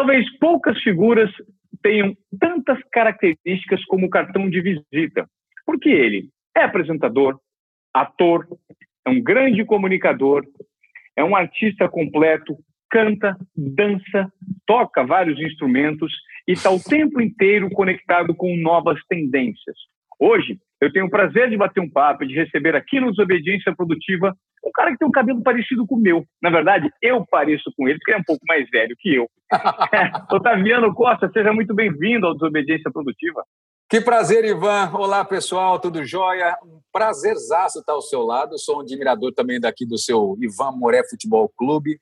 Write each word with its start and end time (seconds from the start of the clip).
talvez 0.00 0.24
poucas 0.38 0.80
figuras 0.82 1.30
tenham 1.82 2.16
tantas 2.40 2.78
características 2.90 3.84
como 3.84 4.06
o 4.06 4.10
cartão 4.10 4.48
de 4.48 4.58
visita. 4.62 5.28
Porque 5.66 5.90
ele 5.90 6.30
é 6.56 6.62
apresentador, 6.62 7.38
ator, 7.92 8.48
é 9.06 9.10
um 9.10 9.22
grande 9.22 9.62
comunicador, 9.62 10.42
é 11.14 11.22
um 11.22 11.36
artista 11.36 11.86
completo, 11.86 12.56
canta, 12.88 13.36
dança, 13.54 14.32
toca 14.66 15.04
vários 15.04 15.38
instrumentos 15.38 16.10
e 16.48 16.52
está 16.52 16.70
o 16.70 16.82
tempo 16.82 17.20
inteiro 17.20 17.68
conectado 17.68 18.34
com 18.34 18.56
novas 18.56 18.98
tendências. 19.06 19.76
Hoje, 20.18 20.58
eu 20.80 20.90
tenho 20.90 21.06
o 21.06 21.10
prazer 21.10 21.50
de 21.50 21.58
bater 21.58 21.80
um 21.80 21.90
papo, 21.90 22.26
de 22.26 22.34
receber 22.34 22.74
aqui 22.74 22.98
no 23.00 23.10
Desobediência 23.10 23.76
Produtiva 23.76 24.34
um 24.64 24.70
cara 24.72 24.92
que 24.92 24.98
tem 24.98 25.08
um 25.08 25.12
cabelo 25.12 25.42
parecido 25.42 25.86
com 25.86 25.96
o 25.96 26.00
meu. 26.00 26.24
Na 26.42 26.50
verdade, 26.50 26.90
eu 27.02 27.24
pareço 27.26 27.72
com 27.76 27.88
ele, 27.88 27.98
porque 27.98 28.12
ele 28.12 28.18
é 28.18 28.20
um 28.20 28.24
pouco 28.24 28.44
mais 28.46 28.68
velho 28.70 28.94
que 28.98 29.14
eu. 29.14 29.28
é, 29.92 30.34
Otaviano 30.34 30.94
Costa, 30.94 31.30
seja 31.32 31.52
muito 31.52 31.74
bem-vindo 31.74 32.26
ao 32.26 32.34
Desobediência 32.34 32.90
Produtiva. 32.90 33.44
Que 33.90 34.00
prazer, 34.00 34.44
Ivan. 34.44 34.92
Olá, 34.94 35.24
pessoal, 35.24 35.80
tudo 35.80 36.04
jóia? 36.04 36.56
Um 36.64 36.78
prazerzaço 36.92 37.80
estar 37.80 37.92
ao 37.92 38.00
seu 38.00 38.22
lado. 38.22 38.56
sou 38.56 38.76
um 38.76 38.80
admirador 38.82 39.32
também 39.32 39.58
daqui 39.58 39.84
do 39.84 39.98
seu 39.98 40.36
Ivan 40.40 40.70
Moré 40.76 41.02
Futebol 41.08 41.52
Clube. 41.56 41.98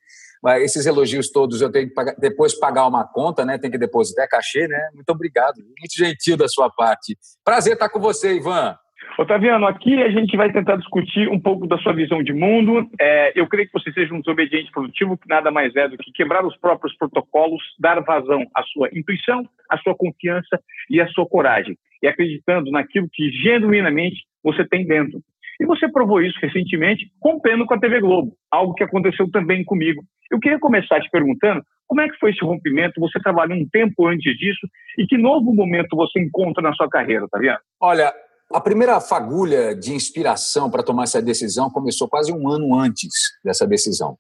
Esses 0.60 0.84
elogios 0.84 1.30
todos 1.30 1.62
eu 1.62 1.72
tenho 1.72 1.88
que 1.88 1.94
pagar, 1.94 2.14
depois 2.18 2.54
pagar 2.54 2.86
uma 2.86 3.06
conta, 3.06 3.42
né? 3.44 3.56
Tem 3.56 3.70
que 3.70 3.78
depositar 3.78 4.26
é 4.26 4.28
cachê, 4.28 4.68
né? 4.68 4.90
Muito 4.94 5.08
obrigado. 5.08 5.56
Muito 5.56 5.96
gentil 5.96 6.36
da 6.36 6.46
sua 6.46 6.68
parte. 6.68 7.16
Prazer 7.42 7.72
estar 7.72 7.88
com 7.88 7.98
você, 7.98 8.34
Ivan. 8.34 8.76
Otaviano, 9.18 9.66
aqui 9.66 10.00
a 10.00 10.10
gente 10.10 10.36
vai 10.36 10.52
tentar 10.52 10.76
discutir 10.76 11.28
um 11.28 11.40
pouco 11.40 11.66
da 11.66 11.76
sua 11.78 11.92
visão 11.92 12.22
de 12.22 12.32
mundo. 12.32 12.88
É, 13.00 13.32
eu 13.34 13.48
creio 13.48 13.66
que 13.66 13.72
você 13.72 13.90
seja 13.92 14.14
um 14.14 14.20
desobediente 14.20 14.70
produtivo, 14.70 15.18
que 15.18 15.28
nada 15.28 15.50
mais 15.50 15.74
é 15.74 15.88
do 15.88 15.98
que 15.98 16.12
quebrar 16.12 16.46
os 16.46 16.56
próprios 16.56 16.96
protocolos, 16.96 17.60
dar 17.80 18.00
vazão 18.00 18.46
à 18.54 18.62
sua 18.62 18.88
intuição, 18.92 19.42
à 19.68 19.76
sua 19.78 19.92
confiança 19.96 20.60
e 20.88 21.00
à 21.00 21.08
sua 21.08 21.26
coragem, 21.26 21.76
e 22.00 22.06
acreditando 22.06 22.70
naquilo 22.70 23.08
que 23.12 23.28
genuinamente 23.32 24.18
você 24.40 24.64
tem 24.64 24.86
dentro. 24.86 25.20
E 25.60 25.66
você 25.66 25.90
provou 25.90 26.22
isso 26.22 26.38
recentemente 26.40 27.10
rompendo 27.20 27.66
com 27.66 27.74
a 27.74 27.80
TV 27.80 28.00
Globo, 28.00 28.36
algo 28.48 28.74
que 28.74 28.84
aconteceu 28.84 29.28
também 29.32 29.64
comigo. 29.64 30.00
Eu 30.30 30.38
queria 30.38 30.60
começar 30.60 31.00
te 31.00 31.10
perguntando 31.10 31.64
como 31.88 32.02
é 32.02 32.08
que 32.08 32.18
foi 32.18 32.30
esse 32.30 32.44
rompimento? 32.44 33.00
Você 33.00 33.18
trabalhou 33.18 33.58
um 33.58 33.68
tempo 33.68 34.06
antes 34.06 34.36
disso 34.36 34.68
e 34.96 35.06
que 35.06 35.18
novo 35.18 35.52
momento 35.52 35.96
você 35.96 36.20
encontra 36.20 36.62
na 36.62 36.72
sua 36.74 36.88
carreira, 36.88 37.26
vendo? 37.34 37.58
Olha, 37.80 38.12
a 38.52 38.60
primeira 38.60 39.00
fagulha 39.00 39.74
de 39.74 39.92
inspiração 39.92 40.70
para 40.70 40.82
tomar 40.82 41.04
essa 41.04 41.20
decisão 41.20 41.70
começou 41.70 42.08
quase 42.08 42.32
um 42.32 42.48
ano 42.48 42.74
antes 42.74 43.12
dessa 43.44 43.66
decisão. 43.66 44.18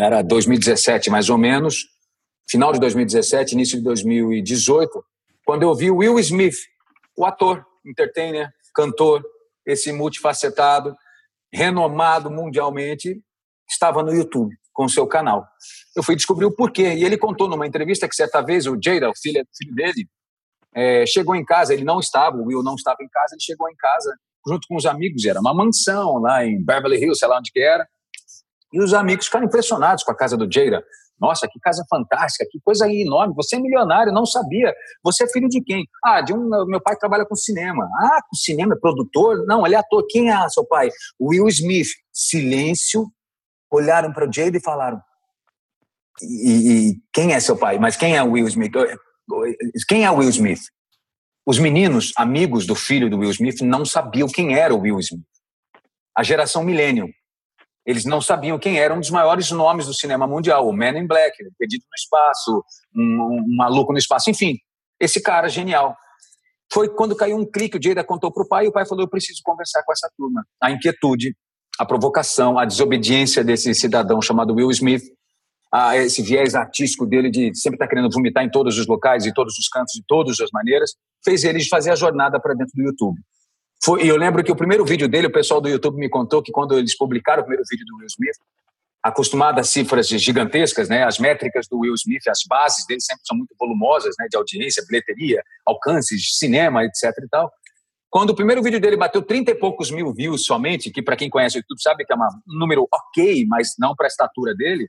Era 0.00 0.22
2017, 0.22 1.10
mais 1.10 1.30
ou 1.30 1.38
menos, 1.38 1.86
final 2.48 2.72
de 2.72 2.80
2017, 2.80 3.52
início 3.52 3.78
de 3.78 3.84
2018, 3.84 5.04
quando 5.44 5.62
eu 5.62 5.74
vi 5.74 5.90
Will 5.90 6.18
Smith, 6.18 6.56
o 7.16 7.24
ator, 7.24 7.64
entertainer, 7.86 8.50
cantor, 8.74 9.24
esse 9.64 9.92
multifacetado, 9.92 10.96
renomado 11.52 12.30
mundialmente, 12.30 13.22
estava 13.68 14.02
no 14.02 14.12
YouTube 14.12 14.54
com 14.72 14.88
seu 14.88 15.06
canal. 15.06 15.46
Eu 15.94 16.02
fui 16.02 16.14
descobrir 16.14 16.46
o 16.46 16.54
porquê. 16.54 16.94
E 16.94 17.04
ele 17.04 17.18
contou 17.18 17.48
numa 17.48 17.66
entrevista 17.66 18.08
que 18.08 18.14
certa 18.14 18.40
vez 18.40 18.66
o 18.66 18.78
Jada, 18.80 19.10
o 19.10 19.12
filho, 19.20 19.44
filho 19.56 19.74
dele, 19.74 20.08
é, 20.78 21.04
chegou 21.06 21.34
em 21.34 21.44
casa, 21.44 21.74
ele 21.74 21.84
não 21.84 21.98
estava, 21.98 22.36
o 22.36 22.44
Will 22.44 22.62
não 22.62 22.76
estava 22.76 22.98
em 23.00 23.08
casa, 23.08 23.34
ele 23.34 23.42
chegou 23.42 23.68
em 23.68 23.74
casa 23.76 24.16
junto 24.46 24.66
com 24.68 24.76
os 24.76 24.86
amigos, 24.86 25.24
era 25.24 25.40
uma 25.40 25.52
mansão 25.52 26.18
lá 26.18 26.44
em 26.44 26.64
Beverly 26.64 26.96
Hills, 26.96 27.18
sei 27.18 27.28
lá 27.28 27.38
onde 27.38 27.50
que 27.50 27.60
era, 27.60 27.86
e 28.72 28.80
os 28.80 28.94
amigos 28.94 29.26
ficaram 29.26 29.46
impressionados 29.46 30.04
com 30.04 30.12
a 30.12 30.16
casa 30.16 30.36
do 30.36 30.50
Jada. 30.50 30.82
Nossa, 31.20 31.48
que 31.48 31.58
casa 31.58 31.84
fantástica, 31.90 32.46
que 32.48 32.60
coisa 32.60 32.86
enorme. 32.88 33.34
Você 33.34 33.56
é 33.56 33.58
milionário, 33.58 34.12
não 34.12 34.24
sabia. 34.24 34.72
Você 35.02 35.24
é 35.24 35.28
filho 35.28 35.48
de 35.48 35.60
quem? 35.60 35.84
Ah, 36.04 36.20
de 36.20 36.32
um. 36.32 36.48
Meu 36.66 36.80
pai 36.80 36.94
trabalha 36.96 37.26
com 37.26 37.34
cinema. 37.34 37.88
Ah, 38.00 38.20
com 38.22 38.36
cinema, 38.36 38.74
é 38.74 38.78
produtor? 38.78 39.44
Não, 39.44 39.66
ele 39.66 39.74
é 39.74 39.78
ator. 39.78 40.06
Quem 40.08 40.30
é 40.30 40.48
seu 40.48 40.64
pai? 40.64 40.90
Will 41.20 41.48
Smith. 41.48 41.88
Silêncio. 42.12 43.06
Olharam 43.68 44.12
para 44.12 44.28
o 44.28 44.32
Jada 44.32 44.56
e 44.56 44.62
falaram: 44.62 45.02
e, 46.22 46.90
e, 46.90 47.02
quem 47.12 47.34
é 47.34 47.40
seu 47.40 47.56
pai? 47.56 47.78
Mas 47.78 47.96
quem 47.96 48.16
é 48.16 48.22
Will 48.22 48.46
Smith? 48.48 48.72
Quem 49.88 50.04
é 50.04 50.10
Will 50.10 50.28
Smith? 50.28 50.60
Os 51.46 51.58
meninos, 51.58 52.12
amigos 52.16 52.66
do 52.66 52.74
filho 52.74 53.08
do 53.08 53.18
Will 53.18 53.30
Smith, 53.30 53.60
não 53.62 53.84
sabiam 53.84 54.28
quem 54.28 54.54
era 54.54 54.74
o 54.74 54.80
Will 54.80 54.98
Smith. 55.00 55.24
A 56.16 56.22
geração 56.22 56.62
millennium. 56.62 57.08
Eles 57.86 58.04
não 58.04 58.20
sabiam 58.20 58.58
quem 58.58 58.78
era 58.78 58.92
um 58.92 59.00
dos 59.00 59.10
maiores 59.10 59.50
nomes 59.50 59.86
do 59.86 59.94
cinema 59.94 60.26
mundial, 60.26 60.68
o 60.68 60.76
Man 60.76 60.98
in 60.98 61.06
Black, 61.06 61.42
o 61.42 61.50
Perdido 61.58 61.84
no 61.90 61.94
Espaço, 61.96 62.64
um, 62.94 63.02
um 63.02 63.56
Maluco 63.56 63.92
no 63.92 63.98
Espaço, 63.98 64.28
enfim. 64.28 64.58
Esse 65.00 65.22
cara 65.22 65.48
genial. 65.48 65.96
Foi 66.70 66.88
quando 66.88 67.16
caiu 67.16 67.38
um 67.38 67.50
clique, 67.50 67.78
o 67.78 67.82
Jada 67.82 68.04
contou 68.04 68.30
para 68.30 68.42
o 68.42 68.46
pai 68.46 68.66
e 68.66 68.68
o 68.68 68.72
pai 68.72 68.84
falou: 68.84 69.04
Eu 69.04 69.08
preciso 69.08 69.40
conversar 69.42 69.82
com 69.84 69.92
essa 69.92 70.10
turma. 70.18 70.44
A 70.62 70.70
inquietude, 70.70 71.34
a 71.78 71.86
provocação, 71.86 72.58
a 72.58 72.66
desobediência 72.66 73.42
desse 73.42 73.74
cidadão 73.74 74.20
chamado 74.20 74.54
Will 74.54 74.70
Smith 74.70 75.02
a 75.72 75.96
esse 75.96 76.22
viés 76.22 76.54
artístico 76.54 77.06
dele 77.06 77.30
de 77.30 77.54
sempre 77.54 77.76
estar 77.76 77.86
tá 77.86 77.90
querendo 77.90 78.10
vomitar 78.10 78.44
em 78.44 78.50
todos 78.50 78.78
os 78.78 78.86
locais, 78.86 79.26
em 79.26 79.32
todos 79.32 79.56
os 79.58 79.68
cantos, 79.68 79.92
de 79.94 80.02
todas 80.06 80.40
as 80.40 80.50
maneiras, 80.52 80.94
fez 81.24 81.44
ele 81.44 81.62
fazer 81.68 81.90
a 81.90 81.96
jornada 81.96 82.40
para 82.40 82.54
dentro 82.54 82.72
do 82.74 82.82
YouTube. 82.82 83.18
Foi, 83.82 84.04
e 84.04 84.08
eu 84.08 84.16
lembro 84.16 84.42
que 84.42 84.50
o 84.50 84.56
primeiro 84.56 84.84
vídeo 84.84 85.08
dele, 85.08 85.26
o 85.26 85.32
pessoal 85.32 85.60
do 85.60 85.68
YouTube 85.68 85.98
me 85.98 86.08
contou 86.08 86.42
que 86.42 86.50
quando 86.50 86.76
eles 86.76 86.96
publicaram 86.96 87.42
o 87.42 87.44
primeiro 87.44 87.64
vídeo 87.70 87.84
do 87.86 87.96
Will 87.96 88.06
Smith, 88.06 88.36
acostumado 89.02 89.60
a 89.60 89.62
cifras 89.62 90.08
gigantescas, 90.08 90.88
né, 90.88 91.04
as 91.04 91.18
métricas 91.18 91.66
do 91.68 91.78
Will 91.78 91.94
Smith, 91.94 92.26
as 92.28 92.40
bases 92.48 92.84
dele 92.86 93.00
sempre 93.00 93.22
são 93.24 93.36
muito 93.36 93.54
volumosas, 93.58 94.14
né, 94.18 94.26
de 94.28 94.36
audiência, 94.36 94.84
bilheteria, 94.88 95.42
alcances, 95.64 96.36
cinema, 96.38 96.84
etc 96.84 97.12
e 97.22 97.28
tal. 97.28 97.50
Quando 98.10 98.30
o 98.30 98.34
primeiro 98.34 98.62
vídeo 98.62 98.80
dele 98.80 98.96
bateu 98.96 99.22
30 99.22 99.50
e 99.50 99.54
poucos 99.54 99.90
mil 99.90 100.12
views 100.12 100.44
somente, 100.44 100.90
que 100.90 101.02
para 101.02 101.14
quem 101.14 101.28
conhece 101.28 101.58
o 101.58 101.60
YouTube 101.60 101.80
sabe 101.80 102.04
que 102.04 102.12
é 102.12 102.16
um 102.16 102.58
número 102.58 102.88
ok, 102.92 103.44
mas 103.46 103.74
não 103.78 103.94
para 103.94 104.06
a 104.06 104.08
estatura 104.08 104.54
dele, 104.54 104.88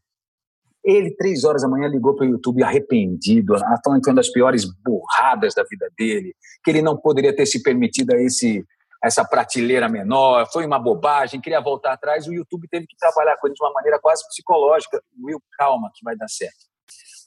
ele, 0.84 1.16
três 1.16 1.44
horas 1.44 1.62
da 1.62 1.68
manhã, 1.68 1.88
ligou 1.88 2.16
para 2.16 2.26
o 2.26 2.30
YouTube 2.30 2.64
arrependido, 2.64 3.56
falando 3.84 4.02
que 4.02 4.10
uma 4.10 4.16
das 4.16 4.30
piores 4.30 4.66
burradas 4.84 5.54
da 5.54 5.64
vida 5.64 5.90
dele, 5.98 6.34
que 6.64 6.72
ele 6.72 6.82
não 6.82 6.98
poderia 6.98 7.36
ter 7.36 7.46
se 7.46 7.62
permitido 7.62 8.14
a 8.14 8.22
esse, 8.22 8.66
essa 9.04 9.26
prateleira 9.26 9.90
menor, 9.90 10.48
foi 10.52 10.66
uma 10.66 10.80
bobagem, 10.80 11.42
queria 11.42 11.62
voltar 11.62 11.94
atrás. 11.94 12.28
O 12.28 12.34
YouTube 12.34 12.68
teve 12.70 12.88
que 12.88 12.96
trabalhar 12.98 13.38
com 13.38 13.48
ele 13.48 13.54
de 13.54 13.64
uma 13.64 13.74
maneira 13.74 14.00
quase 14.00 14.26
psicológica. 14.28 15.02
Will, 15.22 15.42
calma, 15.58 15.92
que 15.94 16.04
vai 16.04 16.16
dar 16.16 16.30
certo. 16.30 16.70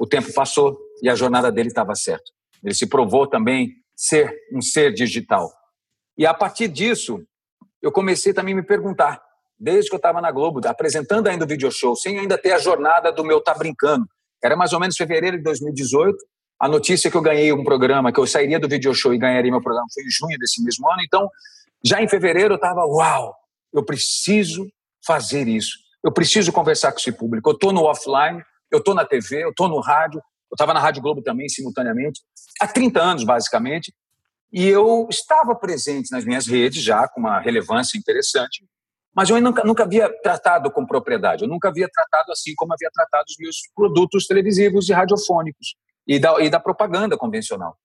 O 0.00 0.06
tempo 0.06 0.32
passou 0.32 0.78
e 1.02 1.08
a 1.08 1.14
jornada 1.14 1.52
dele 1.52 1.69
estava 1.69 1.94
certa. 1.94 2.24
Ele 2.64 2.74
se 2.74 2.86
provou 2.86 3.26
também 3.26 3.74
ser 3.94 4.34
um 4.54 4.60
ser 4.60 4.92
digital. 4.92 5.52
E 6.16 6.26
a 6.26 6.34
partir 6.34 6.69
disso, 6.69 7.22
eu 7.80 7.92
comecei 7.92 8.32
também 8.32 8.54
a 8.54 8.56
me 8.56 8.62
perguntar 8.62 9.22
desde 9.62 9.88
que 9.88 9.94
eu 9.94 9.98
estava 9.98 10.20
na 10.20 10.32
Globo, 10.32 10.60
apresentando 10.66 11.28
ainda 11.28 11.44
o 11.44 11.48
video 11.48 11.70
show, 11.70 11.94
sem 11.94 12.18
ainda 12.18 12.36
ter 12.36 12.50
a 12.50 12.58
jornada 12.58 13.12
do 13.12 13.24
meu 13.24 13.40
Tá 13.40 13.54
Brincando. 13.54 14.04
Era 14.42 14.56
mais 14.56 14.72
ou 14.72 14.80
menos 14.80 14.96
fevereiro 14.96 15.36
de 15.36 15.42
2018. 15.44 16.16
A 16.58 16.68
notícia 16.68 17.08
que 17.08 17.16
eu 17.16 17.22
ganhei 17.22 17.52
um 17.52 17.62
programa, 17.62 18.12
que 18.12 18.18
eu 18.18 18.26
sairia 18.26 18.58
do 18.58 18.68
video 18.68 18.92
show 18.92 19.14
e 19.14 19.18
ganharia 19.18 19.52
meu 19.52 19.62
programa, 19.62 19.86
foi 19.94 20.02
em 20.02 20.10
junho 20.10 20.36
desse 20.36 20.60
mesmo 20.64 20.90
ano. 20.90 21.00
Então, 21.06 21.28
já 21.84 22.02
em 22.02 22.08
fevereiro 22.08 22.54
eu 22.54 22.56
estava, 22.56 22.84
uau, 22.84 23.36
eu 23.72 23.84
preciso 23.84 24.66
fazer 25.06 25.46
isso. 25.46 25.78
Eu 26.04 26.10
preciso 26.10 26.50
conversar 26.50 26.90
com 26.90 26.98
esse 26.98 27.12
público. 27.12 27.48
Eu 27.48 27.54
estou 27.54 27.72
no 27.72 27.84
offline, 27.84 28.42
eu 28.68 28.80
estou 28.80 28.96
na 28.96 29.04
TV, 29.04 29.44
eu 29.44 29.50
estou 29.50 29.68
no 29.68 29.78
rádio. 29.78 30.20
Eu 30.50 30.54
estava 30.54 30.74
na 30.74 30.80
Rádio 30.80 31.00
Globo 31.00 31.22
também, 31.22 31.48
simultaneamente, 31.48 32.20
há 32.60 32.66
30 32.66 33.00
anos, 33.00 33.24
basicamente. 33.24 33.94
E 34.52 34.68
eu 34.68 35.06
estava 35.08 35.54
presente 35.54 36.10
nas 36.10 36.26
minhas 36.26 36.46
redes 36.46 36.82
já, 36.82 37.08
com 37.08 37.20
uma 37.20 37.40
relevância 37.40 37.96
interessante, 37.96 38.62
mas 39.14 39.28
eu 39.28 39.40
nunca, 39.40 39.62
nunca 39.64 39.82
havia 39.82 40.08
tratado 40.22 40.70
com 40.70 40.86
propriedade, 40.86 41.44
eu 41.44 41.48
nunca 41.48 41.68
havia 41.68 41.88
tratado 41.88 42.32
assim 42.32 42.54
como 42.56 42.72
havia 42.72 42.90
tratado 42.92 43.24
os 43.28 43.36
meus 43.38 43.56
produtos 43.74 44.26
televisivos 44.26 44.88
e 44.88 44.92
radiofônicos 44.92 45.76
e 46.06 46.18
da, 46.18 46.40
e 46.40 46.48
da 46.48 46.58
propaganda 46.58 47.16
convencional. 47.16 47.76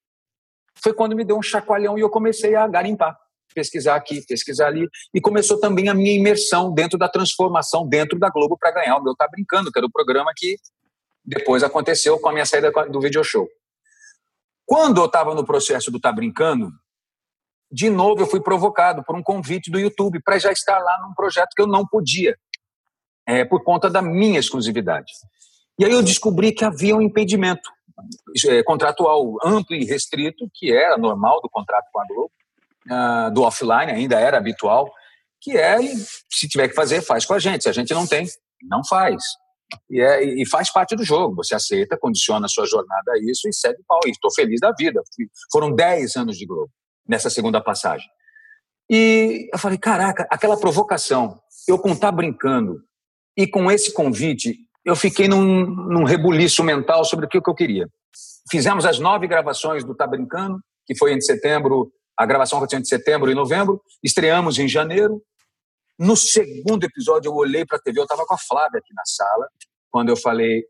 Foi 0.82 0.94
quando 0.94 1.16
me 1.16 1.26
deu 1.26 1.38
um 1.38 1.42
chacoalhão 1.42 1.98
e 1.98 2.02
eu 2.02 2.10
comecei 2.10 2.56
a 2.56 2.68
garimpar, 2.68 3.18
pesquisar 3.54 3.96
aqui, 3.96 4.26
pesquisar 4.26 4.68
ali, 4.68 4.88
e 5.14 5.20
começou 5.20 5.60
também 5.60 5.90
a 5.90 5.94
minha 5.94 6.14
imersão 6.14 6.74
dentro 6.74 6.98
da 6.98 7.10
transformação 7.10 7.88
dentro 7.88 8.18
da 8.20 8.30
Globo 8.30 8.58
para 8.58 8.72
ganhar 8.72 8.98
o 8.98 9.04
meu 9.04 9.16
Tá 9.16 9.28
Brincando, 9.28 9.72
que 9.72 9.80
era 9.80 9.86
o 9.86 9.92
programa 9.92 10.32
que 10.36 10.58
depois 11.26 11.64
aconteceu 11.64 12.20
com 12.20 12.30
a 12.30 12.32
minha 12.32 12.46
saída 12.46 12.72
do 12.90 13.02
video 13.02 13.24
show. 13.24 13.48
Quando 14.66 15.02
eu 15.02 15.06
estava 15.06 15.34
no 15.34 15.46
processo 15.46 15.92
do 15.92 16.00
Tá 16.00 16.12
Brincando, 16.12 16.72
de 17.72 17.90
novo 17.90 18.22
eu 18.22 18.28
fui 18.28 18.40
provocado 18.40 19.04
por 19.04 19.16
um 19.16 19.24
convite 19.24 19.70
do 19.70 19.80
YouTube 19.80 20.22
para 20.24 20.40
já 20.40 20.52
estar 20.52 20.80
lá 20.80 21.00
num 21.02 21.14
projeto 21.14 21.50
que 21.56 21.62
eu 21.62 21.68
não 21.68 21.86
podia, 21.86 22.36
é, 23.28 23.44
por 23.44 23.64
conta 23.64 23.90
da 23.90 24.02
minha 24.02 24.40
exclusividade. 24.40 25.12
E 25.78 25.86
aí 25.86 25.92
eu 25.92 26.02
descobri 26.02 26.52
que 26.52 26.66
havia 26.66 26.96
um 26.96 27.02
impedimento 27.02 27.70
é, 28.48 28.64
contratual 28.64 29.36
amplo 29.44 29.76
e 29.76 29.86
restrito, 29.86 30.50
que 30.54 30.72
era 30.72 30.98
normal 30.98 31.42
do 31.42 31.50
contrato 31.50 31.86
com 31.92 32.02
a 32.02 32.06
Globo, 32.08 32.32
uh, 32.88 33.34
do 33.34 33.44
offline, 33.44 33.92
ainda 33.92 34.20
era 34.20 34.38
habitual, 34.38 34.92
que 35.42 35.58
é, 35.58 35.78
se 36.30 36.48
tiver 36.48 36.70
que 36.70 36.76
fazer, 36.76 37.02
faz 37.02 37.26
com 37.26 37.34
a 37.34 37.40
gente. 37.40 37.64
Se 37.64 37.70
a 37.70 37.74
gente 37.74 37.94
não 37.94 38.08
tem, 38.08 38.26
não 38.64 38.84
faz. 38.84 39.22
E, 39.90 40.02
é, 40.02 40.24
e 40.24 40.48
faz 40.48 40.72
parte 40.72 40.96
do 40.96 41.04
jogo. 41.04 41.36
Você 41.36 41.54
aceita, 41.54 41.98
condiciona 41.98 42.46
a 42.46 42.50
sua 42.50 42.66
jornada 42.66 43.12
a 43.12 43.18
isso 43.20 43.48
e 43.48 43.54
segue 43.54 43.82
o 43.82 43.86
pau. 43.86 44.00
E 44.06 44.12
estou 44.12 44.34
feliz 44.34 44.60
da 44.60 44.72
vida. 44.72 45.02
Foram 45.52 45.76
10 45.76 46.16
anos 46.16 46.38
de 46.38 46.46
Globo 46.46 46.72
nessa 47.08 47.30
segunda 47.30 47.62
passagem. 47.62 48.08
E 48.90 49.50
eu 49.52 49.60
falei, 49.60 49.78
caraca, 49.78 50.28
aquela 50.30 50.60
provocação, 50.60 51.40
eu 51.68 51.78
com 51.78 51.96
tá 51.96 52.12
brincando 52.12 52.82
e 53.36 53.46
com 53.46 53.70
esse 53.70 53.94
convite, 53.94 54.58
eu 54.86 54.96
fiquei 54.96 55.28
num, 55.28 55.66
num 55.66 56.04
rebuliço 56.04 56.64
mental 56.64 57.04
sobre 57.04 57.26
o 57.26 57.30
que 57.30 57.38
eu 57.38 57.56
queria. 57.56 57.90
Fizemos 58.50 58.86
as 58.86 59.00
nove 59.00 59.28
gravações 59.28 59.84
do 59.84 59.94
Tá 59.94 60.08
Brincando, 60.08 60.62
que 60.86 60.98
foi 60.98 61.14
em 61.14 61.20
setembro, 61.20 61.92
a 62.18 62.26
gravação 62.26 62.58
aconteceu 62.58 62.80
entre 62.80 62.90
setembro 62.90 63.30
e 63.30 63.36
novembro, 63.36 63.82
estreamos 64.02 64.58
em 64.58 64.68
janeiro. 64.68 65.22
No 66.00 66.16
segundo 66.16 66.86
episódio, 66.86 67.30
eu 67.30 67.36
olhei 67.36 67.66
para 67.66 67.78
a 67.78 67.82
TV, 67.82 68.00
eu 68.00 68.04
estava 68.04 68.26
com 68.26 68.34
a 68.34 68.38
Flávia 68.38 68.80
aqui 68.80 68.94
na 68.94 69.04
sala, 69.06 69.50
quando 69.92 70.10
eu 70.10 70.16
falei, 70.16 70.64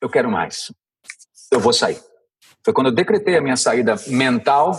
eu 0.00 0.10
quero 0.10 0.30
mais, 0.30 0.72
eu 1.52 1.60
vou 1.60 1.72
sair. 1.72 2.00
Foi 2.64 2.74
quando 2.74 2.88
eu 2.88 2.94
decretei 2.94 3.36
a 3.36 3.42
minha 3.42 3.56
saída 3.56 3.94
mental, 4.08 4.72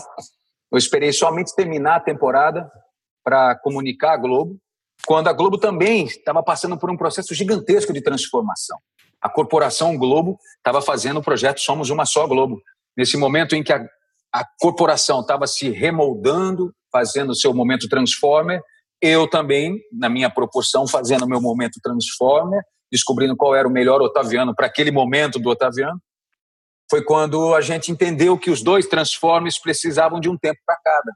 eu 0.73 0.77
esperei 0.77 1.13
somente 1.13 1.55
terminar 1.55 1.97
a 1.97 1.99
temporada 1.99 2.67
para 3.23 3.55
comunicar 3.59 4.13
a 4.13 4.17
Globo, 4.17 4.57
quando 5.05 5.27
a 5.27 5.33
Globo 5.33 5.57
também 5.57 6.05
estava 6.05 6.41
passando 6.41 6.77
por 6.79 6.89
um 6.89 6.97
processo 6.97 7.35
gigantesco 7.35 7.93
de 7.93 8.01
transformação. 8.01 8.77
A 9.21 9.29
corporação 9.29 9.95
Globo 9.95 10.37
estava 10.57 10.81
fazendo 10.81 11.19
o 11.19 11.23
projeto 11.23 11.59
Somos 11.59 11.91
Uma 11.91 12.05
Só 12.05 12.27
Globo. 12.27 12.59
Nesse 12.97 13.17
momento 13.17 13.55
em 13.55 13.63
que 13.63 13.71
a, 13.71 13.85
a 14.33 14.43
corporação 14.59 15.21
estava 15.21 15.45
se 15.45 15.69
remoldando, 15.69 16.73
fazendo 16.91 17.35
seu 17.35 17.53
momento 17.53 17.87
Transformer, 17.87 18.59
eu 18.99 19.29
também, 19.29 19.77
na 19.91 20.09
minha 20.09 20.29
proporção, 20.29 20.87
fazendo 20.87 21.27
meu 21.27 21.39
momento 21.39 21.79
Transformer, 21.83 22.61
descobrindo 22.91 23.35
qual 23.35 23.55
era 23.55 23.67
o 23.67 23.71
melhor 23.71 24.01
Otaviano 24.01 24.55
para 24.55 24.67
aquele 24.67 24.91
momento 24.91 25.37
do 25.39 25.49
Otaviano. 25.49 25.99
Foi 26.93 27.03
quando 27.03 27.55
a 27.55 27.61
gente 27.61 27.91
entendeu 27.91 28.37
que 28.37 28.51
os 28.51 28.61
dois 28.61 28.85
Transformers 28.85 29.57
precisavam 29.57 30.19
de 30.19 30.29
um 30.29 30.37
tempo 30.37 30.59
para 30.63 30.77
cada 30.83 31.11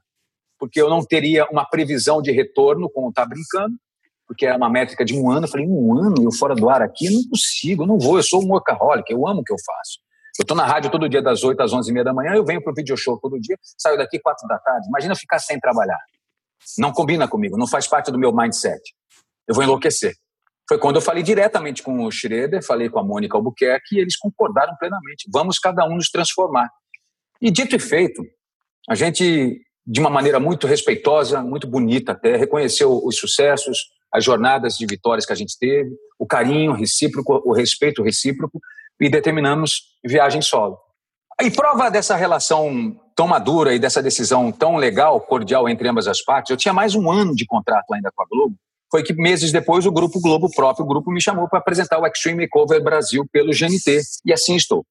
porque 0.58 0.82
eu 0.82 0.90
não 0.90 1.04
teria 1.04 1.46
uma 1.52 1.64
previsão 1.64 2.20
de 2.20 2.32
retorno 2.32 2.90
com 2.90 3.06
o 3.06 3.12
Tá 3.12 3.24
Brincando, 3.24 3.76
porque 4.26 4.44
era 4.44 4.56
uma 4.56 4.68
métrica 4.68 5.04
de 5.04 5.14
um 5.16 5.30
ano. 5.30 5.46
Eu 5.46 5.48
falei, 5.48 5.68
um 5.68 5.96
ano 5.96 6.16
eu 6.20 6.32
fora 6.32 6.56
do 6.56 6.68
ar 6.68 6.82
aqui? 6.82 7.08
Não 7.08 7.22
consigo, 7.30 7.86
não 7.86 7.96
vou, 7.96 8.16
eu 8.16 8.24
sou 8.24 8.42
um 8.42 8.48
workaholic, 8.48 9.08
eu 9.08 9.24
amo 9.28 9.42
o 9.42 9.44
que 9.44 9.52
eu 9.52 9.56
faço. 9.64 10.00
Eu 10.36 10.42
estou 10.42 10.56
na 10.56 10.66
rádio 10.66 10.90
todo 10.90 11.08
dia 11.08 11.22
das 11.22 11.44
8 11.44 11.60
às 11.62 11.72
11 11.72 11.88
e 11.88 11.92
meia 11.92 12.04
da 12.04 12.12
manhã, 12.12 12.34
eu 12.34 12.44
venho 12.44 12.60
para 12.60 12.72
o 12.72 12.74
video 12.74 12.96
show 12.96 13.16
todo 13.20 13.38
dia, 13.38 13.56
saio 13.76 13.96
daqui 13.96 14.18
4 14.18 14.48
da 14.48 14.58
tarde. 14.58 14.88
Imagina 14.88 15.14
ficar 15.14 15.38
sem 15.38 15.60
trabalhar. 15.60 16.00
Não 16.76 16.90
combina 16.90 17.28
comigo, 17.28 17.56
não 17.56 17.68
faz 17.68 17.86
parte 17.86 18.10
do 18.10 18.18
meu 18.18 18.34
mindset. 18.34 18.82
Eu 19.46 19.54
vou 19.54 19.62
enlouquecer. 19.62 20.12
Foi 20.68 20.78
quando 20.78 20.96
eu 20.96 21.02
falei 21.02 21.22
diretamente 21.22 21.82
com 21.82 22.04
o 22.04 22.10
Schroeder, 22.10 22.62
falei 22.62 22.90
com 22.90 22.98
a 22.98 23.02
Mônica 23.02 23.36
Albuquerque 23.36 23.96
e 23.96 24.00
eles 24.00 24.16
concordaram 24.16 24.76
plenamente. 24.78 25.28
Vamos 25.32 25.58
cada 25.58 25.86
um 25.86 25.96
nos 25.96 26.10
transformar. 26.10 26.68
E 27.40 27.50
dito 27.50 27.74
e 27.74 27.78
feito, 27.78 28.22
a 28.88 28.94
gente 28.94 29.62
de 29.86 30.00
uma 30.00 30.10
maneira 30.10 30.38
muito 30.38 30.66
respeitosa, 30.66 31.42
muito 31.42 31.66
bonita 31.66 32.12
até, 32.12 32.36
reconheceu 32.36 33.00
os 33.02 33.16
sucessos, 33.16 33.78
as 34.12 34.22
jornadas 34.22 34.76
de 34.76 34.84
vitórias 34.84 35.24
que 35.24 35.32
a 35.32 35.36
gente 35.36 35.58
teve, 35.58 35.90
o 36.18 36.26
carinho 36.26 36.72
recíproco, 36.72 37.40
o 37.42 37.54
respeito 37.54 38.02
recíproco 38.02 38.60
e 39.00 39.08
determinamos 39.08 39.84
viagem 40.04 40.42
solo. 40.42 40.78
E 41.40 41.50
prova 41.50 41.90
dessa 41.90 42.16
relação 42.16 43.00
tão 43.16 43.26
madura 43.26 43.74
e 43.74 43.78
dessa 43.78 44.02
decisão 44.02 44.52
tão 44.52 44.76
legal, 44.76 45.20
cordial 45.20 45.68
entre 45.68 45.88
ambas 45.88 46.06
as 46.06 46.22
partes, 46.22 46.50
eu 46.50 46.56
tinha 46.56 46.74
mais 46.74 46.94
um 46.94 47.10
ano 47.10 47.34
de 47.34 47.46
contrato 47.46 47.94
ainda 47.94 48.10
com 48.14 48.22
a 48.22 48.26
Globo, 48.26 48.56
foi 48.90 49.02
que 49.02 49.12
meses 49.12 49.52
depois 49.52 49.86
o 49.86 49.92
Grupo 49.92 50.20
Globo, 50.20 50.46
o 50.46 50.54
próprio 50.54 50.86
grupo, 50.86 51.10
me 51.10 51.20
chamou 51.20 51.48
para 51.48 51.58
apresentar 51.58 51.98
o 51.98 52.06
Extreme 52.06 52.42
Makeover 52.42 52.82
Brasil 52.82 53.24
pelo 53.30 53.50
GNT, 53.50 54.00
e 54.24 54.32
assim 54.32 54.56
estou. 54.56 54.84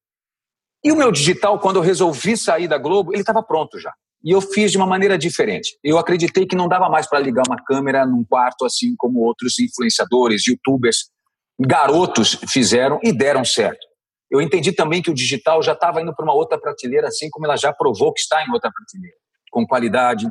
E 0.84 0.92
o 0.92 0.96
meu 0.96 1.10
digital, 1.10 1.58
quando 1.58 1.76
eu 1.76 1.82
resolvi 1.82 2.36
sair 2.36 2.68
da 2.68 2.78
Globo, 2.78 3.12
ele 3.12 3.22
estava 3.22 3.42
pronto 3.42 3.78
já. 3.78 3.92
E 4.22 4.30
eu 4.30 4.40
fiz 4.40 4.70
de 4.70 4.76
uma 4.76 4.86
maneira 4.86 5.18
diferente. 5.18 5.76
Eu 5.82 5.98
acreditei 5.98 6.46
que 6.46 6.56
não 6.56 6.68
dava 6.68 6.88
mais 6.88 7.08
para 7.08 7.18
ligar 7.18 7.42
uma 7.48 7.56
câmera 7.64 8.06
num 8.06 8.24
quarto 8.24 8.64
assim 8.64 8.94
como 8.96 9.20
outros 9.20 9.58
influenciadores, 9.58 10.46
youtubers, 10.46 11.10
garotos 11.58 12.38
fizeram 12.48 13.00
e 13.02 13.12
deram 13.12 13.44
certo. 13.44 13.86
Eu 14.30 14.40
entendi 14.40 14.72
também 14.72 15.02
que 15.02 15.10
o 15.10 15.14
digital 15.14 15.62
já 15.62 15.72
estava 15.72 16.02
indo 16.02 16.14
para 16.14 16.24
uma 16.24 16.34
outra 16.34 16.58
prateleira, 16.58 17.08
assim 17.08 17.28
como 17.30 17.46
ela 17.46 17.56
já 17.56 17.72
provou 17.72 18.12
que 18.12 18.20
está 18.20 18.44
em 18.44 18.50
outra 18.52 18.70
prateleira, 18.70 19.16
com 19.50 19.66
qualidade, 19.66 20.26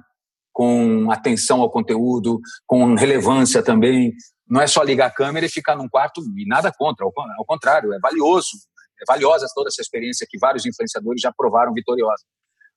com 0.57 1.11
atenção 1.11 1.61
ao 1.61 1.69
conteúdo, 1.69 2.41
com 2.65 2.95
relevância 2.95 3.61
também. 3.61 4.11
Não 4.49 4.59
é 4.59 4.65
só 4.65 4.81
ligar 4.81 5.05
a 5.05 5.11
câmera 5.11 5.45
e 5.45 5.49
ficar 5.49 5.75
num 5.75 5.87
quarto 5.87 6.19
e 6.35 6.47
nada 6.47 6.71
contra, 6.75 7.05
ao 7.05 7.45
contrário, 7.45 7.93
é 7.93 7.99
valioso, 7.99 8.57
é 8.99 9.05
valiosa 9.07 9.45
toda 9.53 9.67
essa 9.67 9.83
experiência 9.83 10.25
que 10.27 10.39
vários 10.39 10.65
influenciadores 10.65 11.21
já 11.21 11.31
provaram 11.31 11.71
vitoriosa. 11.73 12.23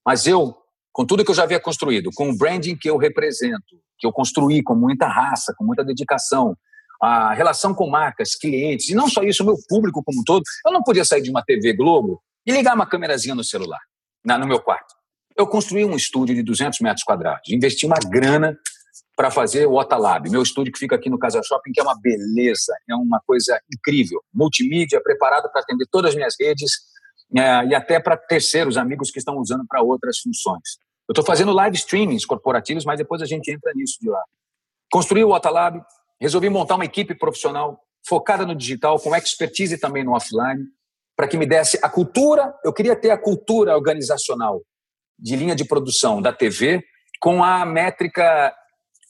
Mas 0.04 0.26
eu 0.26 0.54
com 0.92 1.06
tudo 1.06 1.24
que 1.24 1.30
eu 1.30 1.34
já 1.34 1.44
havia 1.44 1.58
construído, 1.58 2.10
com 2.14 2.28
o 2.28 2.36
branding 2.36 2.76
que 2.76 2.90
eu 2.90 2.98
represento, 2.98 3.80
que 3.98 4.06
eu 4.06 4.12
construí 4.12 4.62
com 4.62 4.74
muita 4.74 5.06
raça, 5.06 5.54
com 5.56 5.64
muita 5.64 5.82
dedicação, 5.82 6.54
a 7.00 7.32
relação 7.32 7.72
com 7.72 7.88
marcas, 7.88 8.34
clientes, 8.34 8.90
e 8.90 8.94
não 8.94 9.08
só 9.08 9.22
isso, 9.22 9.42
o 9.42 9.46
meu 9.46 9.56
público 9.70 10.02
como 10.04 10.20
um 10.20 10.24
todo, 10.24 10.42
eu 10.66 10.72
não 10.72 10.82
podia 10.82 11.04
sair 11.04 11.22
de 11.22 11.30
uma 11.30 11.42
TV 11.42 11.72
Globo 11.72 12.20
e 12.44 12.52
ligar 12.52 12.74
uma 12.74 12.86
câmerazinha 12.86 13.34
no 13.34 13.44
celular, 13.44 13.80
no 14.22 14.46
meu 14.46 14.60
quarto. 14.60 14.99
Eu 15.36 15.46
construí 15.46 15.84
um 15.84 15.96
estúdio 15.96 16.34
de 16.34 16.42
200 16.42 16.80
metros 16.80 17.04
quadrados, 17.04 17.48
investi 17.50 17.86
uma 17.86 17.98
grana 17.98 18.58
para 19.16 19.30
fazer 19.30 19.66
o 19.66 19.74
Otalab, 19.74 20.30
meu 20.30 20.42
estúdio 20.42 20.72
que 20.72 20.78
fica 20.78 20.96
aqui 20.96 21.10
no 21.10 21.18
Casa 21.18 21.42
Shopping, 21.42 21.72
que 21.72 21.80
é 21.80 21.82
uma 21.82 21.98
beleza, 22.00 22.74
é 22.88 22.94
uma 22.94 23.20
coisa 23.26 23.60
incrível, 23.72 24.20
multimídia, 24.32 25.00
preparado 25.02 25.50
para 25.52 25.60
atender 25.60 25.86
todas 25.90 26.10
as 26.10 26.14
minhas 26.14 26.34
redes, 26.40 26.72
é, 27.36 27.66
e 27.66 27.74
até 27.74 28.00
para 28.00 28.16
terceiros 28.16 28.76
amigos 28.76 29.10
que 29.10 29.18
estão 29.18 29.36
usando 29.36 29.64
para 29.68 29.82
outras 29.82 30.18
funções. 30.18 30.78
Eu 31.08 31.12
estou 31.12 31.24
fazendo 31.24 31.52
live 31.52 31.76
streamings 31.76 32.24
corporativos, 32.24 32.84
mas 32.84 32.98
depois 32.98 33.20
a 33.20 33.26
gente 33.26 33.50
entra 33.50 33.72
nisso 33.74 33.98
de 34.00 34.08
lá. 34.08 34.22
Construí 34.90 35.22
o 35.22 35.30
Otalab, 35.30 35.80
resolvi 36.20 36.48
montar 36.48 36.76
uma 36.76 36.84
equipe 36.84 37.14
profissional 37.14 37.78
focada 38.06 38.46
no 38.46 38.54
digital, 38.54 38.98
com 38.98 39.14
expertise 39.14 39.76
também 39.78 40.02
no 40.02 40.12
offline, 40.12 40.64
para 41.16 41.28
que 41.28 41.36
me 41.36 41.46
desse 41.46 41.78
a 41.82 41.88
cultura. 41.88 42.54
Eu 42.64 42.72
queria 42.72 42.96
ter 42.96 43.10
a 43.10 43.18
cultura 43.18 43.76
organizacional 43.76 44.62
de 45.20 45.36
linha 45.36 45.54
de 45.54 45.64
produção 45.64 46.20
da 46.22 46.32
TV 46.32 46.82
com 47.20 47.44
a 47.44 47.64
métrica 47.66 48.54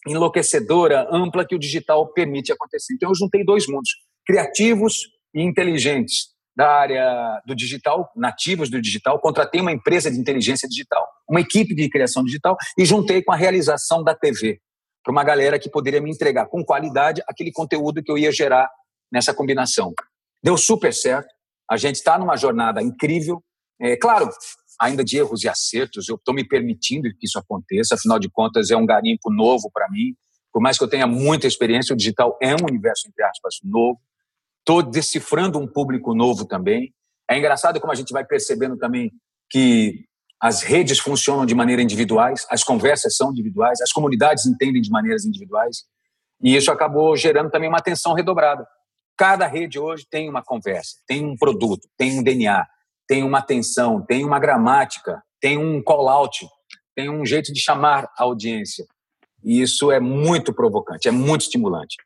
enlouquecedora, 0.07 1.09
ampla 1.13 1.47
que 1.47 1.55
o 1.55 1.59
digital 1.59 2.13
permite 2.13 2.53
acontecer. 2.53 2.95
Então 2.95 3.11
eu 3.11 3.15
juntei 3.15 3.45
dois 3.45 3.67
mundos, 3.67 3.91
criativos 4.27 5.09
e 5.35 5.43
inteligentes, 5.43 6.31
da 6.57 6.69
área 6.69 7.41
do 7.47 7.55
digital, 7.55 8.11
nativos 8.17 8.69
do 8.69 8.83
digital, 8.83 9.19
contratei 9.21 9.61
uma 9.61 9.73
empresa 9.73 10.11
de 10.11 10.19
inteligência 10.19 10.69
digital, 10.69 11.07
uma 11.29 11.41
equipe 11.41 11.75
de 11.75 11.89
criação 11.89 12.25
digital 12.25 12.57
e 12.77 12.85
juntei 12.85 13.23
com 13.23 13.33
a 13.33 13.37
realização 13.37 14.03
da 14.03 14.15
TV, 14.15 14.61
para 15.03 15.13
uma 15.13 15.25
galera 15.25 15.59
que 15.59 15.71
poderia 15.71 16.03
me 16.03 16.11
entregar 16.11 16.47
com 16.47 16.65
qualidade 16.65 17.23
aquele 17.27 17.53
conteúdo 17.53 18.03
que 18.03 18.11
eu 18.11 18.19
ia 18.19 18.33
gerar 18.33 18.69
nessa 19.11 19.33
combinação. 19.33 19.93
Deu 20.43 20.57
super 20.57 20.93
certo, 20.93 21.29
a 21.71 21.77
gente 21.77 21.97
está 21.97 22.19
numa 22.19 22.37
jornada 22.37 22.83
incrível. 22.83 23.43
É 23.81 23.97
claro, 23.97 24.29
ainda 24.81 25.05
de 25.05 25.19
erros 25.19 25.45
e 25.45 25.49
acertos, 25.49 26.09
eu 26.09 26.17
estou 26.17 26.35
me 26.35 26.43
permitindo 26.43 27.11
que 27.11 27.27
isso 27.27 27.39
aconteça, 27.39 27.95
afinal 27.95 28.19
de 28.19 28.31
contas, 28.31 28.71
é 28.71 28.77
um 28.77 28.87
garimpo 28.87 29.31
novo 29.31 29.71
para 29.71 29.89
mim. 29.91 30.15
Por 30.53 30.63
mais 30.63 30.79
que 30.79 30.85
eu 30.85 30.89
tenha 30.89 31.07
muita 31.07 31.47
experiência, 31.47 31.93
o 31.93 31.97
digital 31.97 32.39
é 32.41 32.55
um 32.55 32.67
universo, 32.67 33.07
entre 33.07 33.23
aspas, 33.23 33.57
novo. 33.63 34.01
Estou 34.61 34.83
decifrando 34.83 35.59
um 35.59 35.67
público 35.67 36.15
novo 36.15 36.47
também. 36.47 36.95
É 37.31 37.39
engraçado 37.39 37.79
como 37.79 37.93
a 37.93 37.97
gente 37.97 38.13
vai 38.13 38.25
percebendo 38.25 38.77
também 38.77 39.13
que 39.51 40.07
as 40.41 40.63
redes 40.63 40.99
funcionam 40.99 41.45
de 41.45 41.55
maneira 41.55 41.83
individuais, 41.83 42.47
as 42.51 42.65
conversas 42.65 43.15
são 43.15 43.31
individuais, 43.31 43.81
as 43.83 43.93
comunidades 43.93 44.47
entendem 44.47 44.81
de 44.81 44.91
maneiras 44.91 45.27
individuais. 45.27 45.85
E 46.43 46.57
isso 46.57 46.73
acabou 46.73 47.15
gerando 47.15 47.51
também 47.51 47.69
uma 47.69 47.79
atenção 47.79 48.15
redobrada. 48.15 48.67
Cada 49.19 49.47
rede 49.47 49.79
hoje 49.79 50.07
tem 50.11 50.31
uma 50.31 50.43
conversa, 50.43 50.97
tem 51.07 51.27
um 51.27 51.37
produto, 51.37 51.87
tem 51.99 52.19
um 52.19 52.23
DNA, 52.23 52.67
tem 53.11 53.25
uma 53.25 53.39
atenção, 53.39 54.01
tem 54.01 54.25
uma 54.25 54.39
gramática, 54.39 55.21
tem 55.41 55.59
um 55.59 55.83
call-out, 55.83 56.49
tem 56.95 57.11
um 57.11 57.27
jeito 57.27 57.53
de 57.53 57.61
chamar 57.61 58.05
a 58.17 58.23
audiência. 58.23 58.87
E 59.43 59.61
isso 59.61 59.91
é 59.91 59.99
muito 59.99 60.55
provocante, 60.55 61.09
é 61.09 61.11
muito 61.11 61.41
estimulante. 61.41 61.97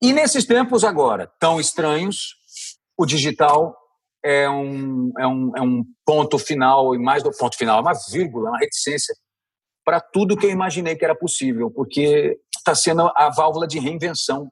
E 0.00 0.10
nesses 0.10 0.46
tempos 0.46 0.84
agora 0.84 1.30
tão 1.38 1.60
estranhos, 1.60 2.34
o 2.96 3.04
digital 3.04 3.76
é 4.24 4.48
um, 4.48 5.12
é 5.18 5.26
um, 5.26 5.52
é 5.54 5.60
um 5.60 5.84
ponto 6.02 6.38
final, 6.38 6.94
e 6.94 6.98
mais 6.98 7.22
do 7.22 7.30
ponto 7.30 7.54
final, 7.54 7.80
é 7.80 7.82
uma 7.82 7.92
vírgula, 8.10 8.48
uma 8.48 8.58
reticência 8.58 9.14
para 9.84 10.00
tudo 10.00 10.34
que 10.34 10.46
eu 10.46 10.50
imaginei 10.50 10.96
que 10.96 11.04
era 11.04 11.14
possível, 11.14 11.70
porque 11.70 12.40
está 12.56 12.74
sendo 12.74 13.12
a 13.14 13.28
válvula 13.28 13.68
de 13.68 13.78
reinvenção 13.78 14.50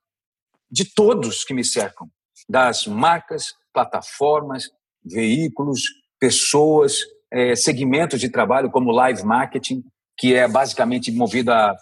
de 0.71 0.85
todos 0.93 1.43
que 1.43 1.55
me 1.55 1.65
cercam, 1.65 2.07
das 2.47 2.87
marcas, 2.87 3.55
plataformas, 3.73 4.71
veículos, 5.07 5.83
pessoas, 6.19 7.01
é, 7.31 7.55
segmentos 7.55 8.21
de 8.21 8.29
trabalho 8.29 8.71
como 8.71 8.91
live 8.91 9.23
marketing, 9.25 9.83
que 10.19 10.35
é 10.35 10.49
basicamente 10.49 11.13
movido 11.13 11.53
a 11.53 11.75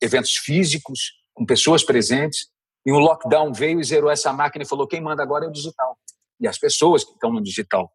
eventos 0.00 0.36
físicos, 0.36 1.12
com 1.34 1.46
pessoas 1.46 1.84
presentes, 1.84 2.48
E 2.86 2.92
um 2.92 2.98
lockdown 2.98 3.52
veio 3.52 3.80
e 3.80 3.84
zerou 3.84 4.10
essa 4.10 4.32
máquina 4.32 4.64
e 4.64 4.68
falou: 4.68 4.86
quem 4.86 5.00
manda 5.00 5.22
agora 5.22 5.44
é 5.44 5.48
o 5.48 5.52
digital. 5.52 5.96
E 6.40 6.48
as 6.48 6.58
pessoas 6.58 7.04
que 7.04 7.12
estão 7.12 7.32
no 7.32 7.42
digital. 7.42 7.90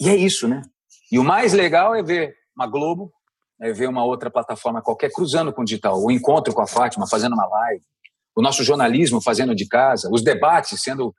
E 0.00 0.08
é 0.08 0.16
isso, 0.16 0.46
né? 0.46 0.62
E 1.10 1.18
o 1.18 1.24
mais 1.24 1.52
legal 1.52 1.94
é 1.94 2.02
ver 2.02 2.34
uma 2.56 2.66
Globo, 2.66 3.12
é 3.60 3.72
ver 3.72 3.88
uma 3.88 4.04
outra 4.04 4.30
plataforma 4.30 4.82
qualquer 4.82 5.10
cruzando 5.10 5.52
com 5.52 5.62
o 5.62 5.64
digital. 5.64 6.02
O 6.02 6.10
encontro 6.10 6.52
com 6.52 6.60
a 6.60 6.66
Fátima, 6.66 7.08
fazendo 7.08 7.32
uma 7.34 7.46
live. 7.46 7.82
O 8.36 8.42
nosso 8.42 8.62
jornalismo 8.62 9.22
fazendo 9.22 9.54
de 9.54 9.66
casa. 9.66 10.08
Os 10.12 10.22
debates 10.22 10.80
sendo 10.82 11.14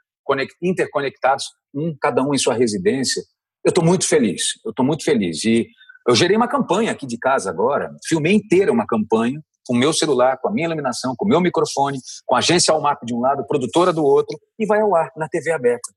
interconectados, 0.62 1.46
um 1.74 1.96
cada 2.00 2.24
um 2.24 2.34
em 2.34 2.38
sua 2.38 2.54
residência. 2.54 3.22
Eu 3.64 3.70
estou 3.70 3.84
muito 3.84 4.08
feliz. 4.08 4.60
Eu 4.66 4.72
estou 4.72 4.86
muito 4.86 5.04
feliz. 5.04 5.44
E 5.44 5.68
eu 6.08 6.16
gerei 6.16 6.36
uma 6.36 6.48
campanha 6.48 6.92
aqui 6.92 7.06
de 7.06 7.18
casa 7.18 7.50
agora. 7.50 7.92
Filmei 8.08 8.34
inteira 8.34 8.72
uma 8.72 8.86
campanha 8.86 9.42
com 9.66 9.76
o 9.76 9.78
meu 9.78 9.94
celular, 9.94 10.38
com 10.38 10.48
a 10.48 10.52
minha 10.52 10.66
iluminação, 10.66 11.14
com 11.16 11.26
o 11.26 11.28
meu 11.28 11.40
microfone, 11.40 12.00
com 12.26 12.36
a 12.36 12.40
agência 12.40 12.74
Almap 12.74 13.04
de 13.06 13.14
um 13.14 13.20
lado, 13.20 13.46
produtora 13.46 13.94
do 13.94 14.04
outro, 14.04 14.36
e 14.58 14.66
vai 14.66 14.82
ao 14.82 14.96
ar 14.96 15.12
na 15.16 15.30
TV 15.30 15.52
aberta. 15.52 15.92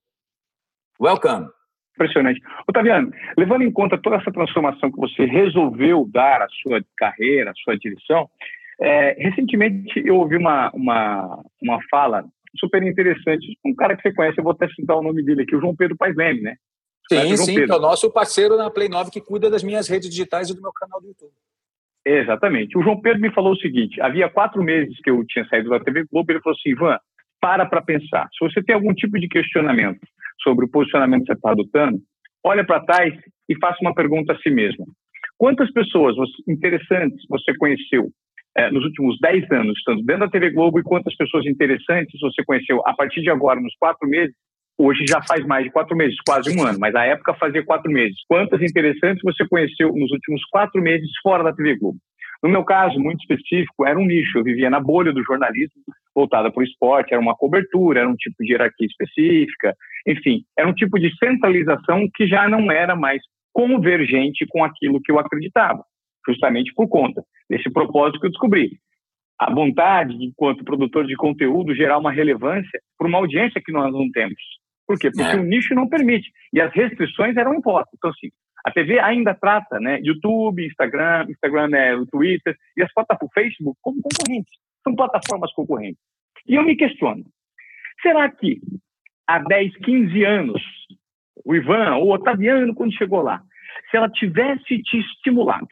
Welcome! 1.01 1.49
Impressionante. 1.95 2.41
Otaviano, 2.69 3.11
levando 3.37 3.63
em 3.63 3.73
conta 3.73 3.97
toda 3.97 4.17
essa 4.17 4.31
transformação 4.31 4.91
que 4.91 4.99
você 4.99 5.25
resolveu 5.25 6.07
dar 6.13 6.43
à 6.43 6.49
sua 6.63 6.83
carreira, 6.97 7.51
à 7.51 7.55
sua 7.55 7.79
direção, 7.79 8.29
é, 8.81 9.15
recentemente 9.19 10.03
eu 10.05 10.17
ouvi 10.17 10.37
uma, 10.37 10.71
uma, 10.75 11.43
uma 11.63 11.79
fala 11.91 12.25
super 12.59 12.83
interessante, 12.83 13.59
um 13.65 13.75
cara 13.75 13.97
que 13.97 14.03
você 14.03 14.15
conhece, 14.15 14.39
eu 14.39 14.45
vou 14.45 14.53
até 14.53 14.69
citar 14.69 14.97
o 14.97 15.03
nome 15.03 15.25
dele 15.25 15.43
aqui, 15.43 15.57
o 15.57 15.61
João 15.61 15.75
Pedro 15.75 15.97
Paes 15.97 16.17
Leme, 16.17 16.43
né? 16.43 16.57
Sim, 17.11 17.37
sim, 17.37 17.55
Pedro. 17.55 17.67
que 17.67 17.73
é 17.73 17.77
o 17.77 17.81
nosso 17.81 18.13
parceiro 18.13 18.57
na 18.57 18.71
Play 18.71 18.89
9 18.89 19.11
que 19.11 19.21
cuida 19.21 19.51
das 19.51 19.63
minhas 19.63 19.89
redes 19.89 20.09
digitais 20.09 20.51
e 20.51 20.55
do 20.55 20.63
meu 20.63 20.73
canal 20.73 21.01
do 21.01 21.09
YouTube. 21.09 21.33
Exatamente. 22.05 22.77
O 22.77 22.83
João 22.83 23.01
Pedro 23.01 23.21
me 23.21 23.33
falou 23.33 23.53
o 23.53 23.59
seguinte: 23.59 24.01
havia 24.01 24.29
quatro 24.29 24.63
meses 24.63 24.97
que 25.03 25.11
eu 25.11 25.25
tinha 25.27 25.45
saído 25.47 25.71
da 25.71 25.81
TV 25.81 26.05
Globo, 26.11 26.33
ele 26.33 26.41
falou 26.41 26.57
assim, 26.59 26.71
Ivan, 26.71 26.99
para 27.41 27.67
para 27.67 27.83
pensar. 27.83 28.29
Se 28.37 28.45
você 28.45 28.63
tem 28.63 28.75
algum 28.75 28.95
tipo 28.95 29.19
de 29.19 29.29
questionamento 29.29 30.01
sobre 30.43 30.65
o 30.65 30.69
posicionamento 30.69 31.23
que 31.23 31.27
você 31.27 31.33
está 31.35 31.51
adotando, 31.51 32.01
olha 32.45 32.65
para 32.65 32.85
trás 32.85 33.15
e 33.49 33.57
faça 33.59 33.79
uma 33.81 33.95
pergunta 33.95 34.33
a 34.33 34.39
si 34.39 34.51
mesmo. 34.51 34.87
Quantas 35.37 35.71
pessoas 35.73 36.17
interessantes 36.49 37.25
você 37.29 37.57
conheceu 37.57 38.11
é, 38.57 38.71
nos 38.71 38.85
últimos 38.85 39.19
10 39.21 39.51
anos, 39.51 39.79
estando 39.79 40.03
dentro 40.03 40.27
da 40.27 40.31
TV 40.31 40.51
Globo, 40.51 40.79
e 40.79 40.83
quantas 40.83 41.17
pessoas 41.17 41.47
interessantes 41.47 42.21
você 42.21 42.45
conheceu 42.45 42.83
a 42.87 42.95
partir 42.95 43.23
de 43.23 43.31
agora, 43.31 43.61
nos 43.61 43.75
quatro 43.77 44.09
meses? 44.09 44.35
Hoje 44.79 45.05
já 45.07 45.23
faz 45.23 45.45
mais 45.47 45.65
de 45.65 45.71
quatro 45.71 45.97
meses, 45.97 46.17
quase 46.27 46.57
um 46.57 46.63
ano, 46.63 46.79
mas 46.81 46.95
a 46.95 47.05
época 47.05 47.35
fazia 47.35 47.65
quatro 47.65 47.91
meses. 47.91 48.17
Quantas 48.27 48.61
interessantes 48.63 49.23
você 49.23 49.47
conheceu 49.47 49.93
nos 49.95 50.11
últimos 50.11 50.43
quatro 50.51 50.81
meses 50.83 51.09
fora 51.23 51.45
da 51.45 51.53
TV 51.53 51.77
Globo? 51.77 51.99
No 52.43 52.49
meu 52.49 52.65
caso, 52.65 52.99
muito 52.99 53.21
específico, 53.21 53.87
era 53.87 53.99
um 53.99 54.05
nicho. 54.05 54.39
Eu 54.39 54.43
vivia 54.43 54.69
na 54.69 54.81
bolha 54.81 55.13
do 55.13 55.23
jornalismo, 55.23 55.81
voltada 56.15 56.51
para 56.51 56.61
o 56.61 56.65
esporte, 56.65 57.13
era 57.13 57.23
uma 57.23 57.37
cobertura, 57.37 58.01
era 58.01 58.09
um 58.09 58.17
tipo 58.17 58.37
de 58.41 58.53
hierarquia 58.53 58.87
específica, 58.87 59.75
enfim, 60.07 60.43
era 60.59 60.69
um 60.69 60.75
tipo 60.75 60.99
de 60.99 61.15
centralização 61.17 62.09
que 62.15 62.27
já 62.27 62.49
não 62.49 62.71
era 62.71 62.97
mais 62.97 63.23
convergente 63.53 64.47
com 64.49 64.65
aquilo 64.65 65.01
que 65.01 65.13
eu 65.13 65.19
acreditava, 65.19 65.85
justamente 66.27 66.73
por 66.75 66.89
conta 66.89 67.23
desse 67.49 67.71
propósito 67.71 68.21
que 68.21 68.27
eu 68.27 68.31
descobri. 68.31 68.79
A 69.39 69.53
vontade, 69.53 70.15
enquanto 70.15 70.65
produtor 70.65 71.07
de 71.07 71.17
conteúdo, 71.17 71.75
gerar 71.75 71.99
uma 71.99 72.13
relevância 72.13 72.81
para 72.97 73.09
uma 73.09 73.19
audiência 73.19 73.61
que 73.65 73.73
nós 73.73 73.93
não 73.93 74.11
temos. 74.11 74.41
Por 74.87 74.99
quê? 74.99 75.11
Porque 75.11 75.37
é. 75.37 75.41
o 75.41 75.45
nicho 75.45 75.75
não 75.75 75.89
permite. 75.89 76.31
E 76.53 76.61
as 76.61 76.73
restrições 76.73 77.37
eram 77.37 77.55
impostas. 77.55 77.93
Então, 77.97 78.11
assim, 78.11 78.29
a 78.65 78.71
TV 78.71 78.99
ainda 79.01 79.35
trata 79.35 79.81
né, 79.81 79.99
YouTube, 80.03 80.65
Instagram, 80.65 81.27
Instagram 81.29 81.77
é 81.77 81.97
o 81.97 82.07
Twitter 82.07 82.57
e 82.77 82.83
as 82.83 82.93
plataformas 82.93 83.33
Facebook 83.35 83.79
como 83.83 84.01
concorrentes. 84.01 84.53
São 84.85 84.95
plataformas 84.95 85.53
concorrentes. 85.53 86.01
E 86.47 86.55
eu 86.55 86.65
me 86.65 86.77
questiono, 86.77 87.25
será 88.01 88.31
que 88.31 88.61
há 89.27 89.39
10, 89.39 89.77
15 89.79 90.25
anos, 90.25 90.63
o 91.45 91.55
Ivan 91.55 91.97
ou 91.97 92.09
o 92.09 92.15
Otaviano, 92.15 92.75
quando 92.75 92.97
chegou 92.97 93.23
lá, 93.23 93.43
se 93.91 93.97
ela 93.97 94.09
tivesse 94.09 94.83
te 94.83 94.99
estimulado 94.99 95.69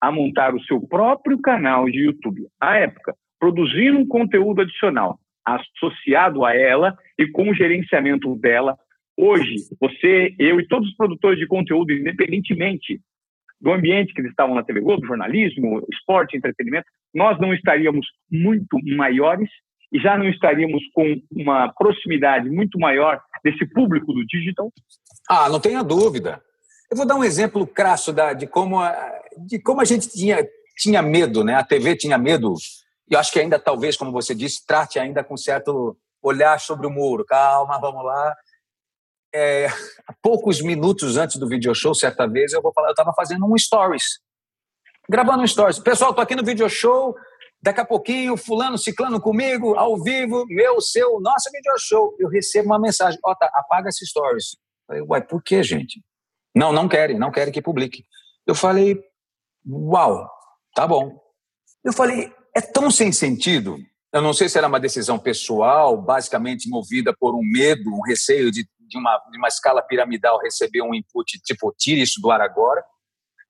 a 0.00 0.10
montar 0.10 0.54
o 0.54 0.62
seu 0.64 0.80
próprio 0.80 1.40
canal 1.40 1.86
de 1.86 2.04
YouTube, 2.04 2.46
à 2.60 2.76
época, 2.76 3.14
produzindo 3.38 3.98
um 3.98 4.06
conteúdo 4.06 4.62
adicional 4.62 5.18
associado 5.44 6.44
a 6.44 6.54
ela 6.54 6.96
e 7.18 7.26
com 7.26 7.50
o 7.50 7.54
gerenciamento 7.54 8.36
dela, 8.36 8.76
Hoje, 9.22 9.56
você, 9.78 10.34
eu 10.38 10.58
e 10.58 10.66
todos 10.66 10.88
os 10.88 10.96
produtores 10.96 11.38
de 11.38 11.46
conteúdo, 11.46 11.92
independentemente 11.92 12.98
do 13.60 13.70
ambiente 13.70 14.14
que 14.14 14.20
eles 14.22 14.30
estavam 14.30 14.54
na 14.54 14.62
TV 14.62 14.80
Globo, 14.80 15.06
jornalismo, 15.06 15.86
esporte, 15.92 16.38
entretenimento, 16.38 16.86
nós 17.14 17.38
não 17.38 17.52
estaríamos 17.52 18.06
muito 18.30 18.78
maiores 18.96 19.50
e 19.92 20.00
já 20.00 20.16
não 20.16 20.26
estaríamos 20.26 20.82
com 20.94 21.20
uma 21.30 21.70
proximidade 21.70 22.48
muito 22.48 22.78
maior 22.78 23.20
desse 23.44 23.66
público 23.66 24.10
do 24.14 24.24
digital? 24.24 24.72
Ah, 25.28 25.50
não 25.50 25.60
tenha 25.60 25.82
dúvida. 25.82 26.40
Eu 26.90 26.96
vou 26.96 27.06
dar 27.06 27.16
um 27.16 27.24
exemplo 27.24 27.66
crasso 27.66 28.14
da, 28.14 28.32
de, 28.32 28.46
como 28.46 28.80
a, 28.80 29.19
de 29.46 29.60
como 29.60 29.80
a 29.80 29.84
gente 29.84 30.08
tinha, 30.08 30.46
tinha 30.76 31.02
medo, 31.02 31.44
né? 31.44 31.54
A 31.54 31.64
TV 31.64 31.96
tinha 31.96 32.18
medo. 32.18 32.54
E 33.08 33.16
acho 33.16 33.32
que 33.32 33.40
ainda, 33.40 33.58
talvez, 33.58 33.96
como 33.96 34.12
você 34.12 34.34
disse, 34.34 34.64
trate 34.66 34.98
ainda 34.98 35.24
com 35.24 35.36
certo 35.36 35.96
olhar 36.22 36.60
sobre 36.60 36.86
o 36.86 36.90
muro. 36.90 37.24
Calma, 37.24 37.80
vamos 37.80 38.04
lá 38.04 38.34
é, 39.34 39.68
poucos 40.22 40.60
minutos 40.60 41.16
antes 41.16 41.36
do 41.36 41.48
video 41.48 41.74
show, 41.74 41.94
certa 41.94 42.26
vez, 42.26 42.52
eu 42.52 42.62
vou 42.62 42.72
falar, 42.72 42.88
eu 42.88 42.92
estava 42.92 43.12
fazendo 43.14 43.46
um 43.46 43.56
stories, 43.56 44.04
gravando 45.08 45.42
um 45.42 45.46
stories. 45.46 45.78
Pessoal, 45.78 46.12
tô 46.12 46.20
aqui 46.20 46.34
no 46.34 46.44
video 46.44 46.68
show, 46.68 47.14
daqui 47.62 47.80
a 47.80 47.84
pouquinho, 47.84 48.36
fulano, 48.36 48.76
ciclano 48.76 49.20
comigo, 49.20 49.76
ao 49.76 50.02
vivo, 50.02 50.44
meu, 50.48 50.80
seu, 50.80 51.20
nosso 51.20 51.50
video 51.52 51.74
show. 51.78 52.14
Eu 52.18 52.28
recebo 52.28 52.66
uma 52.66 52.78
mensagem, 52.78 53.18
ó, 53.24 53.34
tá, 53.34 53.50
apaga 53.54 53.88
esse 53.88 54.04
stories. 54.06 54.54
Eu 54.54 54.86
falei, 54.86 55.02
uai, 55.02 55.22
por 55.22 55.42
que, 55.42 55.62
gente? 55.62 56.02
Não, 56.54 56.72
não 56.72 56.88
querem, 56.88 57.18
não 57.18 57.30
querem 57.30 57.52
que 57.52 57.62
publique. 57.62 58.04
Eu 58.46 58.54
falei, 58.54 59.00
uau, 59.66 60.28
tá 60.74 60.86
bom. 60.86 61.18
Eu 61.84 61.92
falei, 61.92 62.32
é 62.54 62.60
tão 62.60 62.90
sem 62.90 63.12
sentido. 63.12 63.76
Eu 64.12 64.20
não 64.20 64.32
sei 64.32 64.48
se 64.48 64.58
era 64.58 64.66
uma 64.66 64.80
decisão 64.80 65.18
pessoal, 65.18 66.00
basicamente 66.00 66.68
movida 66.68 67.14
por 67.18 67.34
um 67.34 67.42
medo, 67.42 67.90
um 67.90 68.02
receio 68.02 68.50
de 68.50 68.66
de 68.90 68.98
uma, 68.98 69.16
de 69.30 69.38
uma 69.38 69.48
escala 69.48 69.80
piramidal 69.80 70.40
receber 70.42 70.82
um 70.82 70.94
input 70.94 71.38
tipo, 71.44 71.72
tire 71.78 72.02
isso 72.02 72.20
do 72.20 72.30
ar 72.30 72.40
agora, 72.40 72.82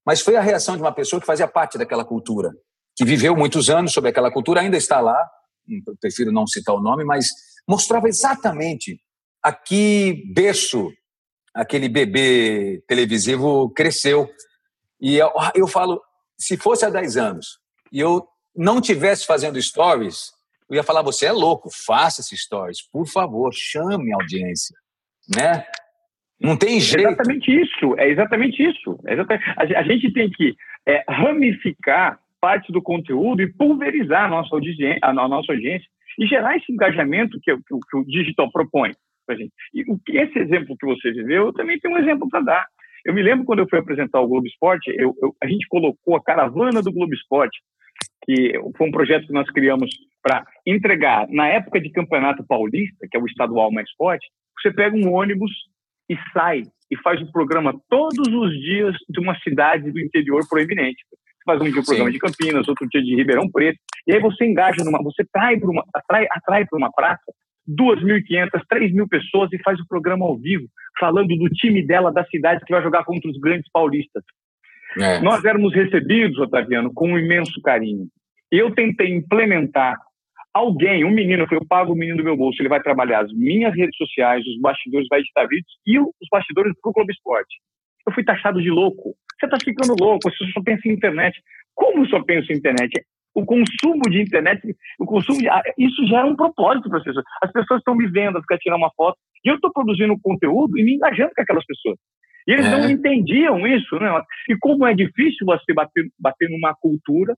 mas 0.04 0.20
foi 0.20 0.36
a 0.36 0.40
reação 0.40 0.76
de 0.76 0.82
uma 0.82 0.92
pessoa 0.92 1.18
que 1.18 1.26
fazia 1.26 1.48
parte 1.48 1.78
daquela 1.78 2.04
cultura, 2.04 2.52
que 2.94 3.04
viveu 3.04 3.34
muitos 3.34 3.70
anos 3.70 3.92
sobre 3.92 4.10
aquela 4.10 4.30
cultura, 4.30 4.60
ainda 4.60 4.76
está 4.76 5.00
lá, 5.00 5.18
prefiro 6.00 6.30
não 6.30 6.46
citar 6.46 6.74
o 6.74 6.80
nome, 6.80 7.04
mas 7.04 7.26
mostrava 7.66 8.08
exatamente 8.08 9.00
a 9.42 9.52
que 9.52 10.22
berço 10.34 10.92
aquele 11.54 11.88
bebê 11.88 12.84
televisivo 12.86 13.70
cresceu. 13.70 14.28
E 15.00 15.16
eu, 15.16 15.30
eu 15.54 15.66
falo, 15.66 16.02
se 16.36 16.56
fosse 16.56 16.84
há 16.84 16.90
10 16.90 17.16
anos 17.16 17.58
e 17.92 18.00
eu 18.00 18.26
não 18.54 18.80
tivesse 18.80 19.26
fazendo 19.26 19.60
stories, 19.60 20.32
eu 20.68 20.76
ia 20.76 20.82
falar, 20.82 21.02
você 21.02 21.26
é 21.26 21.32
louco, 21.32 21.68
faça 21.86 22.20
esses 22.20 22.42
stories, 22.42 22.82
por 22.82 23.06
favor, 23.06 23.52
chame 23.52 24.12
a 24.12 24.16
audiência 24.16 24.76
né? 25.36 25.64
Não 26.40 26.56
tem 26.56 26.80
jeito. 26.80 27.06
É 27.06 27.12
exatamente 27.12 27.62
isso, 27.62 27.94
é 27.98 28.08
exatamente 28.08 28.62
isso. 28.62 28.98
É 29.06 29.12
exatamente... 29.12 29.44
A, 29.56 29.82
gente 29.82 30.12
tem 30.12 30.30
que 30.30 30.56
é, 30.86 31.04
ramificar 31.08 32.18
parte 32.40 32.72
do 32.72 32.80
conteúdo 32.80 33.42
e 33.42 33.52
pulverizar 33.52 34.24
a 34.24 34.28
nossa 34.28 34.54
audiência, 34.54 34.98
a 35.02 35.12
nossa 35.12 35.52
audiência 35.52 35.86
e 36.18 36.26
gerar 36.26 36.56
esse 36.56 36.72
engajamento 36.72 37.38
que, 37.42 37.54
que, 37.54 37.62
que 37.90 37.96
o 37.96 38.04
digital 38.04 38.50
propõe 38.50 38.92
para 39.26 39.36
gente. 39.36 39.52
E 39.74 39.84
esse 40.18 40.38
exemplo 40.38 40.76
que 40.78 40.86
você 40.86 41.12
viveu, 41.12 41.46
eu 41.46 41.52
também 41.52 41.78
tenho 41.78 41.94
um 41.94 41.98
exemplo 41.98 42.28
para 42.28 42.40
dar. 42.40 42.66
Eu 43.04 43.14
me 43.14 43.22
lembro 43.22 43.44
quando 43.44 43.60
eu 43.60 43.68
fui 43.68 43.78
apresentar 43.78 44.20
o 44.20 44.28
Globo 44.28 44.46
Esporte, 44.46 44.90
eu, 44.96 45.14
eu, 45.22 45.34
a 45.42 45.46
gente 45.46 45.66
colocou 45.68 46.16
a 46.16 46.22
caravana 46.22 46.82
do 46.82 46.92
Globo 46.92 47.14
Esporte, 47.14 47.58
que 48.24 48.52
foi 48.76 48.88
um 48.88 48.92
projeto 48.92 49.26
que 49.26 49.32
nós 49.32 49.48
criamos 49.50 49.90
para 50.22 50.44
entregar, 50.66 51.26
na 51.28 51.48
época 51.48 51.80
de 51.80 51.90
Campeonato 51.90 52.44
Paulista, 52.46 53.06
que 53.10 53.16
é 53.16 53.20
o 53.20 53.26
estadual 53.26 53.72
mais 53.72 53.90
forte, 53.92 54.26
você 54.60 54.70
pega 54.70 54.96
um 54.96 55.12
ônibus 55.12 55.50
e 56.08 56.16
sai 56.32 56.62
e 56.90 56.96
faz 56.98 57.22
um 57.22 57.30
programa 57.30 57.72
todos 57.88 58.28
os 58.28 58.52
dias 58.60 58.94
de 59.08 59.20
uma 59.20 59.38
cidade 59.40 59.90
do 59.90 60.00
interior 60.00 60.46
proeminente. 60.48 61.02
Você 61.10 61.44
faz 61.46 61.60
um 61.60 61.70
dia 61.70 61.80
um 61.80 61.84
programa 61.84 62.10
de 62.10 62.18
Campinas, 62.18 62.68
outro 62.68 62.86
dia 62.88 63.02
de 63.02 63.14
Ribeirão 63.14 63.50
Preto, 63.50 63.78
e 64.06 64.12
aí 64.12 64.20
você 64.20 64.44
engaja 64.44 64.84
numa, 64.84 65.02
você 65.02 65.24
trai 65.32 65.58
para 65.58 65.70
uma, 65.70 65.84
atrai, 65.94 66.26
atrai 66.30 66.66
para 66.66 66.76
uma 66.76 66.92
praça 66.92 67.32
2.500, 67.70 68.50
3.000 68.72 69.08
pessoas 69.08 69.52
e 69.52 69.62
faz 69.62 69.78
o 69.78 69.86
programa 69.86 70.26
ao 70.26 70.36
vivo, 70.36 70.66
falando 70.98 71.36
do 71.36 71.48
time 71.50 71.86
dela, 71.86 72.12
da 72.12 72.24
cidade 72.26 72.64
que 72.64 72.72
vai 72.72 72.82
jogar 72.82 73.04
contra 73.04 73.30
os 73.30 73.38
grandes 73.38 73.70
paulistas. 73.72 74.22
É. 74.98 75.20
Nós 75.20 75.44
éramos 75.44 75.74
recebidos, 75.74 76.38
Otaviano, 76.38 76.92
com 76.92 77.12
um 77.12 77.18
imenso 77.18 77.60
carinho. 77.62 78.08
Eu 78.50 78.74
tentei 78.74 79.14
implementar 79.14 79.96
alguém, 80.52 81.04
um 81.04 81.10
menino, 81.10 81.46
eu 81.50 81.64
pago 81.66 81.92
o 81.92 81.96
menino 81.96 82.18
do 82.18 82.24
meu 82.24 82.36
bolso, 82.36 82.60
ele 82.60 82.68
vai 82.68 82.82
trabalhar 82.82 83.24
as 83.24 83.32
minhas 83.32 83.74
redes 83.74 83.96
sociais, 83.96 84.44
os 84.44 84.60
bastidores, 84.60 85.06
vai 85.08 85.20
editar 85.20 85.46
vídeos 85.46 85.72
e 85.86 85.98
os 86.00 86.28
bastidores 86.30 86.72
para 86.80 86.90
o 86.90 86.92
Clube 86.92 87.12
Esporte. 87.12 87.56
Eu 88.06 88.12
fui 88.12 88.24
taxado 88.24 88.60
de 88.60 88.70
louco. 88.70 89.14
Você 89.38 89.46
está 89.46 89.56
ficando 89.62 89.94
louco, 89.98 90.28
você 90.28 90.44
só 90.52 90.60
pensa 90.62 90.88
em 90.88 90.92
internet. 90.92 91.40
Como 91.74 92.06
só 92.08 92.22
penso 92.22 92.52
em 92.52 92.56
internet? 92.56 92.90
O 93.34 93.44
consumo 93.44 94.02
de 94.10 94.20
internet, 94.20 94.60
o 94.98 95.06
consumo 95.06 95.38
de, 95.38 95.48
isso 95.78 96.06
gera 96.06 96.26
um 96.26 96.36
propósito 96.36 96.88
para 96.88 96.98
as 96.98 97.04
pessoas. 97.04 97.24
As 97.42 97.52
pessoas 97.52 97.78
estão 97.78 97.94
me 97.94 98.08
vendo, 98.08 98.42
querem 98.42 98.60
tirar 98.60 98.76
uma 98.76 98.90
foto, 98.96 99.18
e 99.44 99.48
eu 99.48 99.54
estou 99.54 99.72
produzindo 99.72 100.18
conteúdo 100.20 100.78
e 100.78 100.84
me 100.84 100.94
engajando 100.94 101.32
com 101.34 101.42
aquelas 101.42 101.64
pessoas. 101.64 101.96
E 102.46 102.52
eles 102.52 102.66
é. 102.66 102.70
não 102.70 102.90
entendiam 102.90 103.66
isso, 103.66 103.96
né? 103.96 104.10
E 104.48 104.56
como 104.58 104.86
é 104.86 104.94
difícil 104.94 105.46
você 105.46 105.72
bater, 105.72 106.06
bater 106.18 106.48
numa 106.50 106.74
cultura 106.74 107.36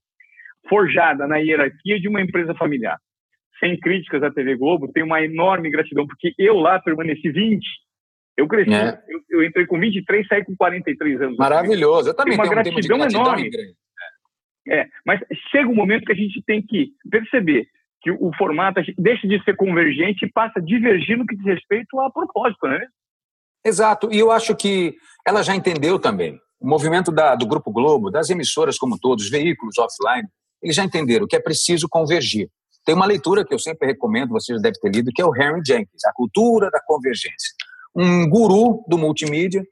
forjada 0.67 1.27
na 1.27 1.37
hierarquia 1.37 1.99
de 1.99 2.07
uma 2.07 2.21
empresa 2.21 2.55
familiar. 2.55 2.97
Sem 3.59 3.79
críticas 3.79 4.23
à 4.23 4.31
TV 4.31 4.55
Globo, 4.55 4.91
tenho 4.91 5.05
uma 5.05 5.21
enorme 5.23 5.69
gratidão, 5.69 6.07
porque 6.07 6.33
eu 6.37 6.55
lá 6.55 6.79
permaneci 6.79 7.29
20. 7.29 7.63
Eu 8.35 8.47
cresci, 8.47 8.73
é. 8.73 8.99
eu, 9.07 9.19
eu, 9.29 9.43
entrei 9.43 9.67
com 9.67 9.79
23, 9.79 10.27
saí 10.27 10.43
com 10.43 10.55
43 10.55 11.21
anos. 11.21 11.37
Maravilhoso. 11.37 12.09
Eu 12.09 12.15
também 12.15 12.35
tenho 12.35 12.41
uma 12.41 12.61
tenho 12.61 12.73
gratidão, 12.73 12.97
gratidão 12.97 13.21
enorme. 13.21 13.51
É, 14.67 14.87
mas 15.05 15.19
chega 15.51 15.67
um 15.67 15.75
momento 15.75 16.05
que 16.05 16.11
a 16.13 16.15
gente 16.15 16.41
tem 16.45 16.61
que 16.61 16.91
perceber 17.09 17.67
que 18.01 18.11
o 18.11 18.31
formato 18.37 18.81
deixa 18.97 19.27
de 19.27 19.41
ser 19.43 19.55
convergente 19.55 20.25
e 20.25 20.31
passa 20.31 20.59
a 20.59 20.61
divergir 20.61 21.17
no 21.17 21.25
que 21.25 21.35
diz 21.35 21.45
respeito 21.45 21.99
a 21.99 22.11
propósito, 22.11 22.67
né? 22.67 22.85
Exato. 23.65 24.09
E 24.11 24.19
eu 24.19 24.29
acho 24.29 24.55
que 24.55 24.93
ela 25.25 25.41
já 25.41 25.55
entendeu 25.55 25.97
também. 25.97 26.37
O 26.59 26.67
movimento 26.67 27.11
da, 27.11 27.33
do 27.35 27.47
Grupo 27.47 27.71
Globo, 27.71 28.11
das 28.11 28.29
emissoras 28.29 28.77
como 28.77 28.99
todos, 28.99 29.29
veículos 29.29 29.77
offline, 29.77 30.27
eles 30.61 30.75
já 30.75 30.83
entenderam 30.83 31.27
que 31.27 31.35
é 31.35 31.39
preciso 31.39 31.87
convergir. 31.89 32.49
Tem 32.85 32.93
uma 32.93 33.05
leitura 33.05 33.45
que 33.45 33.53
eu 33.53 33.59
sempre 33.59 33.87
recomendo, 33.87 34.31
você 34.31 34.53
já 34.53 34.59
deve 34.59 34.77
ter 34.79 34.89
lido, 34.89 35.11
que 35.13 35.21
é 35.21 35.25
o 35.25 35.35
Henry 35.35 35.61
Jenkins, 35.65 36.03
A 36.05 36.13
Cultura 36.13 36.69
da 36.69 36.81
Convergência. 36.85 37.53
Um 37.95 38.29
guru 38.29 38.83
do 38.87 38.97
multimídia, 38.97 39.63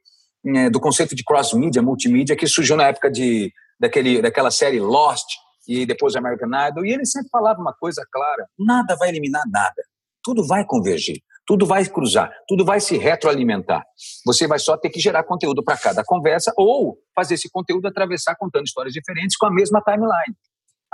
né, 0.42 0.70
do 0.70 0.80
conceito 0.80 1.14
de 1.14 1.22
cross-mídia, 1.22 1.82
multimídia, 1.82 2.36
que 2.36 2.46
surgiu 2.46 2.76
na 2.76 2.84
época 2.84 3.10
de, 3.10 3.52
daquele, 3.82 4.22
daquela 4.22 4.50
série 4.52 4.78
Lost 4.78 5.26
e 5.66 5.84
depois 5.84 6.14
American 6.14 6.48
Idol, 6.68 6.86
e 6.86 6.92
ele 6.92 7.04
sempre 7.04 7.28
falava 7.30 7.60
uma 7.60 7.74
coisa 7.74 8.06
clara, 8.10 8.46
nada 8.56 8.96
vai 8.96 9.08
eliminar 9.08 9.42
nada, 9.50 9.82
tudo 10.22 10.46
vai 10.46 10.64
convergir. 10.64 11.20
Tudo 11.44 11.66
vai 11.66 11.84
cruzar, 11.84 12.32
tudo 12.46 12.64
vai 12.64 12.78
se 12.78 12.96
retroalimentar. 12.96 13.82
Você 14.24 14.46
vai 14.46 14.60
só 14.60 14.76
ter 14.76 14.90
que 14.90 15.00
gerar 15.00 15.24
conteúdo 15.24 15.60
para 15.60 15.76
cada 15.76 16.04
conversa 16.04 16.52
ou 16.56 16.96
fazer 17.16 17.34
esse 17.34 17.50
conteúdo 17.50 17.88
atravessar 17.88 18.36
contando 18.36 18.64
histórias 18.64 18.94
diferentes 18.94 19.36
com 19.36 19.46
a 19.46 19.50
mesma 19.52 19.82
timeline. 19.82 20.36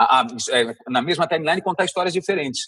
A, 0.00 0.20
a, 0.22 0.26
é, 0.52 0.74
na 0.88 1.02
mesma 1.02 1.28
timeline 1.28 1.60
contar 1.60 1.84
histórias 1.84 2.14
diferentes. 2.14 2.62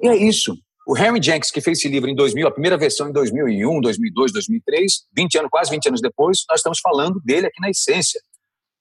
E 0.00 0.08
é 0.08 0.16
isso. 0.16 0.56
O 0.88 0.96
Henry 0.96 1.22
Jenkins, 1.22 1.50
que 1.50 1.60
fez 1.60 1.78
esse 1.78 1.88
livro 1.88 2.08
em 2.08 2.14
2000, 2.14 2.48
a 2.48 2.50
primeira 2.50 2.78
versão 2.78 3.10
em 3.10 3.12
2001, 3.12 3.82
2002, 3.82 4.32
2003, 4.32 4.92
20 5.14 5.38
anos, 5.40 5.50
quase 5.50 5.70
20 5.70 5.88
anos 5.88 6.00
depois, 6.00 6.38
nós 6.48 6.60
estamos 6.60 6.80
falando 6.80 7.20
dele 7.22 7.48
aqui 7.48 7.60
na 7.60 7.68
essência. 7.68 8.18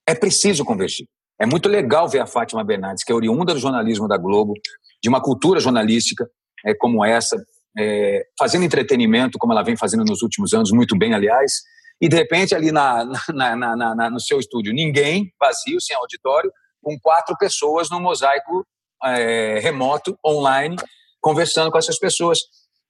É 0.09 0.15
preciso 0.15 0.65
convergir. 0.65 1.05
É 1.39 1.45
muito 1.45 1.69
legal 1.69 2.09
ver 2.09 2.19
a 2.19 2.25
Fátima 2.25 2.63
Bernardes, 2.63 3.03
que 3.03 3.11
é 3.11 3.15
oriunda 3.15 3.53
do 3.53 3.59
jornalismo 3.59 4.07
da 4.07 4.17
Globo, 4.17 4.55
de 5.03 5.07
uma 5.07 5.21
cultura 5.21 5.59
jornalística 5.59 6.27
é, 6.65 6.73
como 6.73 7.05
essa, 7.05 7.37
é, 7.77 8.25
fazendo 8.37 8.65
entretenimento, 8.65 9.37
como 9.37 9.53
ela 9.53 9.61
vem 9.61 9.77
fazendo 9.77 10.03
nos 10.03 10.23
últimos 10.23 10.51
anos, 10.51 10.71
muito 10.71 10.97
bem, 10.97 11.13
aliás, 11.13 11.51
e 12.01 12.09
de 12.09 12.15
repente 12.15 12.55
ali 12.55 12.71
na, 12.71 13.05
na, 13.29 13.55
na, 13.55 13.95
na 13.95 14.09
no 14.09 14.19
seu 14.19 14.39
estúdio, 14.39 14.73
ninguém, 14.73 15.31
vazio, 15.39 15.79
sem 15.79 15.95
auditório, 15.95 16.51
com 16.81 16.97
quatro 16.99 17.37
pessoas 17.37 17.87
no 17.91 17.99
mosaico 17.99 18.65
é, 19.03 19.59
remoto, 19.59 20.17
online, 20.25 20.75
conversando 21.21 21.69
com 21.69 21.77
essas 21.77 21.99
pessoas. 21.99 22.39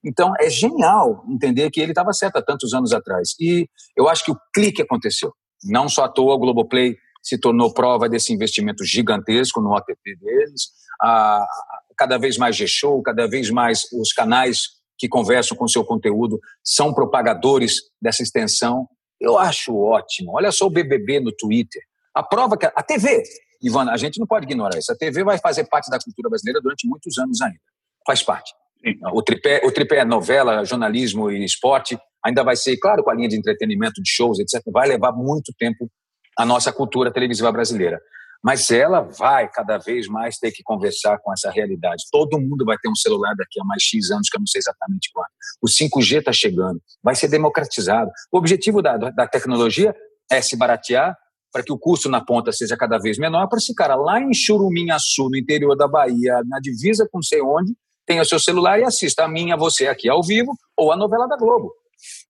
Então, 0.06 0.32
é 0.40 0.50
genial 0.50 1.22
entender 1.28 1.70
que 1.70 1.82
ele 1.82 1.92
estava 1.92 2.14
certo 2.14 2.38
há 2.38 2.42
tantos 2.42 2.74
anos 2.74 2.94
atrás. 2.94 3.32
E 3.42 3.68
eu 3.98 4.08
acho 4.08 4.24
que 4.24 4.32
o 4.32 4.38
clique 4.56 4.82
aconteceu. 4.82 5.34
Não 5.66 5.90
só 5.90 6.06
à 6.06 6.10
toa 6.10 6.36
o 6.36 6.40
Globoplay 6.40 6.96
se 7.30 7.38
tornou 7.38 7.72
prova 7.72 8.10
desse 8.10 8.34
investimento 8.34 8.84
gigantesco 8.84 9.62
no 9.62 9.72
OTT 9.76 10.16
deles, 10.20 10.70
cada 11.96 12.18
vez 12.18 12.38
mais 12.40 12.56
G-Show, 12.56 13.04
cada 13.04 13.28
vez 13.28 13.52
mais 13.52 13.84
os 13.94 14.12
canais 14.12 14.62
que 14.98 15.08
conversam 15.08 15.56
com 15.56 15.68
seu 15.68 15.86
conteúdo 15.86 16.40
são 16.64 16.92
propagadores 16.92 17.76
dessa 18.02 18.24
extensão. 18.24 18.88
Eu 19.22 19.38
acho 19.38 19.78
ótimo. 19.78 20.32
Olha 20.34 20.52
só 20.52 20.66
o 20.66 20.72
BBB 20.72 21.20
no 21.20 21.32
Twitter. 21.32 21.84
A 22.16 22.24
prova 22.24 22.58
que 22.58 22.66
a 22.66 22.84
TV, 22.84 23.22
Ivana, 23.62 23.92
a 23.92 23.98
gente 23.98 24.20
não 24.20 24.26
pode 24.26 24.46
ignorar 24.46 24.76
isso. 24.80 24.92
A 24.92 24.96
TV 24.96 25.24
vai 25.24 25.38
fazer 25.38 25.66
parte 25.66 25.92
da 25.92 26.00
cultura 26.00 26.30
brasileira 26.30 26.60
durante 26.60 26.88
muitos 26.88 27.16
anos 27.20 27.40
ainda. 27.42 27.60
Faz 28.08 28.24
parte. 28.24 28.52
O 29.14 29.22
tripé, 29.22 29.62
o 29.64 29.72
tripé 29.72 30.00
é 30.00 30.06
novela, 30.06 30.66
jornalismo 30.66 31.30
e 31.30 31.46
esporte 31.46 31.96
ainda 32.26 32.44
vai 32.44 32.56
ser, 32.56 32.76
claro, 32.78 33.04
com 33.04 33.12
a 33.12 33.14
linha 33.14 33.30
de 33.30 33.38
entretenimento, 33.38 34.02
de 34.02 34.10
shows, 34.10 34.40
etc. 34.40 34.62
Vai 34.72 34.88
levar 34.88 35.12
muito 35.12 35.54
tempo 35.58 35.90
a 36.40 36.46
nossa 36.46 36.72
cultura 36.72 37.12
televisiva 37.12 37.52
brasileira 37.52 38.00
mas 38.42 38.72
ela 38.72 39.02
vai 39.02 39.50
cada 39.50 39.78
vez 39.78 40.08
mais 40.08 40.38
ter 40.38 40.52
que 40.52 40.64
conversar 40.64 41.18
com 41.20 41.32
essa 41.34 41.52
realidade. 41.52 42.06
Todo 42.10 42.40
mundo 42.40 42.64
vai 42.66 42.78
ter 42.78 42.90
um 42.90 42.96
celular 42.96 43.36
daqui 43.36 43.60
a 43.60 43.66
mais 43.66 43.84
X 43.84 44.12
anos, 44.12 44.30
que 44.30 44.38
eu 44.38 44.40
não 44.40 44.48
sei 44.48 44.60
exatamente 44.60 45.10
quando. 45.14 45.28
O 45.62 45.68
5G 45.68 46.20
está 46.20 46.32
chegando, 46.32 46.82
vai 47.04 47.16
ser 47.16 47.28
democratizado. 47.28 48.10
O 48.32 48.38
objetivo 48.38 48.82
da, 48.82 48.96
da 48.96 49.28
tecnologia 49.28 49.94
é 50.32 50.42
se 50.42 50.56
baratear 50.56 51.18
para 51.52 51.64
que 51.64 51.74
o 51.74 51.78
custo 51.78 52.08
na 52.08 52.24
ponta 52.24 52.52
seja 52.52 52.78
cada 52.78 52.98
vez 52.98 53.18
menor, 53.18 53.48
para 53.48 53.58
esse 53.58 53.74
cara 53.74 53.96
lá 53.96 54.22
em 54.22 54.34
Churuminhaçu, 54.34 55.30
no 55.30 55.38
interior 55.38 55.76
da 55.76 55.88
Bahia, 55.88 56.42
na 56.46 56.60
divisa 56.60 57.10
com 57.12 57.22
sei 57.24 57.42
onde, 57.42 57.74
tenha 58.06 58.22
o 58.22 58.26
seu 58.26 58.40
celular 58.40 58.80
e 58.80 58.84
assista 58.84 59.26
a 59.26 59.28
minha, 59.28 59.58
você 59.58 59.88
aqui 59.88 60.08
ao 60.08 60.24
vivo, 60.24 60.54
ou 60.78 60.92
a 60.92 60.96
novela 60.96 61.28
da 61.28 61.36
Globo. 61.36 61.74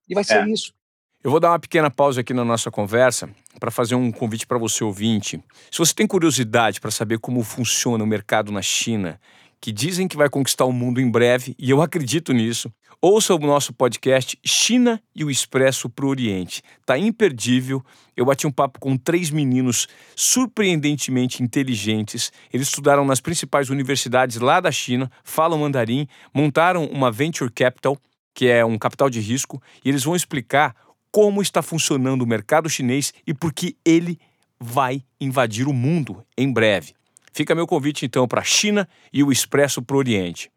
E 0.08 0.14
vai 0.14 0.24
ser 0.24 0.42
é. 0.42 0.48
isso. 0.48 0.72
Eu 1.22 1.30
vou 1.30 1.38
dar 1.38 1.50
uma 1.50 1.58
pequena 1.58 1.90
pausa 1.90 2.22
aqui 2.22 2.32
na 2.32 2.46
nossa 2.46 2.70
conversa 2.70 3.28
para 3.58 3.70
fazer 3.70 3.94
um 3.94 4.10
convite 4.10 4.46
para 4.46 4.56
você 4.56 4.82
ouvinte. 4.82 5.38
Se 5.70 5.76
você 5.76 5.92
tem 5.92 6.06
curiosidade 6.06 6.80
para 6.80 6.90
saber 6.90 7.18
como 7.18 7.42
funciona 7.42 8.02
o 8.02 8.06
mercado 8.06 8.50
na 8.50 8.62
China, 8.62 9.20
que 9.60 9.70
dizem 9.70 10.08
que 10.08 10.16
vai 10.16 10.30
conquistar 10.30 10.64
o 10.64 10.72
mundo 10.72 10.98
em 10.98 11.10
breve, 11.10 11.54
e 11.58 11.68
eu 11.68 11.82
acredito 11.82 12.32
nisso, 12.32 12.72
ouça 13.02 13.34
o 13.34 13.38
nosso 13.38 13.70
podcast 13.74 14.38
China 14.42 14.98
e 15.14 15.22
o 15.22 15.30
Expresso 15.30 15.90
para 15.90 16.06
o 16.06 16.08
Oriente. 16.08 16.62
Tá 16.86 16.96
imperdível. 16.96 17.84
Eu 18.16 18.24
bati 18.24 18.46
um 18.46 18.50
papo 18.50 18.80
com 18.80 18.96
três 18.96 19.28
meninos 19.28 19.88
surpreendentemente 20.16 21.42
inteligentes. 21.42 22.32
Eles 22.50 22.68
estudaram 22.68 23.04
nas 23.04 23.20
principais 23.20 23.68
universidades 23.68 24.38
lá 24.38 24.58
da 24.58 24.72
China, 24.72 25.12
falam 25.22 25.58
mandarim, 25.58 26.08
montaram 26.32 26.86
uma 26.86 27.12
venture 27.12 27.52
capital, 27.52 27.98
que 28.34 28.46
é 28.46 28.64
um 28.64 28.78
capital 28.78 29.10
de 29.10 29.20
risco, 29.20 29.62
e 29.84 29.90
eles 29.90 30.02
vão 30.02 30.16
explicar 30.16 30.74
como 31.12 31.42
está 31.42 31.62
funcionando 31.62 32.22
o 32.22 32.26
mercado 32.26 32.68
chinês 32.68 33.12
e 33.26 33.34
por 33.34 33.52
que 33.52 33.76
ele 33.84 34.18
vai 34.60 35.02
invadir 35.20 35.66
o 35.66 35.72
mundo 35.72 36.22
em 36.36 36.52
breve. 36.52 36.92
Fica 37.32 37.54
meu 37.54 37.66
convite 37.66 38.04
então 38.04 38.28
para 38.28 38.40
a 38.40 38.44
China 38.44 38.86
e 39.12 39.22
o 39.22 39.32
Expresso 39.32 39.82
para 39.82 39.96
o 39.96 39.98
Oriente. 39.98 40.50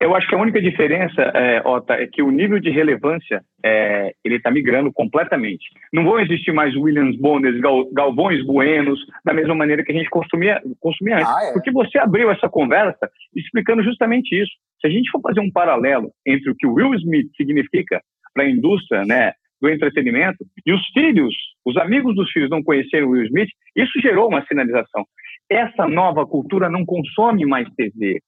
Eu 0.00 0.14
acho 0.14 0.28
que 0.28 0.34
a 0.34 0.38
única 0.38 0.60
diferença, 0.60 1.22
é, 1.34 1.62
Ota, 1.64 1.94
é 1.94 2.06
que 2.06 2.20
o 2.20 2.30
nível 2.30 2.58
de 2.58 2.68
relevância 2.68 3.42
é, 3.64 4.12
ele 4.24 4.36
está 4.36 4.50
migrando 4.50 4.92
completamente. 4.92 5.64
Não 5.92 6.04
vão 6.04 6.18
existir 6.18 6.52
mais 6.52 6.74
Williams 6.76 7.16
Bonner, 7.16 7.58
Gal, 7.60 7.88
Galvões 7.92 8.44
Buenos, 8.44 8.98
da 9.24 9.32
mesma 9.32 9.54
maneira 9.54 9.84
que 9.84 9.92
a 9.92 9.94
gente 9.94 10.10
consumia, 10.10 10.60
consumia 10.80 11.16
antes. 11.16 11.28
Ah, 11.28 11.44
é. 11.44 11.52
Porque 11.52 11.70
você 11.70 11.96
abriu 11.98 12.30
essa 12.30 12.48
conversa 12.48 13.08
explicando 13.34 13.82
justamente 13.82 14.34
isso. 14.34 14.52
Se 14.80 14.88
a 14.88 14.90
gente 14.90 15.10
for 15.10 15.22
fazer 15.22 15.40
um 15.40 15.50
paralelo 15.50 16.10
entre 16.26 16.50
o 16.50 16.56
que 16.56 16.66
o 16.66 16.74
Will 16.74 16.94
Smith 16.96 17.30
significa 17.36 18.02
para 18.34 18.44
a 18.44 18.50
indústria 18.50 19.04
né, 19.04 19.32
do 19.60 19.68
entretenimento, 19.68 20.44
e 20.66 20.72
os 20.72 20.80
filhos, 20.92 21.34
os 21.64 21.76
amigos 21.76 22.14
dos 22.14 22.30
filhos 22.30 22.50
não 22.50 22.62
conheceram 22.62 23.08
Will 23.08 23.24
Smith, 23.26 23.48
isso 23.76 24.00
gerou 24.00 24.28
uma 24.28 24.44
sinalização. 24.46 25.04
Essa 25.50 25.86
nova 25.86 26.26
cultura 26.26 26.68
não 26.68 26.84
consome 26.84 27.44
mais 27.46 27.68
TV. 27.74 28.20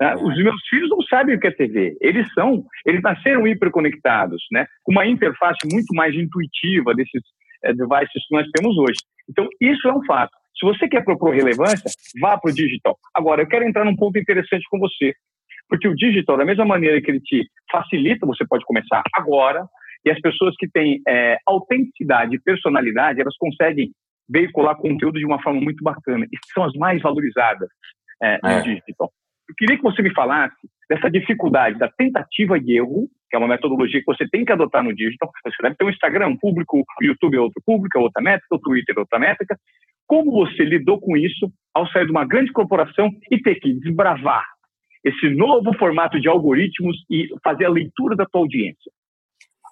Né? 0.00 0.14
Os 0.16 0.36
meus 0.36 0.60
filhos 0.68 0.90
não 0.90 1.00
sabem 1.02 1.36
o 1.36 1.40
que 1.40 1.46
é 1.46 1.50
TV. 1.50 1.96
Eles 2.00 2.26
são, 2.34 2.64
eles 2.84 3.02
nasceram 3.02 3.46
hiperconectados, 3.46 4.42
né? 4.50 4.66
com 4.82 4.92
uma 4.92 5.06
interface 5.06 5.60
muito 5.70 5.94
mais 5.94 6.14
intuitiva 6.14 6.94
desses 6.94 7.22
é, 7.64 7.72
devices 7.72 8.26
que 8.28 8.34
nós 8.34 8.48
temos 8.50 8.76
hoje. 8.76 8.98
Então, 9.28 9.48
isso 9.60 9.86
é 9.88 9.92
um 9.92 10.04
fato. 10.04 10.32
Se 10.58 10.66
você 10.66 10.88
quer 10.88 11.04
propor 11.04 11.34
relevância, 11.34 11.90
vá 12.20 12.38
para 12.38 12.50
o 12.50 12.54
digital. 12.54 12.96
Agora, 13.14 13.42
eu 13.42 13.46
quero 13.46 13.64
entrar 13.64 13.84
num 13.84 13.96
ponto 13.96 14.18
interessante 14.18 14.64
com 14.70 14.78
você. 14.78 15.14
Porque 15.68 15.88
o 15.88 15.94
digital, 15.94 16.36
da 16.36 16.44
mesma 16.44 16.64
maneira 16.64 17.00
que 17.00 17.10
ele 17.10 17.20
te 17.20 17.46
facilita, 17.70 18.26
você 18.26 18.44
pode 18.46 18.64
começar 18.64 19.02
agora, 19.14 19.64
e 20.04 20.10
as 20.10 20.20
pessoas 20.20 20.54
que 20.58 20.68
têm 20.68 21.00
é, 21.06 21.36
autenticidade 21.46 22.34
e 22.34 22.40
personalidade, 22.40 23.20
elas 23.20 23.36
conseguem 23.36 23.90
veicular 24.28 24.76
conteúdo 24.76 25.18
de 25.18 25.26
uma 25.26 25.40
forma 25.42 25.60
muito 25.60 25.82
bacana. 25.82 26.26
E 26.26 26.36
são 26.52 26.64
as 26.64 26.72
mais 26.74 27.00
valorizadas 27.02 27.68
é, 28.22 28.38
no 28.42 28.48
é. 28.48 28.62
digital. 28.62 29.10
Eu 29.48 29.54
queria 29.56 29.76
que 29.76 29.82
você 29.82 30.02
me 30.02 30.12
falasse 30.14 30.56
dessa 30.88 31.10
dificuldade 31.10 31.78
da 31.78 31.88
tentativa 31.88 32.56
e 32.58 32.76
erro, 32.76 33.08
que 33.28 33.36
é 33.36 33.38
uma 33.38 33.48
metodologia 33.48 34.00
que 34.00 34.06
você 34.06 34.28
tem 34.28 34.44
que 34.44 34.52
adotar 34.52 34.82
no 34.82 34.94
digital. 34.94 35.30
Você 35.44 35.56
deve 35.62 35.76
ter 35.76 35.84
um 35.84 35.90
Instagram 35.90 36.36
público, 36.36 36.78
o 36.78 37.04
YouTube 37.04 37.36
é 37.36 37.40
outro 37.40 37.62
público, 37.64 37.98
é 37.98 38.00
outra 38.00 38.22
métrica, 38.22 38.54
o 38.54 38.58
Twitter 38.58 38.94
é 38.96 39.00
outra 39.00 39.18
métrica. 39.18 39.56
Como 40.06 40.32
você 40.32 40.64
lidou 40.64 41.00
com 41.00 41.16
isso 41.16 41.50
ao 41.74 41.86
sair 41.88 42.06
de 42.06 42.10
uma 42.10 42.26
grande 42.26 42.52
corporação 42.52 43.10
e 43.30 43.40
ter 43.40 43.56
que 43.56 43.72
desbravar 43.72 44.44
esse 45.04 45.28
novo 45.30 45.76
formato 45.78 46.20
de 46.20 46.28
algoritmos 46.28 46.96
e 47.10 47.28
fazer 47.42 47.64
a 47.64 47.70
leitura 47.70 48.14
da 48.14 48.26
tua 48.26 48.42
audiência? 48.42 48.92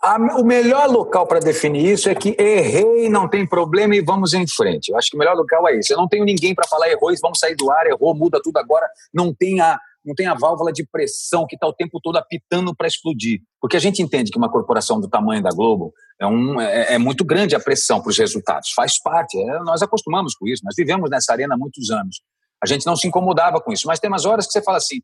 A, 0.03 0.17
o 0.41 0.45
melhor 0.45 0.89
local 0.89 1.27
para 1.27 1.41
definir 1.41 1.93
isso 1.93 2.09
é 2.09 2.15
que 2.15 2.35
errei, 2.39 3.09
não 3.09 3.29
tem 3.29 3.47
problema 3.47 3.95
e 3.95 4.01
vamos 4.01 4.33
em 4.33 4.47
frente. 4.47 4.89
Eu 4.89 4.97
acho 4.97 5.11
que 5.11 5.17
o 5.17 5.19
melhor 5.19 5.37
local 5.37 5.69
é 5.69 5.77
esse. 5.77 5.93
Eu 5.93 5.99
não 5.99 6.09
tenho 6.09 6.25
ninguém 6.25 6.55
para 6.55 6.67
falar 6.67 6.89
errou, 6.89 7.13
vamos 7.21 7.39
sair 7.39 7.55
do 7.55 7.71
ar, 7.71 7.87
errou, 7.87 8.15
muda 8.15 8.41
tudo 8.43 8.57
agora. 8.57 8.87
Não 9.13 9.35
tem 9.35 9.61
a, 9.61 9.79
não 10.03 10.15
tem 10.15 10.27
a 10.27 10.35
válvula 10.35 10.73
de 10.73 10.87
pressão 10.91 11.47
que 11.47 11.55
está 11.55 11.67
o 11.67 11.75
tempo 11.75 12.01
todo 12.03 12.17
apitando 12.17 12.75
para 12.75 12.87
explodir. 12.87 13.41
Porque 13.61 13.77
a 13.77 13.81
gente 13.81 14.03
entende 14.03 14.31
que 14.31 14.39
uma 14.39 14.51
corporação 14.51 14.99
do 14.99 15.09
tamanho 15.09 15.43
da 15.43 15.51
Globo 15.51 15.93
é, 16.19 16.27
um, 16.27 16.59
é, 16.59 16.95
é 16.95 16.99
muito 16.99 17.23
grande 17.23 17.55
a 17.55 17.61
pressão 17.61 18.01
para 18.01 18.11
os 18.11 18.19
resultados. 18.19 18.73
Faz 18.73 18.99
parte, 19.03 19.39
é, 19.39 19.59
nós 19.61 19.83
acostumamos 19.83 20.35
com 20.35 20.49
isso. 20.49 20.63
Nós 20.65 20.75
vivemos 20.77 21.11
nessa 21.11 21.33
arena 21.33 21.55
há 21.55 21.59
muitos 21.59 21.91
anos. 21.91 22.23
A 22.63 22.67
gente 22.67 22.87
não 22.87 22.97
se 22.97 23.07
incomodava 23.07 23.61
com 23.61 23.71
isso. 23.71 23.87
Mas 23.87 24.01
tem 24.01 24.09
umas 24.09 24.25
horas 24.25 24.47
que 24.47 24.53
você 24.53 24.63
fala 24.63 24.79
assim: 24.79 25.01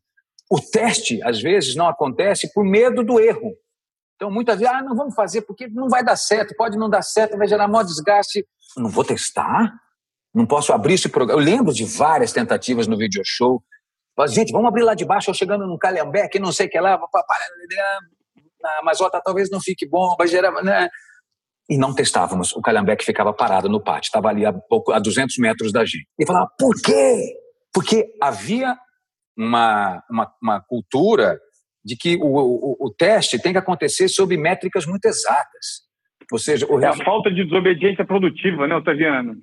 o 0.49 0.59
teste, 0.59 1.21
às 1.21 1.39
vezes, 1.39 1.75
não 1.75 1.87
acontece 1.87 2.51
por 2.51 2.63
medo 2.63 3.03
do 3.03 3.19
erro. 3.19 3.53
Então, 4.17 4.29
muitas 4.29 4.59
vezes, 4.59 4.73
ah, 4.73 4.81
não 4.81 4.95
vamos 4.95 5.15
fazer 5.15 5.43
porque 5.43 5.67
não 5.69 5.87
vai 5.87 6.03
dar 6.03 6.17
certo, 6.17 6.53
pode 6.57 6.77
não 6.77 6.89
dar 6.89 7.01
certo, 7.01 7.37
vai 7.37 7.47
gerar 7.47 7.67
maior 7.67 7.83
desgaste. 7.83 8.45
Não 8.75 8.89
vou 8.89 9.05
testar? 9.05 9.73
Não 10.33 10.45
posso 10.45 10.73
abrir 10.73 10.95
esse 10.95 11.07
programa. 11.07 11.41
Eu 11.41 11.45
lembro 11.45 11.73
de 11.73 11.85
várias 11.85 12.33
tentativas 12.33 12.87
no 12.87 12.97
video 12.97 13.21
show 13.23 13.63
gente, 14.25 14.51
vamos 14.51 14.69
abrir 14.69 14.83
lá 14.83 14.95
de 14.95 15.05
baixo, 15.05 15.29
eu 15.29 15.33
chegando 15.35 15.67
no 15.67 15.77
Calhambeque, 15.77 16.39
não 16.39 16.51
sei 16.51 16.65
o 16.65 16.69
que 16.69 16.79
lá, 16.79 16.99
mas 18.83 18.99
ó, 18.99 19.09
talvez 19.09 19.51
não 19.51 19.61
fique 19.61 19.87
bom, 19.87 20.15
vai 20.17 20.27
gerar. 20.27 20.51
Né? 20.63 20.89
E 21.69 21.77
não 21.77 21.93
testávamos. 21.93 22.53
O 22.53 22.61
Calhambeque 22.61 23.05
ficava 23.05 23.31
parado 23.31 23.69
no 23.69 23.83
pátio, 23.83 24.07
estava 24.07 24.29
ali 24.29 24.45
a, 24.45 24.53
pouco, 24.53 24.91
a 24.91 24.99
200 24.99 25.37
metros 25.37 25.71
da 25.71 25.85
gente. 25.85 26.07
E 26.17 26.25
falava, 26.25 26.49
por 26.57 26.73
quê? 26.81 27.35
Porque 27.71 28.07
havia 28.21 28.75
uma, 29.37 30.01
uma, 30.09 30.33
uma 30.41 30.61
cultura 30.61 31.39
de 31.87 31.95
que 31.95 32.17
o, 32.17 32.27
o, 32.27 32.77
o, 32.87 32.93
teste 32.93 33.41
tem 33.41 33.53
que 33.53 33.57
acontecer 33.57 34.09
sob 34.09 34.35
métricas 34.35 34.85
muito 34.85 35.05
exatas. 35.05 35.87
Ou 36.29 36.37
seja, 36.37 36.67
o... 36.69 36.79
é 36.81 36.87
a 36.87 36.93
falta 36.97 37.31
de 37.31 37.45
desobediência 37.45 38.05
produtiva, 38.05 38.67
né, 38.67 38.75
Otaviano? 38.75 39.37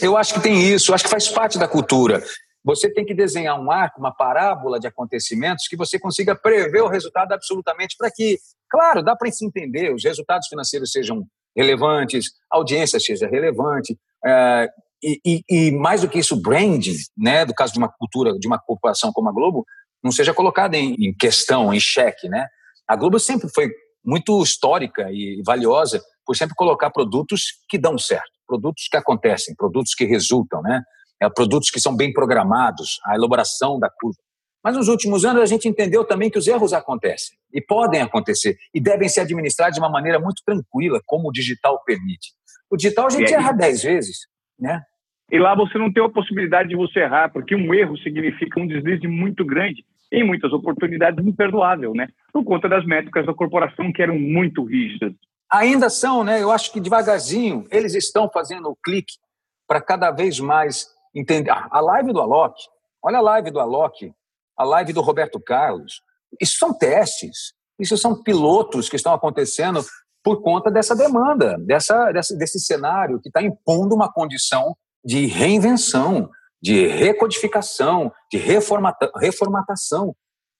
Eu 0.00 0.16
acho 0.16 0.34
que 0.34 0.40
tem 0.40 0.62
isso, 0.62 0.94
acho 0.94 1.02
que 1.02 1.10
faz 1.10 1.28
parte 1.28 1.58
da 1.58 1.66
cultura. 1.66 2.22
Você 2.64 2.92
tem 2.92 3.04
que 3.04 3.12
desenhar 3.12 3.60
um 3.60 3.68
arco, 3.68 3.98
uma 3.98 4.14
parábola 4.14 4.78
de 4.78 4.86
acontecimentos 4.86 5.66
que 5.66 5.76
você 5.76 5.98
consiga 5.98 6.36
prever 6.36 6.82
o 6.82 6.88
resultado 6.88 7.32
absolutamente 7.32 7.96
para 7.98 8.12
que, 8.14 8.38
claro, 8.70 9.02
dá 9.02 9.16
para 9.16 9.30
se 9.32 9.44
entender, 9.44 9.92
os 9.92 10.04
resultados 10.04 10.46
financeiros 10.46 10.92
sejam 10.92 11.26
relevantes, 11.56 12.26
a 12.50 12.58
audiência 12.58 13.00
seja 13.00 13.26
relevante, 13.26 13.98
é, 14.24 14.68
e, 15.02 15.20
e, 15.24 15.44
e, 15.48 15.72
mais 15.72 16.02
do 16.02 16.08
que 16.08 16.18
isso, 16.18 16.40
branding, 16.40 16.94
né, 17.18 17.44
do 17.44 17.54
caso 17.54 17.72
de 17.72 17.78
uma 17.78 17.88
cultura, 17.88 18.38
de 18.38 18.46
uma 18.46 18.58
corporação 18.58 19.10
como 19.12 19.28
a 19.28 19.32
Globo, 19.32 19.64
não 20.02 20.10
seja 20.12 20.32
colocada 20.34 20.76
em, 20.76 20.94
em 20.94 21.14
questão, 21.14 21.72
em 21.72 21.80
xeque, 21.80 22.28
né? 22.28 22.46
A 22.88 22.96
Globo 22.96 23.18
sempre 23.18 23.48
foi 23.54 23.70
muito 24.04 24.42
histórica 24.42 25.08
e 25.10 25.42
valiosa 25.44 26.02
por 26.24 26.36
sempre 26.36 26.54
colocar 26.54 26.90
produtos 26.90 27.42
que 27.68 27.78
dão 27.78 27.98
certo, 27.98 28.30
produtos 28.46 28.88
que 28.90 28.96
acontecem, 28.96 29.54
produtos 29.54 29.94
que 29.94 30.04
resultam, 30.04 30.62
né? 30.62 30.82
é, 31.20 31.28
produtos 31.28 31.70
que 31.70 31.80
são 31.80 31.94
bem 31.94 32.12
programados, 32.12 32.98
a 33.04 33.14
elaboração 33.14 33.78
da 33.78 33.90
curva. 33.90 34.18
Mas 34.64 34.76
nos 34.76 34.88
últimos 34.88 35.24
anos 35.24 35.42
a 35.42 35.46
gente 35.46 35.68
entendeu 35.68 36.04
também 36.04 36.30
que 36.30 36.38
os 36.38 36.46
erros 36.46 36.72
acontecem 36.72 37.36
e 37.52 37.60
podem 37.60 38.00
acontecer 38.02 38.56
e 38.74 38.80
devem 38.80 39.08
ser 39.08 39.20
administrados 39.20 39.74
de 39.74 39.80
uma 39.80 39.88
maneira 39.88 40.18
muito 40.18 40.42
tranquila, 40.44 41.00
como 41.06 41.28
o 41.28 41.32
digital 41.32 41.82
permite. 41.84 42.32
O 42.70 42.76
digital 42.76 43.06
a 43.06 43.10
gente 43.10 43.32
erra 43.32 43.52
dez 43.52 43.82
vezes, 43.82 44.18
né? 44.58 44.82
E 45.30 45.38
lá 45.38 45.54
você 45.54 45.78
não 45.78 45.92
tem 45.92 46.04
a 46.04 46.08
possibilidade 46.08 46.68
de 46.68 46.76
você 46.76 47.00
errar, 47.00 47.30
porque 47.30 47.54
um 47.54 47.72
erro 47.72 47.96
significa 47.98 48.58
um 48.58 48.66
deslize 48.66 49.06
muito 49.06 49.44
grande, 49.44 49.84
em 50.12 50.24
muitas 50.24 50.52
oportunidades 50.52 51.24
imperdoável, 51.24 51.94
né? 51.94 52.08
Por 52.32 52.44
conta 52.44 52.68
das 52.68 52.84
métricas 52.84 53.24
da 53.26 53.34
corporação 53.34 53.92
que 53.92 54.02
eram 54.02 54.18
muito 54.18 54.64
rígidas. 54.64 55.12
Ainda 55.50 55.88
são, 55.88 56.24
né? 56.24 56.42
Eu 56.42 56.50
acho 56.50 56.72
que 56.72 56.80
devagarzinho 56.80 57.66
eles 57.70 57.94
estão 57.94 58.28
fazendo 58.28 58.68
o 58.68 58.76
clique 58.76 59.14
para 59.68 59.80
cada 59.80 60.10
vez 60.10 60.40
mais 60.40 60.88
entender. 61.14 61.50
A 61.52 61.80
live 61.80 62.12
do 62.12 62.20
Alok, 62.20 62.54
olha 63.02 63.18
a 63.18 63.22
live 63.22 63.52
do 63.52 63.60
Alok, 63.60 64.12
a 64.56 64.64
live 64.64 64.92
do 64.92 65.00
Roberto 65.00 65.40
Carlos. 65.40 66.02
Isso 66.40 66.58
são 66.58 66.76
testes, 66.76 67.54
isso 67.78 67.96
são 67.96 68.20
pilotos 68.20 68.88
que 68.88 68.96
estão 68.96 69.14
acontecendo 69.14 69.80
por 70.22 70.42
conta 70.42 70.70
dessa 70.70 70.94
demanda, 70.94 71.56
dessa, 71.58 72.12
dessa 72.12 72.36
desse 72.36 72.58
cenário 72.60 73.20
que 73.20 73.28
está 73.28 73.40
impondo 73.42 73.94
uma 73.94 74.12
condição 74.12 74.76
de 75.04 75.26
reinvenção, 75.26 76.30
de 76.62 76.86
recodificação, 76.86 78.12
de 78.30 78.38
reformata, 78.38 79.10
reformatação. 79.16 80.14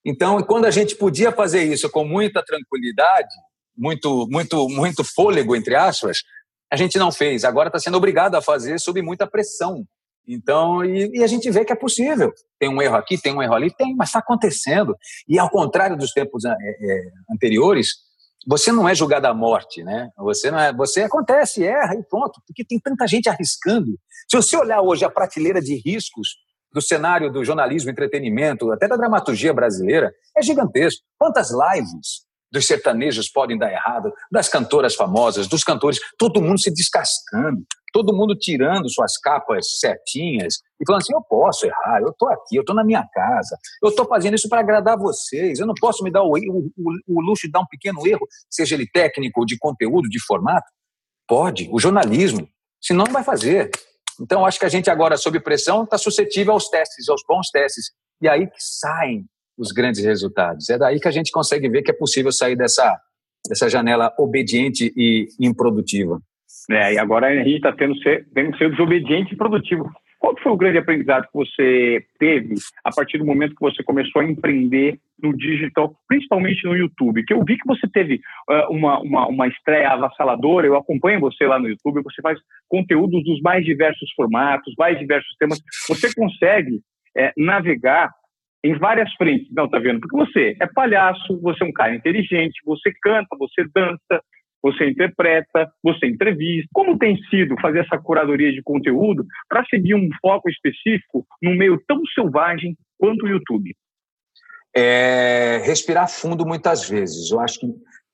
Então, 0.05 0.41
quando 0.43 0.65
a 0.65 0.71
gente 0.71 0.95
podia 0.95 1.31
fazer 1.31 1.63
isso 1.63 1.89
com 1.89 2.03
muita 2.03 2.43
tranquilidade, 2.43 3.33
muito, 3.77 4.27
muito, 4.29 4.67
muito 4.69 5.03
fôlego, 5.03 5.55
entre 5.55 5.75
aspas, 5.75 6.19
a 6.71 6.75
gente 6.75 6.97
não 6.97 7.11
fez. 7.11 7.43
Agora 7.43 7.67
está 7.69 7.79
sendo 7.79 7.97
obrigado 7.97 8.35
a 8.35 8.41
fazer 8.41 8.79
sob 8.79 9.01
muita 9.01 9.27
pressão. 9.27 9.85
Então, 10.27 10.83
e, 10.85 11.17
e, 11.17 11.23
a 11.23 11.27
gente 11.27 11.49
vê 11.49 11.65
que 11.65 11.73
é 11.73 11.75
possível. 11.75 12.31
Tem 12.59 12.69
um 12.69 12.81
erro 12.81 12.95
aqui, 12.95 13.19
tem 13.19 13.35
um 13.35 13.41
erro 13.41 13.53
ali, 13.53 13.73
tem, 13.75 13.95
mas 13.95 14.09
está 14.09 14.19
acontecendo. 14.19 14.95
E 15.27 15.37
ao 15.37 15.49
contrário 15.49 15.97
dos 15.97 16.13
tempos 16.13 16.45
é, 16.45 16.51
é, 16.51 17.01
anteriores, 17.31 17.89
você 18.47 18.71
não 18.71 18.87
é 18.87 18.95
julgado 18.95 19.27
à 19.27 19.33
morte, 19.33 19.83
né? 19.83 20.09
Você 20.17 20.49
não 20.49 20.59
é, 20.59 20.73
você 20.73 21.03
acontece, 21.03 21.63
erra 21.63 21.95
e 21.95 22.03
pronto, 22.03 22.41
porque 22.47 22.63
tem 22.63 22.79
tanta 22.79 23.07
gente 23.07 23.29
arriscando. 23.29 23.97
Se 24.31 24.37
você 24.37 24.55
olhar 24.55 24.81
hoje 24.81 25.03
a 25.03 25.09
prateleira 25.09 25.59
de 25.59 25.75
riscos 25.75 26.37
do 26.73 26.81
cenário 26.81 27.29
do 27.29 27.43
jornalismo, 27.43 27.91
entretenimento, 27.91 28.71
até 28.71 28.87
da 28.87 28.95
dramaturgia 28.95 29.53
brasileira, 29.53 30.09
é 30.37 30.41
gigantesco. 30.41 31.03
Quantas 31.19 31.49
lives 31.51 32.21
dos 32.49 32.65
sertanejos 32.65 33.29
podem 33.29 33.57
dar 33.57 33.69
errado, 33.69 34.09
das 34.31 34.47
cantoras 34.47 34.95
famosas, 34.95 35.49
dos 35.49 35.65
cantores, 35.65 35.99
todo 36.17 36.41
mundo 36.41 36.61
se 36.61 36.73
descascando, 36.73 37.61
todo 37.91 38.15
mundo 38.15 38.33
tirando 38.33 38.89
suas 38.89 39.17
capas 39.17 39.79
certinhas 39.81 40.59
e 40.79 40.85
falando 40.87 41.01
assim: 41.01 41.13
eu 41.13 41.23
posso 41.23 41.65
errar, 41.65 41.99
eu 42.01 42.11
estou 42.11 42.29
aqui, 42.29 42.55
eu 42.55 42.61
estou 42.61 42.75
na 42.75 42.85
minha 42.85 43.05
casa, 43.13 43.57
eu 43.83 43.89
estou 43.89 44.05
fazendo 44.05 44.35
isso 44.35 44.47
para 44.47 44.61
agradar 44.61 44.97
vocês, 44.97 45.59
eu 45.59 45.67
não 45.67 45.73
posso 45.73 46.05
me 46.05 46.11
dar 46.11 46.23
o, 46.23 46.37
o, 46.37 46.71
o, 47.05 47.21
luxo 47.21 47.47
de 47.47 47.51
dar 47.51 47.59
um 47.59 47.67
pequeno 47.69 48.07
erro, 48.07 48.25
seja 48.49 48.75
ele 48.75 48.87
técnico, 48.87 49.45
de 49.45 49.57
conteúdo, 49.57 50.07
de 50.07 50.23
formato. 50.23 50.71
Pode, 51.27 51.69
o 51.69 51.77
jornalismo, 51.81 52.47
senão 52.81 53.03
não 53.03 53.11
vai 53.11 53.25
fazer. 53.25 53.69
Então, 54.21 54.45
acho 54.45 54.59
que 54.59 54.65
a 54.65 54.69
gente 54.69 54.89
agora, 54.89 55.17
sob 55.17 55.39
pressão, 55.39 55.83
está 55.83 55.97
suscetível 55.97 56.53
aos 56.53 56.69
testes, 56.69 57.09
aos 57.09 57.23
bons 57.27 57.49
testes. 57.49 57.91
E 58.21 58.27
aí 58.27 58.45
que 58.45 58.59
saem 58.59 59.25
os 59.57 59.71
grandes 59.71 60.03
resultados. 60.03 60.69
É 60.69 60.77
daí 60.77 60.99
que 60.99 61.07
a 61.07 61.11
gente 61.11 61.31
consegue 61.31 61.67
ver 61.69 61.81
que 61.81 61.91
é 61.91 61.93
possível 61.93 62.31
sair 62.31 62.55
dessa, 62.55 62.99
dessa 63.47 63.69
janela 63.69 64.13
obediente 64.17 64.93
e 64.95 65.27
improdutiva. 65.39 66.19
É, 66.69 66.93
e 66.93 66.99
agora 66.99 67.27
a 67.27 67.35
gente 67.35 67.55
está 67.55 67.71
tendo, 67.73 67.97
ser, 68.01 68.27
tendo 68.33 68.51
que 68.51 68.57
ser 68.59 68.69
desobediente 68.69 69.33
e 69.33 69.37
produtivo. 69.37 69.89
Qual 70.21 70.37
foi 70.37 70.51
o 70.51 70.57
grande 70.57 70.77
aprendizado 70.77 71.23
que 71.23 71.33
você 71.33 72.05
teve 72.19 72.53
a 72.85 72.91
partir 72.95 73.17
do 73.17 73.25
momento 73.25 73.55
que 73.55 73.61
você 73.61 73.81
começou 73.81 74.21
a 74.21 74.25
empreender 74.25 74.99
no 75.19 75.35
digital, 75.35 75.95
principalmente 76.07 76.63
no 76.63 76.77
YouTube? 76.77 77.25
Que 77.25 77.33
eu 77.33 77.43
vi 77.43 77.57
que 77.57 77.65
você 77.65 77.89
teve 77.91 78.21
uh, 78.47 78.71
uma, 78.71 78.99
uma, 78.99 79.27
uma 79.27 79.47
estreia 79.47 79.89
avassaladora, 79.89 80.67
eu 80.67 80.77
acompanho 80.77 81.19
você 81.19 81.47
lá 81.47 81.57
no 81.57 81.67
YouTube, 81.67 82.03
você 82.03 82.21
faz 82.21 82.37
conteúdos 82.69 83.23
dos 83.23 83.41
mais 83.41 83.65
diversos 83.65 84.11
formatos, 84.15 84.75
mais 84.77 84.99
diversos 84.99 85.35
temas. 85.39 85.59
Você 85.87 86.13
consegue 86.13 86.81
é, 87.17 87.33
navegar 87.35 88.11
em 88.63 88.77
várias 88.77 89.11
frentes, 89.15 89.51
não, 89.51 89.67
tá 89.67 89.79
vendo? 89.79 90.01
Porque 90.01 90.15
você 90.15 90.55
é 90.61 90.67
palhaço, 90.67 91.41
você 91.41 91.63
é 91.63 91.67
um 91.67 91.73
cara 91.73 91.95
inteligente, 91.95 92.61
você 92.63 92.93
canta, 93.01 93.35
você 93.39 93.65
dança, 93.73 94.23
você 94.61 94.89
interpreta, 94.89 95.71
você 95.81 96.07
entrevista. 96.07 96.69
Como 96.73 96.97
tem 96.97 97.17
sido 97.29 97.55
fazer 97.59 97.79
essa 97.79 97.97
curadoria 97.97 98.51
de 98.51 98.61
conteúdo 98.61 99.25
para 99.49 99.65
seguir 99.65 99.95
um 99.95 100.09
foco 100.21 100.49
específico 100.49 101.25
num 101.41 101.55
meio 101.55 101.81
tão 101.87 101.99
selvagem 102.13 102.77
quanto 102.97 103.25
o 103.25 103.29
YouTube? 103.29 103.75
É 104.75 105.61
respirar 105.65 106.09
fundo 106.09 106.45
muitas 106.45 106.87
vezes. 106.87 107.31
Eu 107.31 107.39
acho 107.39 107.59
que 107.59 107.67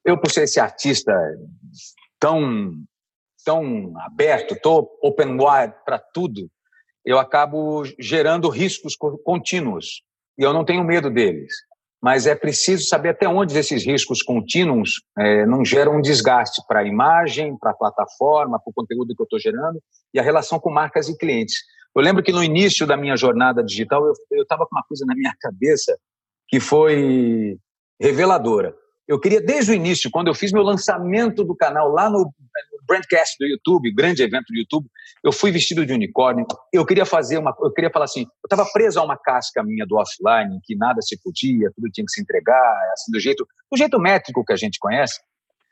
eu, 0.05 0.17
por 0.17 0.31
ser 0.31 0.43
esse 0.43 0.59
artista 0.59 1.13
tão, 2.19 2.71
tão 3.43 3.93
aberto, 4.01 4.59
tô 4.61 4.89
open 5.03 5.33
wide 5.33 5.75
para 5.85 5.99
tudo, 5.99 6.49
eu 7.05 7.19
acabo 7.19 7.83
gerando 7.99 8.49
riscos 8.49 8.95
contínuos 8.95 10.01
e 10.37 10.43
eu 10.43 10.53
não 10.53 10.65
tenho 10.65 10.83
medo 10.83 11.09
deles. 11.09 11.53
Mas 12.01 12.27
é 12.27 12.35
preciso 12.35 12.87
saber 12.87 13.09
até 13.09 13.27
onde 13.27 13.57
esses 13.57 13.85
riscos 13.85 14.21
contínuos 14.21 15.01
é, 15.17 15.45
não 15.45 15.65
geram 15.65 15.97
um 15.97 16.01
desgaste 16.01 16.61
para 16.67 16.81
a 16.81 16.83
imagem, 16.83 17.57
para 17.57 17.71
a 17.71 17.75
plataforma, 17.75 18.59
para 18.59 18.69
o 18.69 18.73
conteúdo 18.73 19.15
que 19.15 19.21
eu 19.21 19.25
estou 19.25 19.39
gerando 19.39 19.81
e 20.13 20.19
a 20.19 20.23
relação 20.23 20.59
com 20.59 20.71
marcas 20.71 21.09
e 21.09 21.17
clientes. 21.17 21.55
Eu 21.95 22.03
lembro 22.03 22.21
que 22.21 22.31
no 22.31 22.43
início 22.43 22.85
da 22.85 22.95
minha 22.95 23.17
jornada 23.17 23.63
digital 23.63 24.05
eu 24.31 24.43
estava 24.43 24.65
com 24.67 24.75
uma 24.75 24.83
coisa 24.83 25.03
na 25.07 25.15
minha 25.15 25.33
cabeça 25.41 25.97
que 26.47 26.59
foi 26.59 27.57
reveladora. 27.99 28.75
Eu 29.07 29.19
queria, 29.19 29.41
desde 29.41 29.71
o 29.71 29.73
início, 29.73 30.11
quando 30.11 30.27
eu 30.27 30.35
fiz 30.35 30.51
meu 30.51 30.61
lançamento 30.61 31.43
do 31.43 31.55
canal 31.55 31.89
lá 31.89 32.09
no 32.09 32.31
Brandcast 32.87 33.35
do 33.39 33.45
YouTube, 33.45 33.93
grande 33.93 34.23
evento 34.23 34.45
do 34.49 34.57
YouTube, 34.57 34.87
eu 35.23 35.31
fui 35.31 35.51
vestido 35.51 35.85
de 35.85 35.93
unicórnio. 35.93 36.45
Eu 36.71 36.85
queria 36.85 37.05
fazer 37.05 37.37
uma, 37.37 37.55
eu 37.61 37.71
queria 37.71 37.91
falar 37.91 38.05
assim, 38.05 38.21
eu 38.21 38.47
estava 38.47 38.67
preso 38.71 38.99
a 38.99 39.03
uma 39.03 39.17
casca 39.17 39.63
minha 39.63 39.85
do 39.85 39.97
offline, 39.97 40.59
que 40.63 40.75
nada 40.75 41.01
se 41.01 41.19
podia, 41.21 41.69
tudo 41.75 41.89
tinha 41.91 42.05
que 42.05 42.11
se 42.11 42.21
entregar, 42.21 42.91
assim 42.93 43.11
do 43.11 43.19
jeito, 43.19 43.47
do 43.71 43.77
jeito 43.77 43.99
métrico 43.99 44.43
que 44.45 44.53
a 44.53 44.57
gente 44.57 44.79
conhece. 44.79 45.19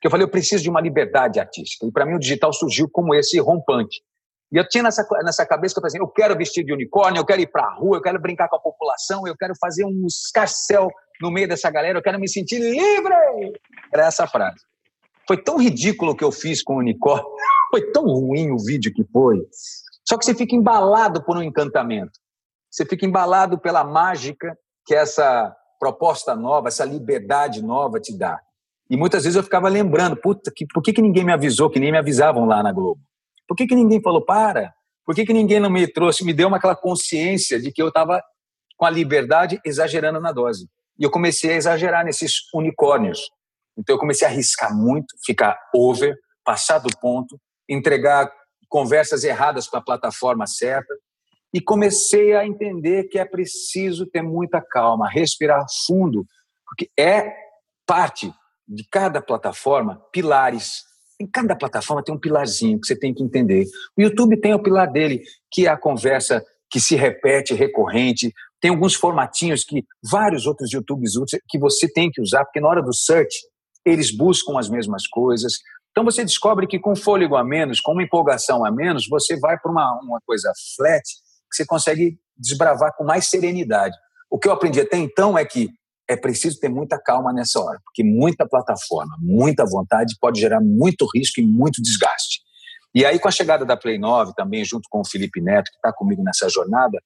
que 0.02 0.08
eu 0.08 0.12
falei, 0.12 0.26
eu 0.26 0.30
preciso 0.30 0.62
de 0.62 0.70
uma 0.70 0.82
liberdade 0.82 1.40
artística. 1.40 1.86
E 1.86 1.92
para 1.92 2.06
mim 2.06 2.16
o 2.16 2.20
digital 2.20 2.52
surgiu 2.52 2.90
como 2.92 3.16
esse 3.16 3.40
rompante. 3.40 4.02
E 4.52 4.58
eu 4.58 4.68
tinha 4.68 4.84
nessa, 4.84 5.06
nessa 5.24 5.46
cabeça 5.46 5.74
que 5.74 5.80
eu 5.80 5.82
falei 5.82 5.98
assim, 5.98 6.00
eu 6.00 6.08
quero 6.08 6.38
vestir 6.38 6.64
de 6.64 6.72
unicórnio, 6.72 7.20
eu 7.20 7.26
quero 7.26 7.42
ir 7.42 7.48
para 7.48 7.66
a 7.66 7.74
rua, 7.74 7.98
eu 7.98 8.02
quero 8.02 8.20
brincar 8.20 8.48
com 8.48 8.56
a 8.56 8.60
população, 8.60 9.28
eu 9.28 9.36
quero 9.36 9.54
fazer 9.60 9.84
um 9.86 10.06
escarcel 10.06 10.90
no 11.22 11.32
meio 11.32 11.48
dessa 11.48 11.70
galera, 11.72 11.98
eu 11.98 12.04
quero 12.04 12.20
me 12.20 12.30
sentir 12.30 12.60
livre. 12.60 13.14
Era 13.94 14.06
essa 14.06 14.28
frase. 14.28 14.60
Foi 15.28 15.42
tão 15.42 15.58
ridículo 15.58 16.12
o 16.12 16.16
que 16.16 16.24
eu 16.24 16.32
fiz 16.32 16.62
com 16.62 16.76
o 16.76 16.80
unicórnio, 16.80 17.28
foi 17.72 17.92
tão 17.92 18.04
ruim 18.06 18.52
o 18.52 18.58
vídeo 18.58 18.94
que 18.94 19.04
foi. 19.12 19.42
Só 20.08 20.18
que 20.18 20.26
você 20.26 20.36
fica 20.36 20.56
embalado 20.56 21.24
por 21.24 21.36
um 21.38 21.44
encantamento. 21.44 22.20
Você 22.70 22.86
fica 22.86 23.06
embalado 23.06 23.58
pela 23.58 23.84
mágica 23.84 24.58
que 24.86 24.94
essa 24.94 25.56
proposta 25.80 26.36
nova, 26.36 26.68
essa 26.68 26.86
liberdade 26.86 27.64
nova 27.64 28.00
te 28.00 28.16
dá. 28.18 28.40
E 28.90 28.96
muitas 28.96 29.24
vezes 29.24 29.36
eu 29.36 29.44
ficava 29.44 29.68
lembrando, 29.68 30.16
puta, 30.16 30.52
que, 30.56 30.66
por 30.68 30.84
que, 30.84 30.94
que 30.94 31.02
ninguém 31.02 31.24
me 31.24 31.34
avisou, 31.34 31.70
que 31.70 31.80
nem 31.80 31.92
me 31.92 31.98
avisavam 31.98 32.46
lá 32.46 32.62
na 32.62 32.72
Globo? 32.72 33.02
Por 33.48 33.56
que, 33.56 33.66
que 33.66 33.76
ninguém 33.76 34.02
falou, 34.02 34.24
para? 34.24 34.74
Por 35.06 35.16
que, 35.16 35.26
que 35.26 35.34
ninguém 35.34 35.60
não 35.60 35.70
me 35.70 35.88
trouxe, 35.88 36.24
me 36.24 36.34
deu 36.34 36.48
uma, 36.48 36.58
aquela 36.58 36.76
consciência 36.76 37.60
de 37.60 37.72
que 37.72 37.82
eu 37.82 37.88
estava 37.88 38.22
com 38.78 38.86
a 38.86 38.90
liberdade 38.90 39.60
exagerando 39.66 40.20
na 40.20 40.32
dose? 40.32 40.68
E 41.00 41.04
eu 41.04 41.12
comecei 41.12 41.52
a 41.52 41.56
exagerar 41.56 42.06
nesses 42.06 42.52
unicórnios. 42.54 43.30
Então 43.78 43.96
eu 43.96 44.00
comecei 44.00 44.28
a 44.28 44.32
arriscar 44.32 44.76
muito, 44.76 45.16
ficar 45.26 45.58
over, 45.74 46.16
passar 46.44 46.80
do 46.80 46.90
ponto, 47.00 47.40
entregar 47.68 48.32
conversas 48.70 49.24
erradas 49.24 49.68
com 49.68 49.78
a 49.78 49.82
plataforma 49.82 50.46
certa. 50.48 50.94
E 51.54 51.62
comecei 51.62 52.34
a 52.36 52.46
entender 52.46 53.06
que 53.06 53.18
é 53.18 53.26
preciso 53.26 54.06
ter 54.06 54.22
muita 54.22 54.62
calma, 54.62 55.10
respirar 55.10 55.66
fundo, 55.88 56.26
porque 56.66 56.90
é 57.00 57.34
parte 57.86 58.34
de 58.68 58.86
cada 58.92 59.22
plataforma 59.22 60.02
pilares. 60.12 60.84
Em 61.20 61.26
cada 61.26 61.56
plataforma 61.56 62.04
tem 62.04 62.14
um 62.14 62.20
pilarzinho 62.20 62.80
que 62.80 62.88
você 62.88 62.98
tem 62.98 63.14
que 63.14 63.24
entender. 63.24 63.66
O 63.98 64.02
YouTube 64.02 64.40
tem 64.42 64.54
o 64.54 64.62
pilar 64.62 64.92
dele, 64.92 65.24
que 65.50 65.66
é 65.66 65.70
a 65.70 65.78
conversa 65.78 66.44
que 66.70 66.80
se 66.80 66.96
repete, 66.96 67.54
recorrente. 67.54 68.34
Tem 68.60 68.72
alguns 68.72 68.96
formatinhos 68.96 69.64
que 69.64 69.86
vários 70.12 70.46
outros 70.46 70.74
YouTubes 70.74 71.16
usam 71.16 71.40
que 71.48 71.58
você 71.58 71.88
tem 71.90 72.12
que 72.12 72.22
usar, 72.22 72.44
porque 72.44 72.60
na 72.60 72.68
hora 72.68 72.82
do 72.82 72.94
search 72.94 73.34
eles 73.86 74.16
buscam 74.16 74.58
as 74.58 74.70
mesmas 74.70 75.08
coisas. 75.08 75.54
Então 75.92 76.04
você 76.04 76.26
descobre 76.26 76.68
que 76.68 76.80
com 76.80 76.96
fôlego 76.96 77.36
a 77.36 77.44
menos, 77.44 77.80
com 77.80 77.94
uma 77.94 78.04
empolgação 78.04 78.66
a 78.66 78.72
menos, 78.72 79.08
você 79.08 79.40
vai 79.40 79.58
para 79.58 79.72
uma, 79.72 80.00
uma 80.02 80.20
coisa 80.26 80.52
flat 80.76 81.04
que 81.50 81.56
você 81.56 81.66
consegue 81.66 82.18
desbravar 82.38 82.94
com 82.98 83.04
mais 83.04 83.30
serenidade. 83.30 83.96
O 84.30 84.38
que 84.38 84.48
eu 84.48 84.52
aprendi 84.52 84.82
até 84.82 84.98
então 84.98 85.38
é 85.38 85.46
que 85.46 85.70
é 86.08 86.16
preciso 86.16 86.60
ter 86.60 86.70
muita 86.70 87.00
calma 87.00 87.34
nessa 87.34 87.60
hora, 87.60 87.80
porque 87.84 88.04
muita 88.04 88.48
plataforma, 88.48 89.16
muita 89.20 89.66
vontade 89.66 90.16
pode 90.20 90.40
gerar 90.40 90.60
muito 90.60 91.08
risco 91.16 91.40
e 91.40 91.46
muito 91.46 91.82
desgaste. 91.82 92.42
E 92.94 93.04
aí, 93.06 93.20
com 93.20 93.28
a 93.28 93.32
chegada 93.32 93.66
da 93.66 93.76
Play 93.76 93.98
9, 93.98 94.34
também 94.36 94.64
junto 94.64 94.88
com 94.90 95.02
o 95.02 95.06
Felipe 95.06 95.42
Neto, 95.42 95.70
que 95.72 95.78
está 95.78 95.92
comigo 95.92 96.24
nessa 96.24 96.48
jornada, 96.48 96.98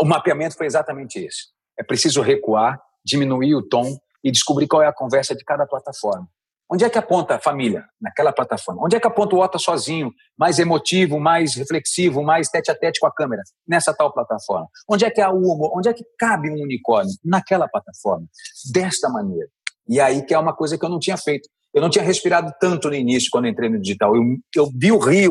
o 0.00 0.04
mapeamento 0.04 0.56
foi 0.56 0.66
exatamente 0.66 1.18
esse. 1.18 1.48
É 1.78 1.84
preciso 1.84 2.20
recuar, 2.20 2.80
diminuir 3.04 3.54
o 3.54 3.62
tom 3.62 3.96
e 4.24 4.32
descobrir 4.32 4.66
qual 4.66 4.82
é 4.82 4.86
a 4.86 4.92
conversa 4.92 5.36
de 5.36 5.44
cada 5.44 5.66
plataforma. 5.66 6.26
Onde 6.70 6.82
é 6.82 6.88
que 6.88 6.96
aponta 6.96 7.34
a 7.34 7.38
família 7.38 7.84
naquela 8.00 8.32
plataforma? 8.32 8.82
Onde 8.82 8.96
é 8.96 9.00
que 9.00 9.06
aponta 9.06 9.36
o 9.36 9.40
Otto 9.40 9.58
sozinho, 9.58 10.10
mais 10.36 10.58
emotivo, 10.58 11.20
mais 11.20 11.54
reflexivo, 11.54 12.22
mais 12.22 12.48
tete 12.48 12.70
a 12.70 12.74
tete 12.74 12.98
com 12.98 13.06
a 13.06 13.12
câmera? 13.12 13.42
Nessa 13.68 13.92
tal 13.94 14.10
plataforma. 14.12 14.66
Onde 14.88 15.04
é 15.04 15.10
que 15.10 15.20
há 15.20 15.30
o 15.30 15.36
humor? 15.36 15.76
Onde 15.76 15.90
é 15.90 15.92
que 15.92 16.02
cabe 16.18 16.50
um 16.50 16.62
unicórnio? 16.62 17.12
Naquela 17.22 17.68
plataforma. 17.68 18.26
Desta 18.72 19.10
maneira. 19.10 19.48
E 19.86 20.00
aí 20.00 20.24
que 20.24 20.32
é 20.32 20.38
uma 20.38 20.56
coisa 20.56 20.78
que 20.78 20.84
eu 20.84 20.88
não 20.88 20.98
tinha 20.98 21.18
feito. 21.18 21.48
Eu 21.72 21.82
não 21.82 21.90
tinha 21.90 22.04
respirado 22.04 22.50
tanto 22.58 22.88
no 22.88 22.94
início 22.94 23.28
quando 23.30 23.46
entrei 23.46 23.68
no 23.68 23.78
digital. 23.78 24.16
Eu, 24.16 24.22
eu 24.56 24.70
vi 24.74 24.90
o 24.90 24.98
rio, 24.98 25.30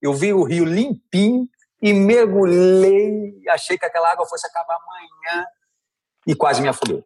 eu 0.00 0.14
vi 0.14 0.32
o 0.32 0.44
rio 0.44 0.64
limpinho 0.64 1.48
e 1.82 1.92
mergulhei, 1.92 3.40
achei 3.48 3.76
que 3.76 3.84
aquela 3.84 4.12
água 4.12 4.26
fosse 4.26 4.46
acabar 4.46 4.76
amanhã 4.76 5.46
e 6.26 6.34
quase 6.34 6.62
me 6.62 6.68
afundei. 6.68 7.02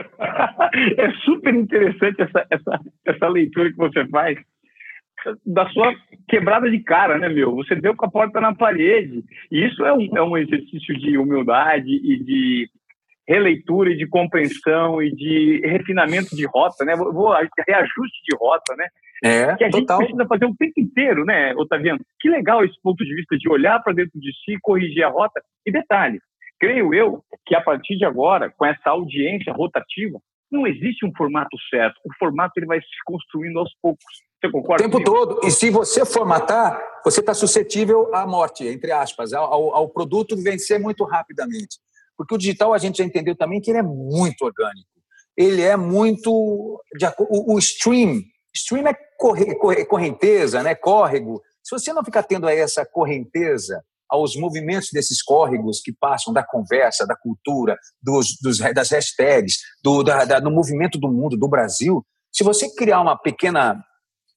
é 0.98 1.10
super 1.24 1.54
interessante 1.54 2.22
essa, 2.22 2.46
essa, 2.50 2.80
essa 3.06 3.28
leitura 3.28 3.70
que 3.70 3.76
você 3.76 4.06
faz 4.08 4.38
da 5.44 5.68
sua 5.70 5.94
quebrada 6.28 6.70
de 6.70 6.80
cara, 6.80 7.18
né, 7.18 7.28
meu? 7.28 7.54
Você 7.56 7.74
deu 7.74 7.94
com 7.94 8.06
a 8.06 8.10
porta 8.10 8.40
na 8.40 8.54
parede. 8.54 9.22
E 9.50 9.66
isso 9.66 9.84
é 9.84 9.92
um, 9.92 10.16
é 10.16 10.22
um 10.22 10.36
exercício 10.36 10.96
de 10.98 11.18
humildade 11.18 11.90
e 11.90 12.24
de 12.24 12.70
releitura 13.28 13.90
e 13.90 13.96
de 13.96 14.08
compreensão 14.08 15.00
e 15.02 15.14
de 15.14 15.60
refinamento 15.64 16.34
de 16.34 16.46
rota, 16.46 16.84
né? 16.84 16.96
Vou, 16.96 17.32
reajuste 17.68 18.22
de 18.28 18.36
rota, 18.36 18.74
né? 18.76 18.86
É, 19.22 19.54
que 19.54 19.64
a 19.64 19.70
total. 19.70 20.00
gente 20.00 20.08
precisa 20.08 20.26
fazer 20.26 20.46
o 20.46 20.56
tempo 20.56 20.80
inteiro, 20.80 21.24
né, 21.26 21.54
Otaviano? 21.54 22.00
Que 22.18 22.30
legal 22.30 22.64
esse 22.64 22.80
ponto 22.82 23.04
de 23.04 23.14
vista 23.14 23.36
de 23.36 23.48
olhar 23.50 23.78
para 23.82 23.92
dentro 23.92 24.18
de 24.18 24.32
si, 24.42 24.58
corrigir 24.62 25.04
a 25.04 25.10
rota. 25.10 25.40
E 25.66 25.70
detalhe, 25.70 26.18
creio 26.60 26.94
eu 26.94 27.24
que 27.46 27.54
a 27.54 27.60
partir 27.60 27.96
de 27.96 28.04
agora, 28.04 28.52
com 28.56 28.64
essa 28.66 28.90
audiência 28.90 29.52
rotativa, 29.52 30.20
não 30.50 30.66
existe 30.66 31.06
um 31.06 31.12
formato 31.16 31.56
certo. 31.70 31.96
O 32.04 32.12
formato 32.18 32.52
ele 32.56 32.66
vai 32.66 32.80
se 32.80 32.86
construindo 33.04 33.58
aos 33.58 33.72
poucos. 33.80 34.04
Você 34.40 34.50
concorda? 34.50 34.86
O 34.86 34.90
tempo 34.90 35.02
todo. 35.02 35.40
E 35.44 35.50
se 35.50 35.70
você 35.70 36.04
formatar, 36.04 36.80
você 37.04 37.20
está 37.20 37.32
suscetível 37.32 38.14
à 38.14 38.26
morte, 38.26 38.66
entre 38.66 38.90
aspas, 38.90 39.32
ao, 39.32 39.74
ao 39.74 39.88
produto 39.88 40.36
vencer 40.36 40.78
muito 40.78 41.04
rapidamente. 41.04 41.78
Porque 42.16 42.34
o 42.34 42.38
digital 42.38 42.74
a 42.74 42.78
gente 42.78 42.98
já 42.98 43.04
entendeu 43.04 43.36
também 43.36 43.60
que 43.60 43.70
ele 43.70 43.78
é 43.78 43.82
muito 43.82 44.42
orgânico. 44.42 44.88
Ele 45.36 45.62
é 45.62 45.76
muito. 45.76 46.82
De, 46.98 47.06
o, 47.18 47.54
o 47.54 47.58
stream. 47.58 48.20
Stream 48.52 48.86
é 48.88 48.94
corre, 49.16 49.54
corre, 49.54 49.84
correnteza, 49.84 50.62
né? 50.62 50.74
córrego. 50.74 51.40
Se 51.62 51.70
você 51.70 51.92
não 51.92 52.04
ficar 52.04 52.24
tendo 52.24 52.48
aí 52.48 52.58
essa 52.58 52.84
correnteza 52.84 53.82
aos 54.10 54.34
movimentos 54.36 54.88
desses 54.92 55.22
córregos 55.22 55.80
que 55.80 55.92
passam 55.92 56.32
da 56.32 56.44
conversa, 56.44 57.06
da 57.06 57.16
cultura, 57.16 57.78
dos, 58.02 58.36
dos 58.42 58.58
das 58.58 58.90
hashtags, 58.90 59.58
do, 59.82 60.02
da, 60.02 60.24
da, 60.24 60.40
do 60.40 60.50
movimento 60.50 60.98
do 60.98 61.08
mundo, 61.08 61.36
do 61.36 61.48
Brasil, 61.48 62.04
se 62.32 62.44
você 62.44 62.72
criar 62.74 63.00
uma 63.00 63.16
pequena 63.16 63.82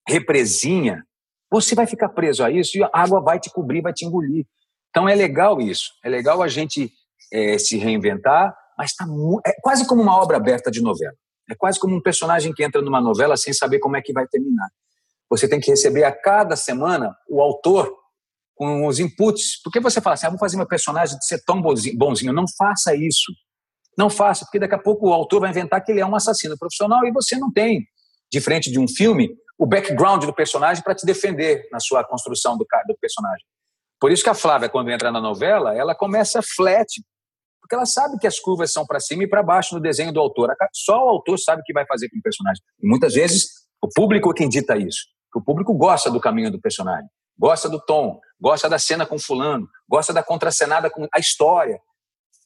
represinha, 0.08 1.04
você 1.52 1.76
vai 1.76 1.86
ficar 1.86 2.10
preso 2.10 2.44
a 2.44 2.52
isso 2.52 2.78
e 2.78 2.84
a 2.84 2.90
água 2.92 3.22
vai 3.22 3.40
te 3.40 3.50
cobrir, 3.50 3.82
vai 3.82 3.94
te 3.94 4.06
engolir. 4.06 4.46
Então 4.90 5.08
é 5.08 5.16
legal 5.16 5.60
isso, 5.62 5.92
é 6.04 6.10
legal 6.10 6.42
a 6.42 6.48
gente 6.48 6.92
é, 7.32 7.58
se 7.58 7.78
reinventar, 7.78 8.56
mas 8.78 8.94
tá 8.96 9.06
é 9.46 9.54
quase 9.62 9.88
como 9.88 10.02
uma 10.02 10.16
obra 10.22 10.38
aberta 10.38 10.70
de 10.70 10.82
novela. 10.82 11.14
É 11.50 11.56
quase 11.56 11.80
como 11.80 11.96
um 11.96 12.02
personagem 12.02 12.54
que 12.54 12.64
entra 12.64 12.82
numa 12.82 13.02
novela 13.02 13.36
sem 13.36 13.54
saber 13.54 13.80
como 13.80 13.98
é 13.98 14.02
que 14.02 14.14
vai 14.14 14.26
terminar. 14.28 14.70
Você 15.30 15.48
tem 15.48 15.60
que 15.60 15.70
receber 15.70 16.04
a 16.04 16.12
cada 16.12 16.56
semana 16.56 17.16
o 17.28 17.42
autor 17.42 17.92
com 18.56 18.88
os 18.88 19.00
inputs. 19.00 19.62
Porque 19.64 19.80
você 19.80 20.02
fala 20.02 20.14
assim, 20.16 20.28
ah, 20.28 20.30
vou 20.30 20.40
fazer 20.40 20.58
meu 20.58 20.68
personagem 20.68 21.18
de 21.18 21.26
ser 21.26 21.44
tão 21.44 21.62
bonzinho. 21.62 22.34
Não 22.34 22.46
faça 22.58 22.96
isso. 22.96 23.32
Não 23.98 24.10
faça, 24.10 24.46
porque 24.46 24.60
daqui 24.60 24.74
a 24.74 24.80
pouco 24.80 25.10
o 25.10 25.14
autor 25.14 25.42
vai 25.42 25.52
inventar 25.52 25.84
que 25.84 25.92
ele 25.92 26.02
é 26.02 26.06
um 26.06 26.16
assassino 26.16 26.58
profissional 26.58 27.06
e 27.06 27.12
você 27.12 27.38
não 27.38 27.52
tem, 27.52 27.86
de 28.32 28.42
frente 28.42 28.72
de 28.72 28.80
um 28.80 28.88
filme, 28.88 29.30
o 29.58 29.68
background 29.68 30.26
do 30.26 30.34
personagem 30.34 30.84
para 30.84 30.96
te 30.96 31.06
defender 31.06 31.68
na 31.72 31.80
sua 31.80 32.04
construção 32.04 32.58
do, 32.58 32.66
do 32.88 32.98
personagem. 33.00 33.46
Por 34.00 34.12
isso 34.12 34.24
que 34.24 34.30
a 34.30 34.34
Flávia, 34.34 34.68
quando 34.68 34.90
entra 34.90 35.12
na 35.12 35.22
novela, 35.22 35.76
ela 35.76 35.94
começa 35.94 36.42
flat, 36.42 36.88
porque 37.62 37.76
ela 37.76 37.86
sabe 37.86 38.18
que 38.18 38.28
as 38.28 38.40
curvas 38.40 38.74
são 38.74 38.86
para 38.86 39.00
cima 39.00 39.24
e 39.24 39.28
para 39.30 39.44
baixo 39.44 39.76
no 39.76 39.82
desenho 39.82 40.12
do 40.12 40.20
autor. 40.20 40.50
Só 40.74 41.06
o 41.06 41.10
autor 41.10 41.38
sabe 41.38 41.62
o 41.62 41.64
que 41.64 41.72
vai 41.72 41.86
fazer 41.86 42.10
com 42.10 42.18
o 42.18 42.22
personagem. 42.22 42.62
E 42.82 42.88
muitas 42.88 43.14
vezes 43.14 43.48
o 43.82 43.88
público 43.88 44.32
é 44.32 44.34
quem 44.34 44.50
dita 44.50 44.76
isso. 44.76 45.06
O 45.36 45.42
público 45.42 45.74
gosta 45.74 46.10
do 46.10 46.20
caminho 46.20 46.52
do 46.52 46.60
personagem 46.60 47.08
gosta 47.38 47.70
do 47.70 47.80
tom, 47.80 48.20
gosta 48.44 48.70
da 48.70 48.78
cena 48.78 49.06
com 49.06 49.18
fulano, 49.18 49.70
gosta 49.88 50.12
da 50.12 50.22
contracenada 50.22 50.90
com 50.90 51.08
a 51.16 51.18
história. 51.18 51.80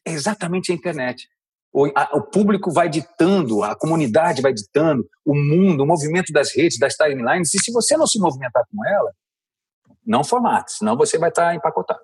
É 0.05 0.11
exatamente 0.11 0.71
a 0.71 0.75
internet. 0.75 1.27
O, 1.73 1.87
a, 1.95 2.15
o, 2.15 2.21
público 2.21 2.71
vai 2.71 2.87
ditando, 2.87 3.63
a 3.63 3.75
comunidade 3.75 4.41
vai 4.41 4.53
ditando, 4.53 5.03
o 5.25 5.33
mundo, 5.33 5.81
o 5.81 5.87
movimento 5.87 6.31
das 6.31 6.55
redes, 6.55 6.77
das 6.77 6.93
timelines, 6.93 7.51
e 7.53 7.59
se 7.59 7.71
você 7.73 7.97
não 7.97 8.05
se 8.05 8.19
movimentar 8.19 8.63
com 8.71 8.85
ela, 8.85 9.11
não 10.05 10.23
formate, 10.23 10.73
senão 10.73 10.95
você 10.95 11.17
vai 11.17 11.29
estar 11.29 11.55
empacotado. 11.55 11.99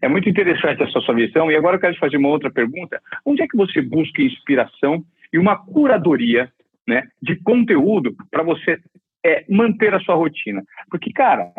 É 0.00 0.08
muito 0.08 0.28
interessante 0.28 0.82
essa 0.82 1.00
sua 1.00 1.14
visão, 1.14 1.52
e 1.52 1.56
agora 1.56 1.76
eu 1.76 1.80
quero 1.80 1.94
te 1.94 2.00
fazer 2.00 2.16
uma 2.16 2.28
outra 2.28 2.50
pergunta. 2.50 3.00
Onde 3.24 3.42
é 3.42 3.46
que 3.46 3.56
você 3.56 3.82
busca 3.82 4.22
inspiração 4.22 5.04
e 5.32 5.38
uma 5.38 5.56
curadoria 5.56 6.50
né, 6.86 7.02
de 7.22 7.36
conteúdo 7.36 8.16
para 8.30 8.42
você 8.42 8.80
é, 9.24 9.44
manter 9.48 9.94
a 9.94 10.00
sua 10.00 10.14
rotina? 10.14 10.62
Porque, 10.90 11.12
cara, 11.12 11.52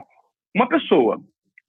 uma 0.55 0.67
pessoa 0.67 1.19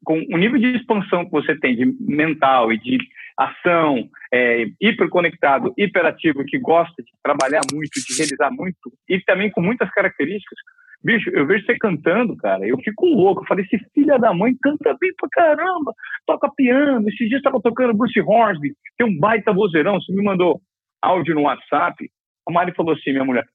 com 0.05 0.19
o 0.33 0.37
nível 0.37 0.59
de 0.59 0.77
expansão 0.77 1.25
que 1.25 1.31
você 1.31 1.59
tem 1.59 1.77
de 1.77 1.85
mental 2.01 2.73
e 2.73 2.79
de 2.79 2.99
ação, 3.37 4.09
é, 4.33 4.67
hiperconectado, 4.81 5.73
hiperativo, 5.77 6.45
que 6.45 6.59
gosta 6.59 7.03
de 7.03 7.11
trabalhar 7.23 7.61
muito, 7.73 7.93
de 7.93 8.17
realizar 8.17 8.51
muito, 8.51 8.93
e 9.09 9.21
também 9.21 9.51
com 9.51 9.61
muitas 9.61 9.91
características, 9.91 10.59
bicho, 11.03 11.31
eu 11.31 11.47
vejo 11.47 11.65
você 11.65 11.77
cantando, 11.79 12.37
cara, 12.37 12.67
eu 12.67 12.79
fico 12.79 13.07
louco. 13.07 13.43
Eu 13.43 13.47
falei, 13.47 13.65
esse 13.65 13.79
filho 13.95 14.19
da 14.19 14.33
mãe 14.35 14.55
canta 14.63 14.97
bem 15.01 15.11
pra 15.17 15.29
caramba, 15.31 15.93
toca 16.27 16.51
piano. 16.55 17.09
Esses 17.09 17.29
dias 17.29 17.39
estava 17.39 17.61
tocando 17.61 17.97
Bruce 17.97 18.21
Hornsby, 18.21 18.73
tem 18.99 19.07
um 19.07 19.19
baita 19.19 19.53
vozeirão. 19.53 20.01
Você 20.01 20.13
me 20.13 20.23
mandou 20.23 20.61
áudio 21.03 21.35
no 21.35 21.43
WhatsApp. 21.43 22.11
A 22.47 22.53
Mari 22.53 22.75
falou 22.75 22.95
assim, 22.95 23.13
minha 23.13 23.25
mulher, 23.25 23.47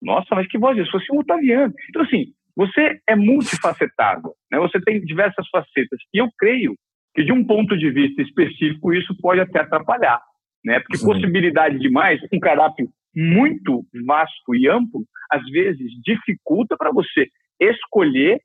Nossa, 0.00 0.34
mas 0.34 0.46
que 0.48 0.58
voz 0.58 0.78
é 0.78 0.82
essa? 0.82 0.90
Você 0.92 1.06
é 1.10 1.14
um 1.14 1.20
otaviano. 1.20 1.72
Então, 1.88 2.02
assim, 2.02 2.26
você 2.56 3.00
é 3.08 3.16
multifacetado, 3.16 4.32
né? 4.50 4.58
você 4.58 4.80
tem 4.80 5.00
diversas 5.00 5.46
facetas. 5.48 5.98
E 6.12 6.18
eu 6.18 6.28
creio 6.38 6.74
que, 7.14 7.24
de 7.24 7.32
um 7.32 7.44
ponto 7.44 7.76
de 7.76 7.90
vista 7.90 8.22
específico, 8.22 8.92
isso 8.92 9.14
pode 9.20 9.40
até 9.40 9.60
atrapalhar. 9.60 10.20
Né? 10.64 10.80
Porque 10.80 10.98
Sim. 10.98 11.06
possibilidade 11.06 11.78
demais, 11.78 12.20
um 12.32 12.40
caráter 12.40 12.88
muito 13.14 13.84
vasto 14.06 14.54
e 14.54 14.68
amplo, 14.68 15.04
às 15.30 15.44
vezes 15.50 15.90
dificulta 16.02 16.76
para 16.76 16.90
você 16.90 17.28
escolher 17.60 18.40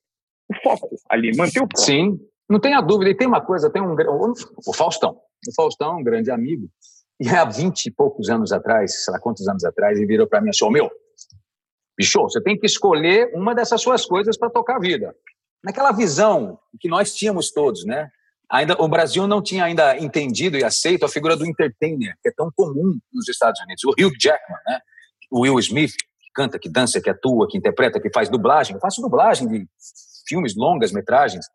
o 0.49 0.55
foco 0.61 0.95
ali, 1.09 1.35
manter 1.35 1.59
o 1.59 1.63
foco. 1.63 1.77
Sim, 1.77 2.19
não 2.49 2.59
tenha 2.59 2.81
dúvida. 2.81 3.11
E 3.11 3.15
tem 3.15 3.27
uma 3.27 3.41
coisa, 3.41 3.71
tem 3.71 3.81
um 3.81 3.93
o 3.93 4.73
Faustão. 4.75 5.17
O 5.47 5.55
Faustão, 5.55 5.99
um 5.99 6.03
grande 6.03 6.29
amigo, 6.29 6.67
e 7.19 7.27
há 7.29 7.45
vinte 7.45 7.87
e 7.87 7.91
poucos 7.91 8.29
anos 8.29 8.51
atrás, 8.51 9.03
sei 9.03 9.13
lá 9.13 9.19
quantos 9.19 9.47
anos 9.47 9.63
atrás, 9.63 9.97
ele 9.97 10.07
virou 10.07 10.27
para 10.27 10.41
mim 10.41 10.49
assim: 10.49 10.69
meu, 10.71 10.89
bicho, 11.99 12.21
você 12.21 12.41
tem 12.41 12.57
que 12.57 12.65
escolher 12.65 13.29
uma 13.33 13.53
dessas 13.53 13.81
suas 13.81 14.05
coisas 14.05 14.37
para 14.37 14.49
tocar 14.49 14.77
a 14.77 14.79
vida. 14.79 15.13
Naquela 15.61 15.91
visão 15.91 16.57
que 16.79 16.87
nós 16.87 17.13
tínhamos 17.13 17.51
todos, 17.51 17.83
né? 17.85 18.09
Ainda, 18.49 18.81
o 18.81 18.87
Brasil 18.87 19.27
não 19.27 19.43
tinha 19.43 19.65
ainda 19.65 19.97
entendido 19.97 20.57
e 20.57 20.63
aceito 20.63 21.05
a 21.05 21.09
figura 21.09 21.35
do 21.35 21.45
entertainer, 21.45 22.15
que 22.23 22.29
é 22.29 22.31
tão 22.31 22.49
comum 22.55 22.97
nos 23.13 23.27
Estados 23.27 23.59
Unidos. 23.61 23.83
O 23.83 23.89
Hugh 23.89 24.13
Jackman, 24.17 24.59
né? 24.65 24.79
o 25.29 25.41
Will 25.41 25.59
Smith, 25.59 25.91
que 25.91 26.31
canta, 26.33 26.57
que 26.57 26.69
dança, 26.69 27.01
que 27.01 27.09
atua, 27.09 27.47
que 27.47 27.57
interpreta, 27.57 27.99
que 27.99 28.09
faz 28.11 28.29
dublagem. 28.29 28.75
Eu 28.75 28.79
faço 28.79 29.01
dublagem 29.01 29.47
de 29.47 29.67
filmes, 30.25 30.55
longas 30.55 30.93
metragens 30.93 31.45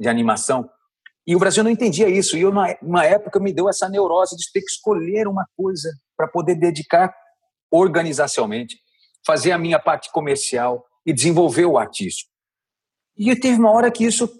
de 0.00 0.08
animação. 0.08 0.68
E 1.26 1.36
o 1.36 1.38
Brasil 1.38 1.62
não 1.62 1.70
entendia 1.70 2.08
isso. 2.08 2.36
E 2.36 2.40
eu, 2.40 2.50
uma 2.82 3.04
época, 3.04 3.38
me 3.38 3.52
deu 3.52 3.68
essa 3.68 3.88
neurose 3.88 4.36
de 4.36 4.50
ter 4.52 4.60
que 4.60 4.72
escolher 4.72 5.28
uma 5.28 5.46
coisa 5.54 5.90
para 6.16 6.26
poder 6.26 6.56
dedicar 6.56 7.14
organizacionalmente, 7.70 8.81
fazer 9.24 9.52
a 9.52 9.58
minha 9.58 9.78
parte 9.78 10.10
comercial 10.10 10.84
e 11.04 11.12
desenvolver 11.12 11.66
o 11.66 11.78
artístico. 11.78 12.30
E 13.16 13.34
teve 13.36 13.58
uma 13.58 13.70
hora 13.70 13.90
que 13.90 14.04
isso 14.04 14.30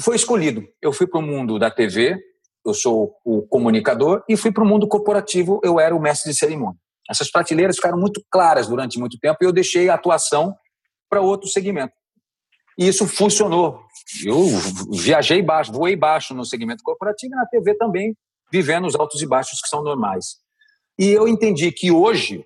foi 0.00 0.16
escolhido. 0.16 0.66
Eu 0.80 0.92
fui 0.92 1.06
para 1.06 1.18
o 1.18 1.22
mundo 1.22 1.58
da 1.58 1.70
TV, 1.70 2.18
eu 2.64 2.74
sou 2.74 3.14
o 3.24 3.42
comunicador, 3.42 4.22
e 4.28 4.36
fui 4.36 4.52
para 4.52 4.62
o 4.62 4.66
mundo 4.66 4.86
corporativo, 4.86 5.60
eu 5.64 5.80
era 5.80 5.94
o 5.94 6.00
mestre 6.00 6.30
de 6.30 6.38
cerimônia. 6.38 6.78
Essas 7.10 7.30
prateleiras 7.30 7.76
ficaram 7.76 7.98
muito 7.98 8.24
claras 8.30 8.68
durante 8.68 8.98
muito 8.98 9.18
tempo 9.18 9.38
e 9.40 9.44
eu 9.44 9.52
deixei 9.52 9.88
a 9.88 9.94
atuação 9.94 10.54
para 11.10 11.20
outro 11.20 11.48
segmento. 11.48 11.92
E 12.78 12.88
isso 12.88 13.06
funcionou. 13.06 13.80
Eu 14.24 14.46
viajei 14.90 15.42
baixo, 15.42 15.72
voei 15.72 15.94
baixo 15.94 16.32
no 16.32 16.44
segmento 16.44 16.82
corporativo 16.82 17.34
e 17.34 17.36
na 17.36 17.46
TV 17.46 17.74
também, 17.74 18.16
vivendo 18.50 18.86
os 18.86 18.94
altos 18.94 19.20
e 19.20 19.26
baixos 19.26 19.60
que 19.60 19.68
são 19.68 19.82
normais. 19.82 20.36
E 20.98 21.08
eu 21.10 21.26
entendi 21.26 21.70
que 21.72 21.90
hoje, 21.90 22.44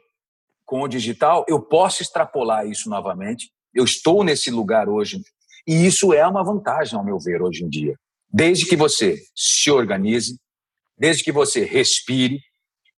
com 0.66 0.83
o 0.83 0.88
digital, 0.88 1.44
eu 1.48 1.61
posso 1.61 2.02
extrapolar 2.02 2.66
isso 2.66 2.90
novamente. 2.90 3.50
Eu 3.72 3.85
estou 3.85 4.24
nesse 4.24 4.50
lugar 4.50 4.88
hoje. 4.88 5.22
E 5.66 5.87
isso 5.87 6.12
é 6.12 6.26
uma 6.26 6.44
vantagem, 6.44 6.98
ao 6.98 7.05
meu 7.05 7.18
ver, 7.18 7.40
hoje 7.40 7.64
em 7.64 7.68
dia. 7.68 7.96
Desde 8.29 8.66
que 8.66 8.76
você 8.76 9.18
se 9.35 9.70
organize, 9.70 10.37
desde 10.98 11.22
que 11.22 11.33
você 11.33 11.64
respire, 11.64 12.40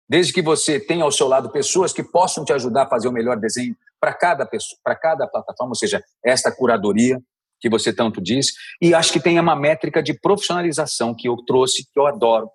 desde 0.09 0.33
que 0.33 0.41
você 0.41 0.81
tenha 0.81 1.05
ao 1.05 1.13
seu 1.13 1.29
lado 1.29 1.51
pessoas 1.51 1.93
que 1.93 2.03
possam 2.03 2.45
te 2.45 2.53
ajudar 2.53 2.85
a 2.85 2.89
fazer 2.89 3.09
o 3.09 3.13
melhor 3.13 3.39
desenho 3.39 3.77
para 4.01 4.15
cada 4.15 4.47
pessoa, 4.47 4.79
para 4.83 4.97
cada 4.97 5.27
plataforma, 5.27 5.73
ou 5.73 5.77
seja, 5.77 6.03
esta 6.25 6.51
curadoria 6.51 7.21
que 7.61 7.69
você 7.69 7.93
tanto 7.93 8.21
diz, 8.21 8.53
e 8.81 8.95
acho 8.95 9.13
que 9.13 9.21
tem 9.21 9.39
uma 9.39 9.57
métrica 9.57 10.03
de 10.03 10.15
profissionalização 10.15 11.15
que 11.15 11.29
eu 11.29 11.37
trouxe, 11.45 11.85
que 11.93 11.99
eu 11.99 12.07
adoro, 12.07 12.49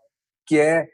que 0.48 0.58
é 0.58 0.88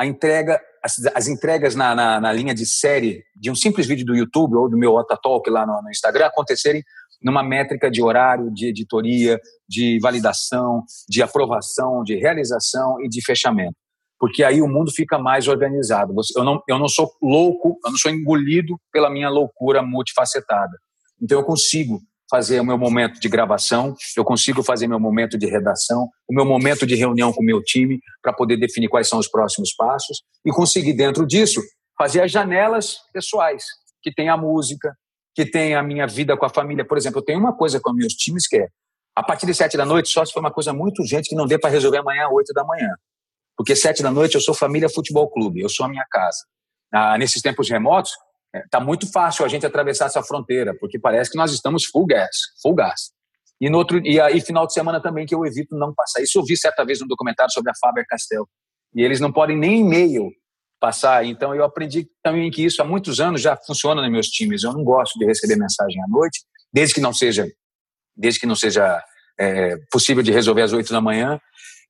a 0.00 0.06
entrega, 0.06 0.58
as, 0.82 0.94
as 1.14 1.28
entregas 1.28 1.74
na, 1.74 1.94
na, 1.94 2.18
na, 2.18 2.32
linha 2.32 2.54
de 2.54 2.64
série 2.64 3.22
de 3.36 3.50
um 3.50 3.54
simples 3.54 3.86
vídeo 3.86 4.06
do 4.06 4.16
YouTube 4.16 4.56
ou 4.56 4.66
do 4.66 4.78
meu 4.78 4.94
Otatalk 4.94 5.48
lá 5.50 5.66
no, 5.66 5.82
no 5.82 5.90
Instagram 5.90 6.24
acontecerem 6.24 6.82
numa 7.22 7.42
métrica 7.42 7.90
de 7.90 8.02
horário, 8.02 8.50
de 8.50 8.68
editoria, 8.68 9.38
de 9.68 9.98
validação, 10.00 10.82
de 11.06 11.22
aprovação, 11.22 12.02
de 12.02 12.16
realização 12.16 12.96
e 13.04 13.10
de 13.10 13.22
fechamento 13.22 13.76
porque 14.18 14.44
aí 14.44 14.60
o 14.60 14.68
mundo 14.68 14.92
fica 14.94 15.18
mais 15.18 15.48
organizado. 15.48 16.12
Eu 16.36 16.44
não, 16.44 16.62
eu 16.68 16.78
não 16.78 16.88
sou 16.88 17.10
louco, 17.22 17.78
eu 17.82 17.90
não 17.90 17.96
sou 17.96 18.10
engolido 18.10 18.78
pela 18.92 19.08
minha 19.08 19.30
loucura 19.30 19.80
multifacetada. 19.80 20.76
Então 21.22 21.38
eu 21.38 21.44
consigo 21.44 22.02
fazer 22.30 22.60
o 22.60 22.64
meu 22.64 22.78
momento 22.78 23.18
de 23.18 23.28
gravação, 23.28 23.94
eu 24.16 24.24
consigo 24.24 24.62
fazer 24.62 24.86
meu 24.86 25.00
momento 25.00 25.36
de 25.36 25.46
redação, 25.46 26.08
o 26.28 26.34
meu 26.34 26.44
momento 26.44 26.86
de 26.86 26.94
reunião 26.94 27.32
com 27.32 27.42
o 27.42 27.44
meu 27.44 27.60
time 27.62 27.98
para 28.22 28.32
poder 28.32 28.56
definir 28.56 28.88
quais 28.88 29.08
são 29.08 29.18
os 29.18 29.28
próximos 29.28 29.74
passos 29.74 30.22
e 30.44 30.52
conseguir 30.52 30.92
dentro 30.92 31.26
disso 31.26 31.60
fazer 31.98 32.22
as 32.22 32.30
janelas 32.30 32.98
pessoais, 33.12 33.64
que 34.00 34.14
tem 34.14 34.28
a 34.28 34.36
música, 34.36 34.94
que 35.34 35.44
tem 35.44 35.74
a 35.74 35.82
minha 35.82 36.06
vida 36.06 36.36
com 36.36 36.46
a 36.46 36.48
família. 36.48 36.84
Por 36.84 36.96
exemplo, 36.96 37.18
eu 37.18 37.24
tenho 37.24 37.40
uma 37.40 37.54
coisa 37.54 37.80
com 37.80 37.92
meus 37.92 38.14
times 38.14 38.46
que 38.46 38.56
é 38.56 38.68
a 39.14 39.22
partir 39.22 39.44
de 39.44 39.52
sete 39.52 39.76
da 39.76 39.84
noite, 39.84 40.08
só 40.08 40.24
se 40.24 40.32
for 40.32 40.40
uma 40.40 40.52
coisa 40.52 40.72
muito 40.72 41.00
urgente 41.00 41.28
que 41.28 41.34
não 41.34 41.46
dê 41.46 41.58
para 41.58 41.68
resolver 41.68 41.98
amanhã 41.98 42.28
oito 42.28 42.52
da 42.54 42.64
manhã. 42.64 42.88
Porque 43.56 43.74
sete 43.74 44.02
da 44.02 44.10
noite 44.10 44.36
eu 44.36 44.40
sou 44.40 44.54
família 44.54 44.88
futebol 44.88 45.28
clube, 45.28 45.60
eu 45.60 45.68
sou 45.68 45.84
a 45.84 45.88
minha 45.88 46.06
casa. 46.10 46.38
Ah, 46.92 47.18
nesses 47.18 47.42
tempos 47.42 47.68
remotos, 47.68 48.12
está 48.54 48.78
é, 48.78 48.84
muito 48.84 49.10
fácil 49.10 49.44
a 49.44 49.48
gente 49.48 49.66
atravessar 49.66 50.06
essa 50.06 50.22
fronteira, 50.22 50.74
porque 50.78 50.98
parece 50.98 51.30
que 51.30 51.38
nós 51.38 51.52
estamos 51.52 51.84
full 51.86 52.06
gas, 52.06 52.36
full 52.62 52.74
gas. 52.74 53.12
E, 53.60 53.68
no 53.68 53.78
outro, 53.78 54.00
e 54.04 54.18
aí, 54.18 54.40
final 54.40 54.66
de 54.66 54.72
semana 54.72 55.00
também, 55.00 55.26
que 55.26 55.34
eu 55.34 55.44
evito 55.44 55.76
não 55.76 55.92
passar. 55.94 56.22
Isso 56.22 56.38
eu 56.38 56.44
vi 56.44 56.56
certa 56.56 56.84
vez 56.84 57.00
no 57.00 57.06
documentário 57.06 57.52
sobre 57.52 57.70
a 57.70 57.74
Faber-Castell. 57.78 58.48
E 58.94 59.02
eles 59.02 59.20
não 59.20 59.30
podem 59.30 59.56
nem 59.56 59.80
e-mail 59.80 60.30
passar. 60.80 61.26
Então, 61.26 61.54
eu 61.54 61.62
aprendi 61.62 62.08
também 62.22 62.50
que 62.50 62.64
isso 62.64 62.80
há 62.80 62.84
muitos 62.86 63.20
anos 63.20 63.42
já 63.42 63.56
funciona 63.66 64.00
nos 64.00 64.10
meus 64.10 64.26
times. 64.28 64.64
Eu 64.64 64.72
não 64.72 64.82
gosto 64.82 65.18
de 65.18 65.26
receber 65.26 65.56
mensagem 65.56 66.02
à 66.02 66.08
noite, 66.08 66.40
desde 66.72 66.94
que 66.94 67.00
não 67.00 67.12
seja, 67.12 67.46
desde 68.16 68.40
que 68.40 68.46
não 68.46 68.56
seja 68.56 69.02
é, 69.38 69.76
possível 69.92 70.22
de 70.22 70.32
resolver 70.32 70.62
às 70.62 70.72
oito 70.72 70.90
da 70.90 71.00
manhã. 71.00 71.38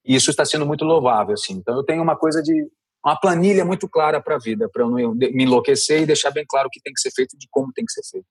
E 0.05 0.17
isso 0.17 0.31
está 0.31 0.45
sendo 0.45 0.67
muito 0.67 0.85
louvável, 0.85 1.35
assim. 1.35 1.55
Então 1.55 1.77
eu 1.77 1.85
tenho 1.85 2.03
uma 2.03 2.17
coisa 2.17 2.43
de 2.43 2.67
uma 3.05 3.19
planilha 3.19 3.65
muito 3.65 3.89
clara 3.89 4.21
para 4.21 4.37
a 4.37 4.39
vida, 4.39 4.69
para 4.73 4.83
eu 4.83 4.91
não 4.91 5.15
me 5.15 5.45
enlouquecer 5.45 6.03
e 6.03 6.07
deixar 6.07 6.31
bem 6.31 6.45
claro 6.49 6.69
o 6.69 6.71
que 6.71 6.81
tem 6.81 6.93
que 6.93 7.01
ser 7.01 7.11
feito 7.11 7.35
e 7.35 7.39
de 7.39 7.47
como 7.51 7.73
tem 7.73 7.85
que 7.85 7.93
ser 7.93 8.03
feito. 8.11 8.27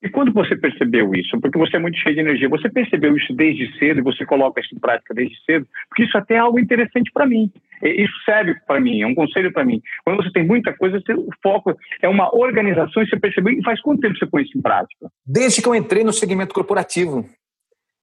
E 0.00 0.08
quando 0.08 0.32
você 0.32 0.54
percebeu 0.54 1.12
isso? 1.12 1.38
Porque 1.40 1.58
você 1.58 1.76
é 1.76 1.78
muito 1.80 1.98
cheio 1.98 2.14
de 2.14 2.20
energia. 2.20 2.48
Você 2.48 2.68
percebeu 2.70 3.16
isso 3.16 3.32
desde 3.32 3.76
cedo 3.78 3.98
e 3.98 4.02
você 4.02 4.24
coloca 4.24 4.60
isso 4.60 4.74
em 4.74 4.78
prática 4.78 5.12
desde 5.12 5.34
cedo? 5.44 5.66
Porque 5.88 6.04
isso 6.04 6.16
até 6.16 6.34
é 6.34 6.38
algo 6.38 6.60
interessante 6.60 7.10
para 7.12 7.26
mim. 7.26 7.50
Isso 7.82 8.12
serve 8.24 8.54
para 8.66 8.80
mim, 8.80 9.02
é 9.02 9.06
um 9.06 9.14
conselho 9.14 9.52
para 9.52 9.64
mim. 9.64 9.80
Quando 10.04 10.22
você 10.22 10.30
tem 10.32 10.46
muita 10.46 10.72
coisa, 10.72 11.02
o 11.16 11.30
foco 11.42 11.76
é 12.00 12.08
uma 12.08 12.32
organização 12.34 13.02
e 13.02 13.08
você 13.08 13.18
percebeu. 13.18 13.52
E 13.52 13.62
faz 13.62 13.80
quanto 13.80 14.00
tempo 14.00 14.16
você 14.16 14.26
põe 14.26 14.42
isso 14.42 14.56
em 14.56 14.62
prática? 14.62 15.10
Desde 15.26 15.60
que 15.60 15.68
eu 15.68 15.74
entrei 15.74 16.04
no 16.04 16.12
segmento 16.12 16.54
corporativo. 16.54 17.28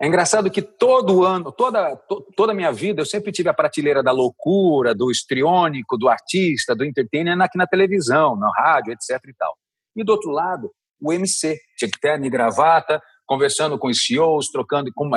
É 0.02 0.08
engraçado 0.08 0.52
que 0.52 0.62
todo 0.62 1.24
ano, 1.24 1.52
toda, 1.54 1.96
to, 1.96 2.26
toda 2.36 2.52
a 2.52 2.56
minha 2.56 2.72
vida, 2.72 3.02
eu 3.02 3.06
sempre 3.06 3.32
tive 3.32 3.48
a 3.48 3.54
prateleira 3.54 4.04
da 4.04 4.12
loucura, 4.12 4.94
do 4.94 5.10
estriônico, 5.10 5.98
do 5.98 6.10
artista, 6.10 6.76
do 6.76 6.84
entertainer 6.84 7.40
aqui 7.42 7.58
na 7.58 7.66
televisão, 7.66 8.36
na 8.36 8.52
rádio, 8.52 8.92
etc. 8.92 9.22
e 9.26 9.34
tal. 9.34 9.56
E 9.96 10.04
do 10.04 10.12
outro 10.12 10.32
lado, 10.32 10.70
o 11.02 11.14
MC, 11.14 11.58
tinha 11.78 11.90
que 11.90 12.26
e 12.26 12.30
gravata, 12.30 13.02
conversando 13.26 13.80
com 13.80 13.88
os 13.88 14.06
CEOs, 14.06 14.50
trocando, 14.50 14.92
com, 14.94 15.10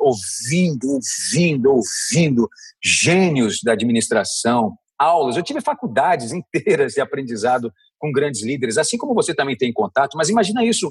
ouvindo, 0.00 0.88
ouvindo, 0.88 1.70
ouvindo 1.70 2.48
gênios 2.82 3.58
da 3.62 3.72
administração, 3.72 4.74
aulas. 4.98 5.36
Eu 5.36 5.42
tive 5.42 5.60
faculdades 5.60 6.32
inteiras 6.32 6.94
de 6.94 7.00
aprendizado 7.00 7.70
com 7.98 8.10
grandes 8.10 8.42
líderes, 8.42 8.78
assim 8.78 8.96
como 8.96 9.14
você 9.14 9.34
também 9.34 9.56
tem 9.56 9.72
contato, 9.72 10.16
mas 10.16 10.28
imagina 10.28 10.64
isso 10.64 10.90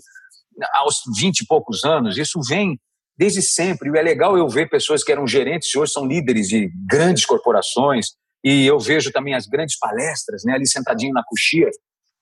aos 0.73 1.01
20 1.17 1.39
e 1.39 1.47
poucos 1.47 1.83
anos, 1.83 2.17
isso 2.17 2.39
vem 2.47 2.79
desde 3.17 3.41
sempre. 3.41 3.89
E 3.89 3.97
é 3.97 4.01
legal 4.01 4.37
eu 4.37 4.47
ver 4.47 4.69
pessoas 4.69 5.03
que 5.03 5.11
eram 5.11 5.27
gerentes 5.27 5.73
e 5.73 5.77
hoje 5.77 5.91
são 5.91 6.05
líderes 6.05 6.47
de 6.47 6.69
grandes 6.87 7.25
corporações. 7.25 8.07
E 8.43 8.65
eu 8.65 8.79
vejo 8.79 9.11
também 9.11 9.33
as 9.33 9.47
grandes 9.47 9.77
palestras, 9.77 10.43
né, 10.43 10.53
ali 10.53 10.67
sentadinho 10.67 11.13
na 11.13 11.23
coxia, 11.23 11.69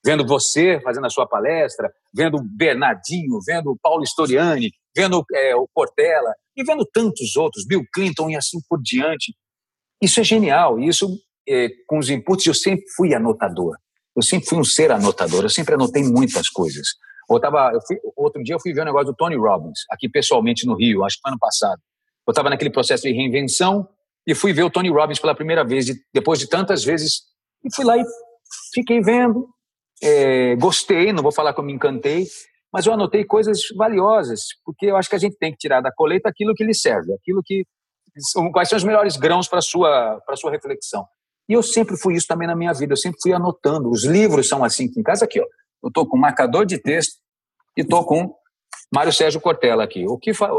vendo 0.06 0.25
você 0.25 0.80
fazendo 0.84 1.06
a 1.06 1.10
sua 1.10 1.27
palestra, 1.27 1.91
vendo 2.13 2.38
o 2.38 2.43
Bernardinho, 2.43 3.39
vendo 3.45 3.71
o 3.71 3.77
Paulo 3.82 4.04
Storiani, 4.04 4.71
vendo 4.95 5.23
é, 5.34 5.56
o 5.56 5.67
Portela 5.73 6.34
e 6.56 6.63
vendo 6.63 6.86
tantos 6.86 7.36
outros, 7.36 7.65
Bill 7.65 7.84
Clinton 7.93 8.30
e 8.30 8.36
assim 8.36 8.60
por 8.69 8.80
diante. 8.82 9.34
Isso 10.01 10.19
é 10.19 10.23
genial. 10.23 10.80
E 10.80 10.88
isso, 10.88 11.08
é, 11.47 11.69
com 11.88 11.99
os 11.99 12.10
inputs, 12.10 12.45
eu 12.45 12.54
sempre 12.54 12.84
fui 12.95 13.13
anotador. 13.13 13.75
Eu 14.15 14.21
sempre 14.21 14.48
fui 14.48 14.60
um 14.60 14.63
ser 14.63 14.92
anotador. 14.92 15.44
Eu 15.44 15.50
sempre 15.50 15.75
anotei 15.75 16.04
muitas 16.04 16.50
coisas. 16.50 16.87
Eu 17.36 17.40
tava, 17.40 17.71
eu 17.73 17.79
fui, 17.86 17.98
outro 18.15 18.44
dia 18.44 18.56
eu 18.56 18.60
fui 18.60 18.73
ver 18.73 18.82
o 18.82 18.84
um 18.84 18.86
negócio 18.86 19.08
do 19.08 19.15
Tony 19.15 19.36
Robbins, 19.36 19.79
aqui 19.90 20.10
pessoalmente 20.10 20.65
no 20.65 20.75
Rio, 20.75 21.04
acho 21.04 21.17
que 21.21 21.29
ano 21.29 21.40
passado. 21.40 21.82
Eu 22.27 22.32
estava 22.32 22.50
naquele 22.50 22.69
processo 22.69 23.04
de 23.04 23.12
reinvenção 23.12 23.88
e 24.27 24.36
fui 24.36 24.54
ver 24.54 24.63
o 24.63 24.69
Tony 24.69 24.90
Robbins 24.90 25.19
pela 25.19 25.36
primeira 25.36 25.63
vez, 25.63 25.88
depois 26.13 26.40
de 26.40 26.48
tantas 26.48 26.84
vezes. 26.84 27.21
E 27.63 27.73
fui 27.73 27.86
lá 27.86 27.98
e 27.98 28.04
fiquei 28.73 29.02
vendo, 29.02 29.48
é, 30.04 30.56
gostei, 30.56 31.12
não 31.13 31.23
vou 31.23 31.32
falar 31.32 31.54
que 31.54 31.60
eu 31.60 31.63
me 31.63 31.73
encantei, 31.73 32.27
mas 32.71 32.86
eu 32.86 32.94
anotei 32.94 33.25
coisas 33.25 33.62
valiosas, 33.75 34.42
porque 34.65 34.88
eu 34.88 34.98
acho 34.98 35.10
que 35.10 35.15
a 35.15 35.19
gente 35.19 35.38
tem 35.38 35.52
que 35.52 35.58
tirar 35.58 35.82
da 35.82 35.92
colheita 35.92 36.29
aquilo 36.29 36.54
que 36.54 36.63
lhe 36.63 36.73
serve, 36.73 37.13
aquilo 37.13 37.42
que 37.44 37.65
quais 38.52 38.67
são 38.67 38.77
os 38.77 38.84
melhores 38.84 39.15
grãos 39.15 39.48
para 39.48 39.62
sua 39.62 40.21
para 40.25 40.36
sua 40.36 40.52
reflexão. 40.52 41.06
E 41.50 41.54
eu 41.54 41.63
sempre 41.63 41.98
fui 41.98 42.15
isso 42.15 42.27
também 42.27 42.48
na 42.48 42.56
minha 42.56 42.73
vida, 42.73 42.94
eu 42.94 42.98
sempre 42.98 43.19
fui 43.21 43.34
anotando. 43.34 43.90
Os 43.90 44.06
livros 44.06 44.48
são 44.48 44.63
assim 44.63 44.86
aqui 44.86 45.00
em 45.00 45.04
casa 45.04 45.25
aqui, 45.25 45.40
ó 45.40 45.46
Eu 45.84 45.88
estou 45.88 46.08
com 46.08 46.17
marcador 46.17 46.65
de 46.65 46.77
texto 46.77 47.19
e 47.77 47.82
estou 47.82 48.06
com 48.06 48.36
Mário 48.94 49.12
Sérgio 49.12 49.42
Cortella 49.42 49.84
aqui. 49.84 50.06
O 50.08 50.17
que 50.17 50.34
fa... 50.34 50.50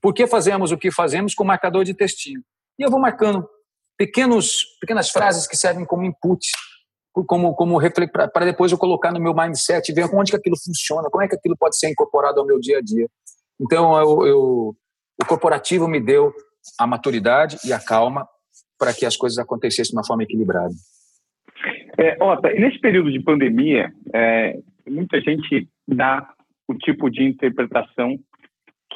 Por 0.00 0.14
que 0.14 0.26
fazemos 0.26 0.72
o 0.72 0.78
que 0.78 0.90
fazemos 0.90 1.34
com 1.34 1.44
marcador 1.44 1.84
de 1.84 1.94
textinho? 1.94 2.42
E 2.78 2.82
eu 2.82 2.90
vou 2.90 2.98
marcando 2.98 3.48
pequenos, 3.96 4.64
pequenas 4.80 5.10
frases 5.10 5.46
que 5.46 5.56
servem 5.56 5.84
como 5.84 6.04
input, 6.04 6.50
como, 7.26 7.54
como 7.54 7.78
para 8.32 8.44
depois 8.44 8.72
eu 8.72 8.78
colocar 8.78 9.12
no 9.12 9.20
meu 9.20 9.34
mindset 9.34 9.90
e 9.90 9.94
ver 9.94 10.08
onde 10.12 10.32
que 10.32 10.36
aquilo 10.36 10.56
funciona, 10.58 11.08
como 11.10 11.22
é 11.22 11.28
que 11.28 11.36
aquilo 11.36 11.56
pode 11.56 11.78
ser 11.78 11.88
incorporado 11.88 12.40
ao 12.40 12.46
meu 12.46 12.58
dia 12.58 12.78
a 12.78 12.80
dia. 12.80 13.08
Então, 13.60 13.96
eu, 13.96 14.26
eu 14.26 14.76
o 15.20 15.24
corporativo 15.26 15.86
me 15.86 16.00
deu 16.00 16.32
a 16.78 16.86
maturidade 16.86 17.58
e 17.64 17.72
a 17.72 17.78
calma 17.78 18.28
para 18.78 18.92
que 18.92 19.06
as 19.06 19.16
coisas 19.16 19.38
acontecessem 19.38 19.90
de 19.90 19.96
uma 19.96 20.04
forma 20.04 20.24
equilibrada. 20.24 20.74
É, 21.98 22.22
Ota, 22.22 22.50
nesse 22.52 22.78
período 22.78 23.10
de 23.10 23.20
pandemia, 23.20 23.92
é, 24.12 24.58
muita 24.88 25.20
gente 25.20 25.68
dá 25.86 26.28
o 26.68 26.74
tipo 26.74 27.10
de 27.10 27.22
interpretação 27.22 28.18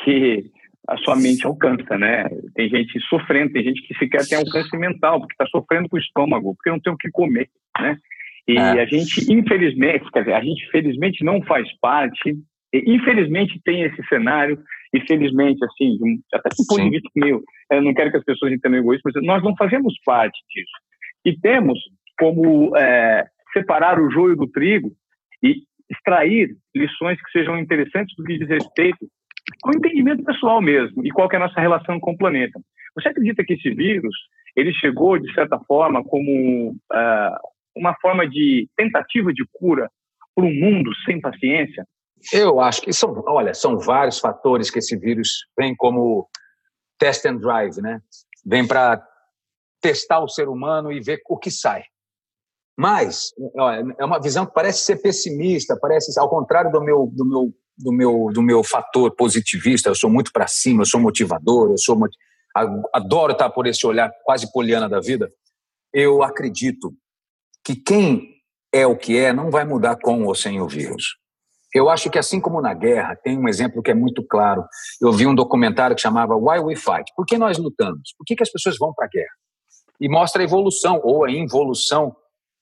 que 0.03 0.51
a 0.89 0.97
sua 0.99 1.17
mente 1.17 1.47
alcança, 1.47 1.99
né? 1.99 2.25
Tem 2.55 2.69
gente 2.69 2.99
sofrendo, 3.09 3.53
tem 3.53 3.63
gente 3.63 3.83
que 3.87 3.95
sequer 3.99 4.27
tem 4.27 4.39
alcance 4.39 4.75
mental, 4.77 5.21
porque 5.21 5.35
está 5.35 5.47
sofrendo 5.47 5.89
com 5.89 5.97
o 5.97 6.01
estômago, 6.01 6.55
porque 6.55 6.71
não 6.71 6.81
tem 6.81 6.93
o 6.93 6.97
que 6.97 7.11
comer, 7.11 7.49
né? 7.79 7.97
E 8.47 8.57
é. 8.57 8.61
a 8.61 8.87
gente, 8.87 9.31
infelizmente, 9.31 10.11
quer 10.11 10.21
dizer, 10.21 10.33
a 10.33 10.43
gente 10.43 10.67
felizmente 10.71 11.23
não 11.23 11.43
faz 11.43 11.69
parte, 11.81 12.35
infelizmente 12.73 13.61
tem 13.63 13.83
esse 13.83 14.03
cenário, 14.09 14.59
e 14.95 15.01
felizmente, 15.01 15.63
assim, 15.65 15.99
até 16.33 16.49
do 16.49 16.67
ponto 16.67 16.83
de 16.83 16.91
vista 16.91 17.11
meu, 17.15 17.43
eu 17.71 17.83
não 17.83 17.93
quero 17.93 18.11
que 18.11 18.17
as 18.17 18.25
pessoas 18.25 18.53
entendam 18.53 18.81
egoísmo, 18.81 19.11
mas 19.15 19.25
nós 19.25 19.43
não 19.43 19.55
fazemos 19.57 19.95
parte 20.05 20.39
disso. 20.49 20.73
E 21.27 21.39
temos 21.39 21.79
como 22.19 22.77
é, 22.77 23.27
separar 23.53 24.01
o 24.01 24.11
joio 24.11 24.37
do 24.37 24.49
trigo 24.49 24.91
e 25.43 25.63
extrair 25.91 26.57
lições 26.75 27.21
que 27.23 27.31
sejam 27.31 27.59
interessantes 27.59 28.15
do 28.17 28.25
que 28.25 28.39
diz 28.39 28.49
respeito 28.49 29.07
ao 29.65 29.73
entendimento 29.75 30.23
pessoal 30.25 30.61
mesmo 30.61 31.05
e 31.05 31.11
qual 31.11 31.29
é 31.33 31.37
a 31.37 31.41
nossa 31.41 31.61
relação 31.61 31.99
com 31.99 32.13
o 32.13 32.19
planeta. 32.19 32.61
Você 32.95 33.09
acredita 33.09 33.45
que 33.45 33.55
esse 33.55 33.71
vírus 33.71 34.15
ele 34.57 34.73
chegou 34.75 35.19
de 35.19 35.33
certa 35.33 35.59
forma 35.61 36.03
como 36.05 36.71
uh, 36.71 37.39
uma 37.77 37.95
forma 38.01 38.29
de 38.29 38.69
tentativa 38.77 39.33
de 39.33 39.45
cura 39.53 39.89
para 40.35 40.45
um 40.45 40.53
mundo 40.53 40.91
sem 41.05 41.21
paciência? 41.21 41.87
Eu 42.33 42.61
acho 42.61 42.83
que 42.83 42.93
são, 42.93 43.23
olha, 43.27 43.55
são 43.55 43.79
vários 43.79 44.19
fatores 44.19 44.71
que 44.71 44.81
esse 44.81 44.97
vírus 44.99 45.47
vem 45.57 45.75
como 45.77 46.29
test 46.99 47.25
and 47.27 47.37
drive, 47.37 47.81
né? 47.81 48.01
Vem 48.45 48.67
para 48.67 49.01
testar 49.81 50.19
o 50.21 50.29
ser 50.29 50.49
humano 50.49 50.91
e 50.91 51.01
ver 51.01 51.21
o 51.29 51.39
que 51.39 51.51
sai. 51.51 51.85
Mas 52.79 53.33
é 53.99 54.05
uma 54.05 54.21
visão 54.21 54.47
que 54.47 54.55
parece 54.55 54.85
ser 54.85 55.03
pessimista, 55.03 55.77
parece 55.81 56.17
ao 56.17 56.31
contrário 56.31 56.71
do 56.71 56.81
meu 56.81 57.11
do 57.13 57.25
meu 57.25 57.53
do 57.77 57.93
meu 57.93 58.31
do 58.33 58.41
meu 58.41 58.63
fator 58.63 59.11
positivista. 59.17 59.89
Eu 59.89 59.97
sou 59.97 60.09
muito 60.09 60.31
para 60.33 60.47
cima, 60.47 60.83
eu 60.83 60.87
sou 60.87 61.01
motivador, 61.01 61.73
eu 61.73 61.77
sou 61.77 61.99
adoro 62.95 63.33
estar 63.33 63.51
por 63.51 63.67
esse 63.67 63.85
olhar 63.85 64.13
quase 64.25 64.53
poliana 64.53 64.89
da 64.89 65.01
vida. 65.01 65.29
Eu 65.93 66.23
acredito 66.23 66.95
que 67.65 67.75
quem 67.75 68.37
é 68.73 68.87
o 68.87 68.97
que 68.97 69.19
é 69.19 69.33
não 69.33 69.51
vai 69.51 69.65
mudar 69.65 69.97
com 69.97 70.25
ou 70.25 70.35
sem 70.37 70.61
o 70.61 70.69
vírus. 70.69 71.17
Eu 71.75 71.91
acho 71.91 72.09
que 72.09 72.19
assim 72.19 72.41
como 72.41 72.63
na 72.63 72.75
guerra, 72.75 73.17
tem 73.17 73.37
um 73.37 73.49
exemplo 73.49 73.83
que 73.83 73.91
é 73.91 73.95
muito 73.95 74.25
claro. 74.25 74.65
Eu 75.01 75.11
vi 75.11 75.27
um 75.27 75.35
documentário 75.35 75.97
que 75.97 76.03
chamava 76.03 76.37
Why 76.37 76.61
We 76.61 76.77
Fight. 76.77 77.13
Por 77.17 77.27
que 77.27 77.37
nós 77.37 77.59
lutamos? 77.59 78.15
Por 78.17 78.25
que, 78.25 78.37
que 78.37 78.43
as 78.45 78.53
pessoas 78.53 78.79
vão 78.79 78.95
para 78.95 79.07
a 79.07 79.09
guerra? 79.09 79.35
E 80.01 80.09
mostra 80.09 80.41
a 80.41 80.45
evolução 80.45 81.01
ou 81.03 81.25
a 81.25 81.31
involução 81.31 82.15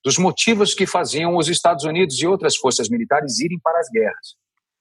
dos 0.06 0.18
motivos 0.18 0.72
que 0.72 0.86
faziam 0.86 1.36
os 1.36 1.48
Estados 1.48 1.82
Unidos 1.82 2.22
e 2.22 2.28
outras 2.28 2.54
forças 2.54 2.88
militares 2.88 3.40
irem 3.40 3.58
para 3.58 3.80
as 3.80 3.88
guerras. 3.90 4.36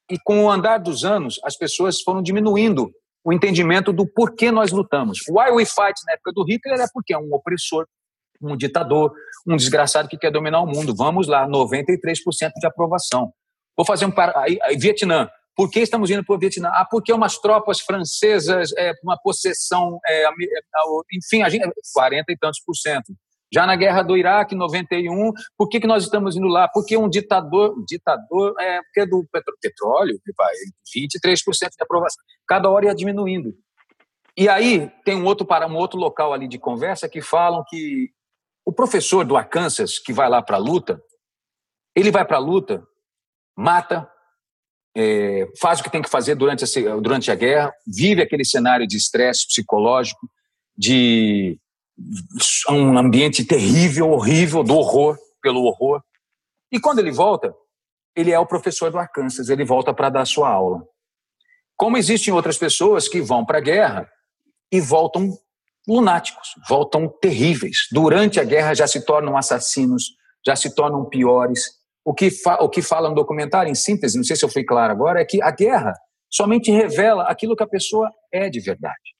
E 0.08 0.20
com 0.24 0.46
o 0.46 0.52
andar 0.52 0.78
dos 0.78 1.04
anos, 1.04 1.40
as 1.44 1.58
pessoas 1.58 2.00
foram 2.00 2.22
diminuindo 2.22 2.92
o 3.24 3.34
entendimento 3.34 3.92
do 3.92 4.06
porquê 4.06 4.52
nós 4.52 4.72
lutamos. 4.72 5.18
Why 5.28 5.50
we 5.50 5.66
fight 5.66 6.00
na 6.06 6.14
época 6.14 6.32
do 6.32 6.44
Hitler 6.44 6.80
é 6.80 6.86
porque 6.94 7.12
é 7.12 7.18
um 7.18 7.34
opressor, 7.34 7.88
um 8.40 8.56
ditador, 8.56 9.16
um 9.48 9.56
desgraçado 9.56 10.08
que 10.08 10.16
quer 10.16 10.30
dominar 10.30 10.62
o 10.62 10.68
mundo. 10.68 10.94
Vamos 10.96 11.28
lá, 11.28 11.48
93% 11.48 12.52
de 12.60 12.68
aprovação. 12.68 13.34
Vou 13.76 13.84
fazer 13.84 14.06
um 14.06 14.12
para 14.12 14.40
aí, 14.40 14.60
aí, 14.62 14.78
Vietnã. 14.78 15.28
Por 15.56 15.72
que 15.72 15.80
estamos 15.80 16.12
indo 16.12 16.24
para 16.24 16.36
o 16.36 16.40
Vietnã? 16.40 16.70
Ah, 16.72 16.86
porque 16.88 17.12
umas 17.12 17.40
tropas 17.40 17.80
francesas, 17.80 18.70
é, 18.78 18.92
uma 19.04 19.18
possessão, 19.18 20.00
é, 20.06 20.26
é 20.26 20.30
enfim, 21.12 21.42
a 21.42 21.50
gente, 21.50 21.68
40 21.96 22.32
e 22.32 22.38
tantos 22.38 22.62
por 22.64 22.76
cento. 22.76 23.12
Já 23.54 23.66
na 23.66 23.76
guerra 23.76 24.02
do 24.02 24.18
Iraque, 24.18 24.56
91, 24.56 25.32
por 25.58 25.70
que, 25.70 25.80
que 25.80 25.88
nós 25.88 26.04
estamos 26.04 26.36
indo 26.36 26.48
lá? 26.48 26.68
Porque 26.68 26.98
um 26.98 27.10
ditador, 27.10 27.76
ditador 27.86 28.54
é 28.60 28.82
porque 28.82 29.02
é 29.02 29.06
do 29.06 29.26
petróleo, 29.62 30.20
23% 30.96 31.70
de 31.70 31.76
aprovação. 31.80 32.24
Cada 32.48 32.70
hora 32.70 32.88
ia 32.88 32.96
diminuindo. 32.96 33.56
E 34.38 34.50
aí 34.50 34.92
tem 35.06 35.16
um 35.16 35.26
outro 35.26 35.46
para 35.46 35.68
um 35.68 35.76
outro 35.76 35.98
local 35.98 36.34
ali 36.34 36.48
de 36.48 36.60
conversa 36.60 37.08
que 37.08 37.22
falam 37.22 37.64
que 37.70 38.10
o 38.66 38.74
professor 38.74 39.24
do 39.24 39.38
Arkansas 39.38 40.00
que 40.00 40.12
vai 40.12 40.28
lá 40.28 40.42
para 40.42 40.58
a 40.58 40.60
luta, 40.60 41.02
ele 41.96 42.12
vai 42.12 42.26
para 42.26 42.38
a 42.38 42.42
luta, 42.42 42.86
mata, 43.56 44.10
é, 44.98 45.48
faz 45.60 45.80
o 45.80 45.84
que 45.84 45.90
tem 45.90 46.02
que 46.02 46.10
fazer 46.10 46.36
durante 46.36 46.66
a, 46.66 46.96
durante 46.98 47.32
a 47.32 47.36
guerra, 47.36 47.72
vive 47.86 48.22
aquele 48.22 48.44
cenário 48.44 48.88
de 48.88 48.98
estresse 48.98 49.48
psicológico, 49.48 50.28
de 50.78 51.58
um 52.70 52.98
ambiente 52.98 53.46
terrível, 53.46 54.12
horrível, 54.12 54.64
do 54.64 54.76
horror, 54.76 55.18
pelo 55.42 55.64
horror. 55.64 56.02
E 56.72 56.80
quando 56.80 57.00
ele 57.00 57.12
volta, 57.12 57.54
ele 58.16 58.32
é 58.32 58.40
o 58.40 58.46
professor 58.46 58.92
do 58.92 58.98
Arkansas, 58.98 59.50
ele 59.50 59.64
volta 59.64 59.94
para 59.94 60.10
dar 60.10 60.26
sua 60.26 60.50
aula. 60.50 60.84
Como 61.76 61.98
existem 61.98 62.34
outras 62.34 62.58
pessoas 62.58 63.08
que 63.08 63.22
vão 63.22 63.46
para 63.46 63.58
a 63.58 63.62
guerra 63.62 64.10
e 64.72 64.80
voltam 64.80 65.38
lunáticos, 65.88 66.50
voltam 66.68 67.08
terríveis. 67.22 67.88
Durante 67.92 68.40
a 68.40 68.44
guerra 68.44 68.74
já 68.74 68.88
se 68.88 69.06
tornam 69.06 69.38
assassinos, 69.38 70.04
já 70.46 70.56
se 70.56 70.74
tornam 70.74 71.08
piores. 71.08 71.62
O 72.04 72.14
que, 72.14 72.30
o 72.60 72.70
que 72.70 72.82
fala 72.82 73.10
no 73.10 73.16
documentário, 73.16 73.70
em 73.70 73.76
síntese, 73.76 74.18
não 74.18 74.24
sei 74.24 74.36
se 74.36 74.46
eu 74.46 74.50
fui 74.50 74.64
claro 74.64 74.92
agora, 74.92 75.20
é 75.20 75.26
que 75.26 75.42
a 75.42 75.52
guerra 75.52 75.94
somente 76.30 76.72
revela 76.72 77.24
aquilo 77.24 77.56
que 77.56 77.64
a 77.64 77.68
pessoa 77.68 78.10
é 78.32 78.50
de 78.50 78.60
verdade. 78.60 79.15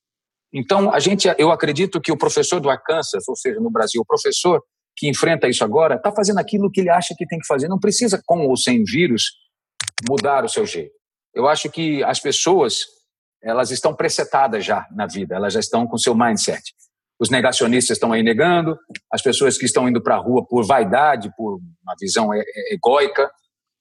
Então, 0.58 0.90
a 0.94 1.00
gente, 1.02 1.28
eu 1.38 1.52
acredito 1.52 2.00
que 2.00 2.14
o 2.14 2.18
professor 2.18 2.62
do 2.62 2.70
Arkansas, 2.70 3.28
ou 3.28 3.36
seja, 3.36 3.60
no 3.60 3.70
Brasil, 3.70 4.02
o 4.02 4.06
professor 4.06 4.64
que 4.96 5.10
enfrenta 5.10 5.50
isso 5.50 5.66
agora, 5.66 5.96
está 5.96 6.14
fazendo 6.14 6.40
aquilo 6.40 6.72
que 6.72 6.80
ele 6.80 6.90
acha 6.90 7.14
que 7.18 7.28
tem 7.28 7.38
que 7.38 7.46
fazer. 7.46 7.68
Não 7.68 7.78
precisa, 7.78 8.22
com 8.26 8.48
ou 8.48 8.56
sem 8.56 8.82
vírus, 8.86 9.34
mudar 10.10 10.46
o 10.46 10.48
seu 10.48 10.66
jeito. 10.66 10.94
Eu 11.34 11.46
acho 11.46 11.70
que 11.70 12.02
as 12.06 12.22
pessoas, 12.22 12.86
elas 13.44 13.70
estão 13.70 13.94
presetadas 13.94 14.64
já 14.64 14.88
na 14.96 15.06
vida, 15.06 15.36
elas 15.36 15.52
já 15.52 15.60
estão 15.60 15.86
com 15.86 15.98
seu 15.98 16.16
mindset. 16.16 16.64
Os 17.20 17.30
negacionistas 17.30 17.98
estão 17.98 18.14
aí 18.14 18.24
negando, 18.24 18.78
as 19.12 19.22
pessoas 19.22 19.58
que 19.58 19.66
estão 19.66 19.90
indo 19.90 20.02
para 20.02 20.16
a 20.16 20.20
rua 20.20 20.46
por 20.48 20.66
vaidade, 20.66 21.34
por 21.36 21.56
uma 21.56 21.96
visão 22.00 22.30
egóica. 22.72 23.30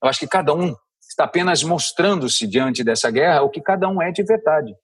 Eu 0.02 0.08
acho 0.08 0.18
que 0.18 0.26
cada 0.26 0.52
um 0.52 0.74
está 1.08 1.22
apenas 1.22 1.62
mostrando-se 1.62 2.48
diante 2.48 2.82
dessa 2.82 3.12
guerra 3.12 3.42
o 3.42 3.50
que 3.50 3.60
cada 3.60 3.88
um 3.88 4.02
é 4.02 4.10
de 4.10 4.24
verdade 4.24 4.74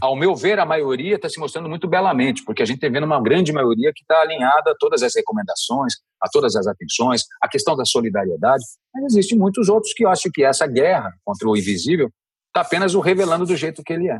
ao 0.00 0.16
meu 0.16 0.34
ver, 0.34 0.58
a 0.58 0.66
maioria 0.66 1.16
está 1.16 1.28
se 1.28 1.38
mostrando 1.38 1.68
muito 1.68 1.86
belamente, 1.86 2.44
porque 2.44 2.62
a 2.62 2.64
gente 2.64 2.76
está 2.76 2.88
vendo 2.88 3.04
uma 3.04 3.22
grande 3.22 3.52
maioria 3.52 3.92
que 3.94 4.02
está 4.02 4.20
alinhada 4.20 4.70
a 4.70 4.74
todas 4.78 5.02
as 5.02 5.14
recomendações, 5.14 5.94
a 6.20 6.28
todas 6.28 6.56
as 6.56 6.66
atenções, 6.66 7.22
a 7.42 7.48
questão 7.48 7.76
da 7.76 7.84
solidariedade. 7.84 8.64
Mas 8.94 9.04
existem 9.04 9.38
muitos 9.38 9.68
outros 9.68 9.92
que 9.92 10.06
acho 10.06 10.30
que 10.32 10.44
essa 10.44 10.66
guerra 10.66 11.12
contra 11.24 11.48
o 11.48 11.56
invisível 11.56 12.10
está 12.48 12.62
apenas 12.62 12.94
o 12.94 13.00
revelando 13.00 13.46
do 13.46 13.56
jeito 13.56 13.82
que 13.84 13.92
ele 13.92 14.08
é. 14.08 14.18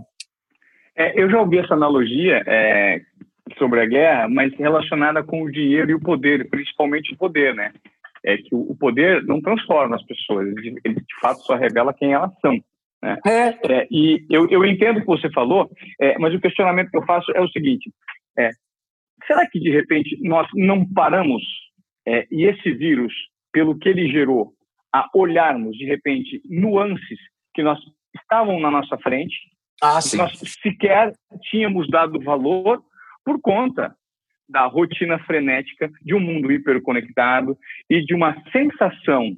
é 0.97 1.21
eu 1.21 1.31
já 1.31 1.41
ouvi 1.41 1.59
essa 1.59 1.75
analogia 1.75 2.43
é, 2.47 3.01
sobre 3.59 3.81
a 3.81 3.87
guerra, 3.87 4.29
mas 4.29 4.53
relacionada 4.55 5.23
com 5.23 5.43
o 5.43 5.51
dinheiro 5.51 5.91
e 5.91 5.95
o 5.95 6.01
poder, 6.01 6.49
principalmente 6.49 7.15
o 7.15 7.17
poder, 7.17 7.55
né? 7.55 7.73
É 8.25 8.37
que 8.37 8.55
o 8.55 8.77
poder 8.79 9.25
não 9.25 9.41
transforma 9.41 9.97
as 9.97 10.03
pessoas, 10.05 10.47
ele 10.85 10.95
de 10.95 11.21
fato 11.21 11.41
só 11.41 11.57
revela 11.57 11.93
quem 11.93 12.13
elas 12.13 12.31
são. 12.41 12.57
Né? 13.03 13.19
É. 13.27 13.49
É, 13.73 13.89
e 13.91 14.25
eu, 14.31 14.49
eu 14.49 14.65
entendo 14.65 14.99
o 14.99 15.01
que 15.01 15.07
você 15.07 15.31
falou, 15.31 15.71
é, 16.01 16.17
mas 16.19 16.35
o 16.35 16.41
questionamento 16.41 16.91
que 16.91 16.97
eu 16.97 17.05
faço 17.05 17.31
é 17.33 17.41
o 17.41 17.49
seguinte: 17.49 17.93
é, 18.39 18.51
será 19.27 19.49
que 19.49 19.59
de 19.59 19.71
repente 19.71 20.17
nós 20.23 20.49
não 20.55 20.87
paramos 20.89 21.43
é, 22.07 22.27
e 22.31 22.45
esse 22.45 22.73
vírus, 22.73 23.13
pelo 23.53 23.79
que 23.79 23.89
ele 23.89 24.11
gerou, 24.11 24.53
a 24.93 25.09
olharmos 25.15 25.77
de 25.77 25.85
repente 25.85 26.41
nuances 26.49 27.19
que 27.55 27.63
nós 27.63 27.79
estavam 28.15 28.61
na 28.61 28.71
nossa 28.71 28.97
frente, 28.99 29.35
ah, 29.83 29.99
que 30.03 30.17
nós 30.17 30.39
sequer 30.63 31.13
tínhamos 31.51 31.89
dado 31.89 32.21
valor 32.21 32.83
por 33.25 33.41
conta 33.41 33.95
da 34.49 34.67
rotina 34.67 35.19
frenética 35.21 35.91
de 36.03 36.15
um 36.15 36.21
mundo 36.21 36.53
hiperconectado 36.53 37.57
e 37.89 38.05
de 38.05 38.15
uma 38.15 38.37
sensação 38.51 39.35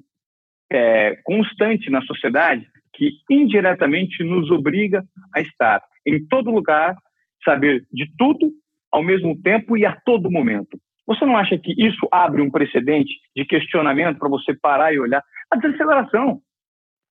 é, 0.71 1.17
constante 1.25 1.89
na 1.89 2.03
sociedade 2.03 2.67
que 2.95 3.13
indiretamente 3.31 4.23
nos 4.25 4.51
obriga 4.51 5.05
a 5.35 5.41
estar 5.41 5.83
em 6.07 6.25
todo 6.27 6.51
lugar, 6.51 6.97
saber 7.45 7.87
de 7.93 8.11
tudo, 8.17 8.51
ao 8.91 9.03
mesmo 9.03 9.41
tempo 9.43 9.77
e 9.77 9.85
a 9.85 9.93
todo 9.93 10.31
momento. 10.31 10.79
Você 11.07 11.27
não 11.27 11.37
acha 11.37 11.59
que 11.59 11.75
isso 11.77 12.09
abre 12.11 12.41
um 12.41 12.51
precedente 12.51 13.13
de 13.37 13.45
questionamento 13.45 14.19
para 14.19 14.29
você 14.29 14.55
parar 14.55 14.95
e 14.95 14.99
olhar? 14.99 15.23
A 15.51 15.57
desaceleração. 15.57 16.41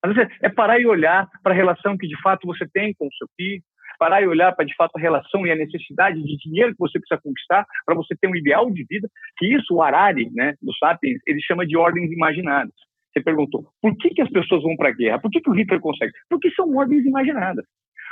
Às 0.03 0.15
vezes 0.15 0.33
é 0.41 0.49
parar 0.49 0.79
e 0.79 0.85
olhar 0.85 1.29
para 1.43 1.53
a 1.53 1.55
relação 1.55 1.97
que 1.97 2.07
de 2.07 2.19
fato 2.21 2.47
você 2.47 2.67
tem 2.73 2.93
com 2.93 3.07
o 3.07 3.13
seu 3.13 3.27
filho, 3.37 3.61
parar 3.99 4.21
e 4.21 4.27
olhar 4.27 4.51
para 4.53 4.65
de 4.65 4.75
fato 4.75 4.91
a 4.97 4.99
relação 4.99 5.45
e 5.45 5.51
a 5.51 5.55
necessidade 5.55 6.21
de 6.21 6.37
dinheiro 6.37 6.71
que 6.71 6.79
você 6.79 6.99
precisa 6.99 7.21
conquistar 7.21 7.65
para 7.85 7.95
você 7.95 8.15
ter 8.15 8.27
um 8.27 8.35
ideal 8.35 8.69
de 8.71 8.83
vida, 8.89 9.07
que 9.37 9.45
isso 9.45 9.75
o 9.75 9.81
Harari, 9.81 10.29
né, 10.33 10.55
do 10.61 10.75
Sapiens, 10.75 11.21
ele 11.27 11.41
chama 11.41 11.65
de 11.65 11.77
ordens 11.77 12.11
imaginadas. 12.11 12.73
Você 13.13 13.21
perguntou, 13.21 13.67
por 13.81 13.95
que, 13.97 14.09
que 14.09 14.21
as 14.21 14.29
pessoas 14.29 14.63
vão 14.63 14.75
para 14.75 14.89
a 14.89 14.93
guerra? 14.93 15.19
Por 15.19 15.29
que, 15.29 15.39
que 15.39 15.49
o 15.49 15.53
Hitler 15.53 15.79
consegue? 15.79 16.11
Porque 16.29 16.49
são 16.51 16.75
ordens 16.75 17.05
imaginadas. 17.05 17.65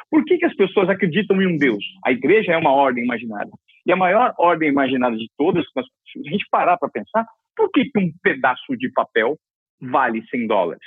Por 0.10 0.24
que, 0.26 0.38
que 0.38 0.46
as 0.46 0.56
pessoas 0.56 0.90
acreditam 0.90 1.42
em 1.42 1.48
um 1.48 1.58
Deus? 1.58 1.84
A 2.06 2.12
igreja 2.12 2.54
é 2.54 2.58
uma 2.58 2.72
ordem 2.72 3.04
imaginada. 3.04 3.50
E 3.86 3.92
a 3.92 3.96
maior 3.96 4.34
ordem 4.38 4.70
imaginada 4.70 5.16
de 5.16 5.28
todas, 5.38 5.66
se 5.66 6.20
a 6.20 6.30
gente 6.30 6.46
parar 6.52 6.78
para 6.78 6.90
pensar, 6.90 7.26
por 7.56 7.72
que, 7.72 7.86
que 7.86 8.00
um 8.00 8.12
pedaço 8.22 8.78
de 8.78 8.92
papel 8.92 9.38
vale 9.82 10.24
100 10.30 10.48
dólares? 10.48 10.86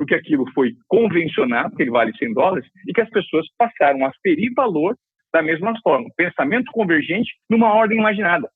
porque 0.00 0.14
aquilo 0.14 0.50
foi 0.54 0.72
convencionado, 0.88 1.76
que 1.76 1.82
ele 1.82 1.90
vale 1.90 2.16
100 2.16 2.32
dólares, 2.32 2.66
e 2.88 2.92
que 2.94 3.02
as 3.02 3.10
pessoas 3.10 3.46
passaram 3.58 4.06
a 4.06 4.12
ferir 4.22 4.50
valor 4.56 4.96
da 5.30 5.42
mesma 5.42 5.74
forma. 5.82 6.08
Pensamento 6.16 6.72
convergente 6.72 7.30
numa 7.50 7.74
ordem 7.74 7.98
imaginada. 7.98 8.48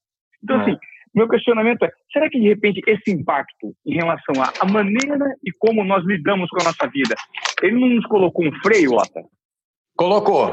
Então, 0.42 0.58
é. 0.58 0.62
assim, 0.62 0.78
meu 1.14 1.28
questionamento 1.28 1.84
é: 1.84 1.92
será 2.12 2.28
que 2.28 2.40
de 2.40 2.48
repente 2.48 2.80
esse 2.86 3.10
impacto 3.12 3.74
em 3.86 3.94
relação 3.94 4.34
à 4.60 4.64
maneira 4.66 5.26
e 5.44 5.52
como 5.58 5.84
nós 5.84 6.04
lidamos 6.04 6.48
com 6.50 6.60
a 6.60 6.64
nossa 6.64 6.86
vida, 6.88 7.14
ele 7.62 7.78
não 7.78 7.88
nos 7.88 8.06
colocou 8.06 8.44
um 8.44 8.52
freio, 8.60 8.94
Ota? 8.94 9.22
Colocou. 9.96 10.50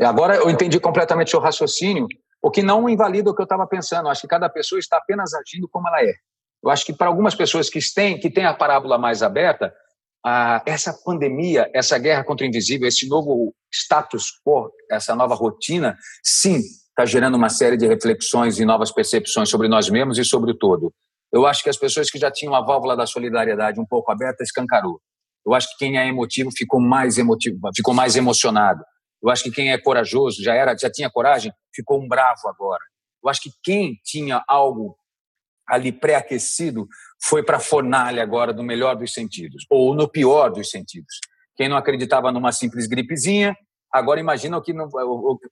E 0.00 0.04
agora 0.04 0.36
eu 0.36 0.50
entendi 0.50 0.78
completamente 0.78 1.28
o 1.28 1.30
seu 1.30 1.40
raciocínio, 1.40 2.06
o 2.42 2.50
que 2.50 2.62
não 2.62 2.88
invalida 2.88 3.30
o 3.30 3.34
que 3.34 3.42
eu 3.42 3.44
estava 3.44 3.66
pensando. 3.66 4.06
Eu 4.06 4.10
acho 4.10 4.20
que 4.20 4.28
cada 4.28 4.48
pessoa 4.48 4.78
está 4.78 4.98
apenas 4.98 5.32
agindo 5.34 5.68
como 5.68 5.88
ela 5.88 6.02
é. 6.02 6.14
Eu 6.62 6.70
acho 6.70 6.84
que 6.84 6.92
para 6.92 7.08
algumas 7.08 7.34
pessoas 7.34 7.70
que 7.70 7.78
têm, 7.94 8.18
que 8.18 8.30
têm 8.30 8.44
a 8.44 8.54
parábola 8.54 8.98
mais 8.98 9.22
aberta, 9.22 9.72
ah, 10.24 10.62
essa 10.66 10.92
pandemia, 11.04 11.70
essa 11.72 11.98
guerra 11.98 12.24
contra 12.24 12.44
o 12.44 12.48
invisível, 12.48 12.86
esse 12.88 13.08
novo 13.08 13.54
status 13.72 14.26
quo, 14.44 14.70
essa 14.90 15.14
nova 15.14 15.34
rotina, 15.34 15.96
sim, 16.22 16.60
está 16.98 17.06
gerando 17.06 17.36
uma 17.36 17.48
série 17.48 17.76
de 17.76 17.86
reflexões 17.86 18.58
e 18.58 18.64
novas 18.64 18.90
percepções 18.90 19.48
sobre 19.48 19.68
nós 19.68 19.88
mesmos 19.88 20.18
e 20.18 20.24
sobre 20.24 20.50
o 20.50 20.54
todo. 20.54 20.92
Eu 21.32 21.46
acho 21.46 21.62
que 21.62 21.70
as 21.70 21.76
pessoas 21.76 22.10
que 22.10 22.18
já 22.18 22.28
tinham 22.28 22.56
a 22.56 22.60
válvula 22.60 22.96
da 22.96 23.06
solidariedade 23.06 23.78
um 23.78 23.86
pouco 23.86 24.10
aberta 24.10 24.42
escancarou. 24.42 25.00
Eu 25.46 25.54
acho 25.54 25.68
que 25.68 25.76
quem 25.78 25.96
é 25.96 26.08
emotivo 26.08 26.50
ficou 26.50 26.80
mais 26.80 27.16
emotivo, 27.16 27.56
ficou 27.76 27.94
mais 27.94 28.16
emocionado. 28.16 28.82
Eu 29.22 29.30
acho 29.30 29.44
que 29.44 29.52
quem 29.52 29.70
é 29.70 29.78
corajoso 29.78 30.42
já 30.42 30.54
era, 30.54 30.76
já 30.76 30.90
tinha 30.90 31.08
coragem, 31.08 31.52
ficou 31.72 32.02
um 32.02 32.08
bravo 32.08 32.48
agora. 32.48 32.82
Eu 33.22 33.30
acho 33.30 33.42
que 33.42 33.50
quem 33.62 33.94
tinha 34.04 34.42
algo 34.48 34.96
ali 35.68 35.92
pré-aquecido 35.92 36.88
foi 37.22 37.44
para 37.44 37.58
a 37.58 37.60
fornalha 37.60 38.24
agora 38.24 38.52
do 38.52 38.64
melhor 38.64 38.96
dos 38.96 39.12
sentidos, 39.12 39.64
ou 39.70 39.94
no 39.94 40.10
pior 40.10 40.50
dos 40.50 40.68
sentidos. 40.68 41.20
Quem 41.56 41.68
não 41.68 41.76
acreditava 41.76 42.32
numa 42.32 42.50
simples 42.50 42.88
gripezinha, 42.88 43.54
agora 43.92 44.20
imagina 44.20 44.60
que 44.60 44.72
não, 44.72 44.88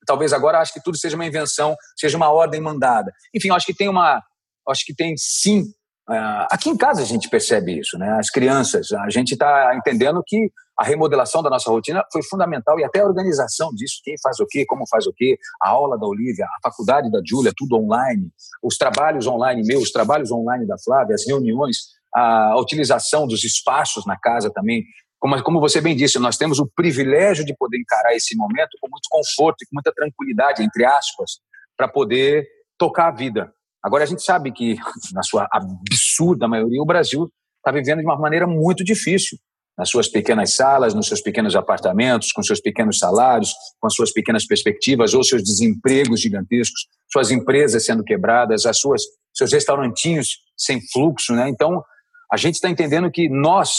talvez 0.07 0.33
agora 0.33 0.61
acho 0.61 0.73
que 0.73 0.83
tudo 0.83 0.97
seja 0.97 1.17
uma 1.17 1.27
invenção, 1.27 1.77
seja 1.97 2.17
uma 2.17 2.31
ordem 2.31 2.61
mandada. 2.61 3.13
Enfim, 3.35 3.51
acho 3.51 3.67
que 3.67 3.75
tem 3.75 3.89
uma, 3.89 4.23
acho 4.69 4.85
que 4.85 4.95
tem 4.95 5.15
sim 5.17 5.65
Uh, 6.09 6.47
aqui 6.53 6.71
em 6.71 6.77
casa 6.77 7.03
a 7.03 7.05
gente 7.05 7.29
percebe 7.29 7.81
isso, 7.81 7.99
né? 7.99 8.09
As 8.13 8.31
crianças, 8.31 8.93
a 8.93 9.11
gente 9.11 9.33
está 9.33 9.75
entendendo 9.75 10.23
que 10.25 10.53
a 10.79 10.85
remodelação 10.85 11.43
da 11.43 11.51
nossa 11.51 11.69
rotina 11.69 12.05
foi 12.13 12.23
fundamental 12.23 12.79
e 12.79 12.85
até 12.85 13.01
a 13.01 13.07
organização 13.07 13.71
disso, 13.75 14.01
quem 14.05 14.15
faz 14.23 14.39
o 14.39 14.47
quê, 14.47 14.65
como 14.67 14.87
faz 14.89 15.07
o 15.07 15.13
quê, 15.13 15.37
a 15.61 15.71
aula 15.71 15.99
da 15.99 16.07
Olivia, 16.07 16.45
a 16.45 16.69
faculdade 16.69 17.11
da 17.11 17.21
Júlia, 17.27 17.53
tudo 17.57 17.77
online, 17.77 18.31
os 18.63 18.77
trabalhos 18.77 19.27
online 19.27 19.63
meus, 19.67 19.85
os 19.85 19.91
trabalhos 19.91 20.31
online 20.31 20.65
da 20.65 20.77
Flávia, 20.79 21.15
as 21.15 21.27
reuniões, 21.27 21.77
a 22.15 22.57
utilização 22.61 23.27
dos 23.27 23.43
espaços 23.43 24.07
na 24.07 24.17
casa 24.17 24.51
também. 24.51 24.85
Como, 25.19 25.43
como 25.43 25.61
você 25.61 25.81
bem 25.81 25.97
disse, 25.97 26.19
nós 26.19 26.37
temos 26.37 26.59
o 26.59 26.71
privilégio 26.75 27.45
de 27.45 27.55
poder 27.57 27.79
encarar 27.79 28.15
esse 28.15 28.37
momento 28.37 28.77
com 28.81 28.89
muito 28.91 29.09
conforto 29.11 29.63
e 29.63 29.67
com 29.67 29.75
muita 29.75 29.93
tranquilidade, 29.93 30.63
entre 30.63 30.85
aspas, 30.85 31.41
para 31.77 31.89
poder 31.89 32.47
tocar 32.79 33.09
a 33.09 33.11
vida, 33.11 33.53
Agora, 33.87 34.03
a 34.03 34.07
gente 34.07 34.23
sabe 34.25 34.51
que, 34.51 34.75
na 35.15 35.23
sua 35.23 35.47
absurda 35.53 36.49
maioria, 36.49 36.83
o 36.83 36.85
Brasil 36.85 37.31
está 37.59 37.71
vivendo 37.71 38.01
de 38.01 38.05
uma 38.05 38.19
maneira 38.19 38.45
muito 38.45 38.83
difícil. 38.83 39.39
Nas 39.79 39.91
suas 39.91 40.09
pequenas 40.09 40.55
salas, 40.55 40.93
nos 40.93 41.07
seus 41.07 41.21
pequenos 41.21 41.55
apartamentos, 41.55 42.33
com 42.33 42.43
seus 42.43 42.61
pequenos 42.61 42.99
salários, 42.99 43.53
com 43.79 43.87
as 43.87 43.95
suas 43.95 44.11
pequenas 44.11 44.45
perspectivas 44.45 45.15
ou 45.15 45.23
seus 45.23 45.45
desempregos 45.45 46.21
gigantescos, 46.21 46.87
suas 47.13 47.31
empresas 47.31 47.85
sendo 47.85 48.03
quebradas, 48.03 48.67
as 48.67 48.79
suas, 48.79 49.03
seus 49.33 49.53
restaurantinhos 49.53 50.39
sem 50.57 50.81
fluxo. 50.93 51.35
Né? 51.35 51.49
Então, 51.49 51.85
a 52.33 52.37
gente 52.37 52.55
está 52.55 52.69
entendendo 52.69 53.09
que 53.11 53.29
nós, 53.29 53.71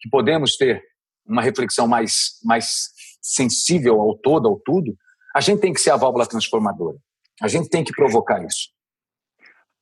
que 0.00 0.08
podemos 0.08 0.56
ter 0.56 0.82
uma 1.26 1.42
reflexão 1.42 1.86
mais, 1.86 2.40
mais 2.44 2.88
sensível 3.20 4.00
ao 4.00 4.16
todo, 4.16 4.48
ao 4.48 4.58
tudo, 4.58 4.96
a 5.34 5.40
gente 5.40 5.60
tem 5.60 5.72
que 5.72 5.80
ser 5.80 5.90
a 5.90 5.96
válvula 5.96 6.26
transformadora. 6.26 6.96
A 7.40 7.48
gente 7.48 7.68
tem 7.68 7.84
que 7.84 7.92
provocar 7.92 8.44
isso 8.44 8.70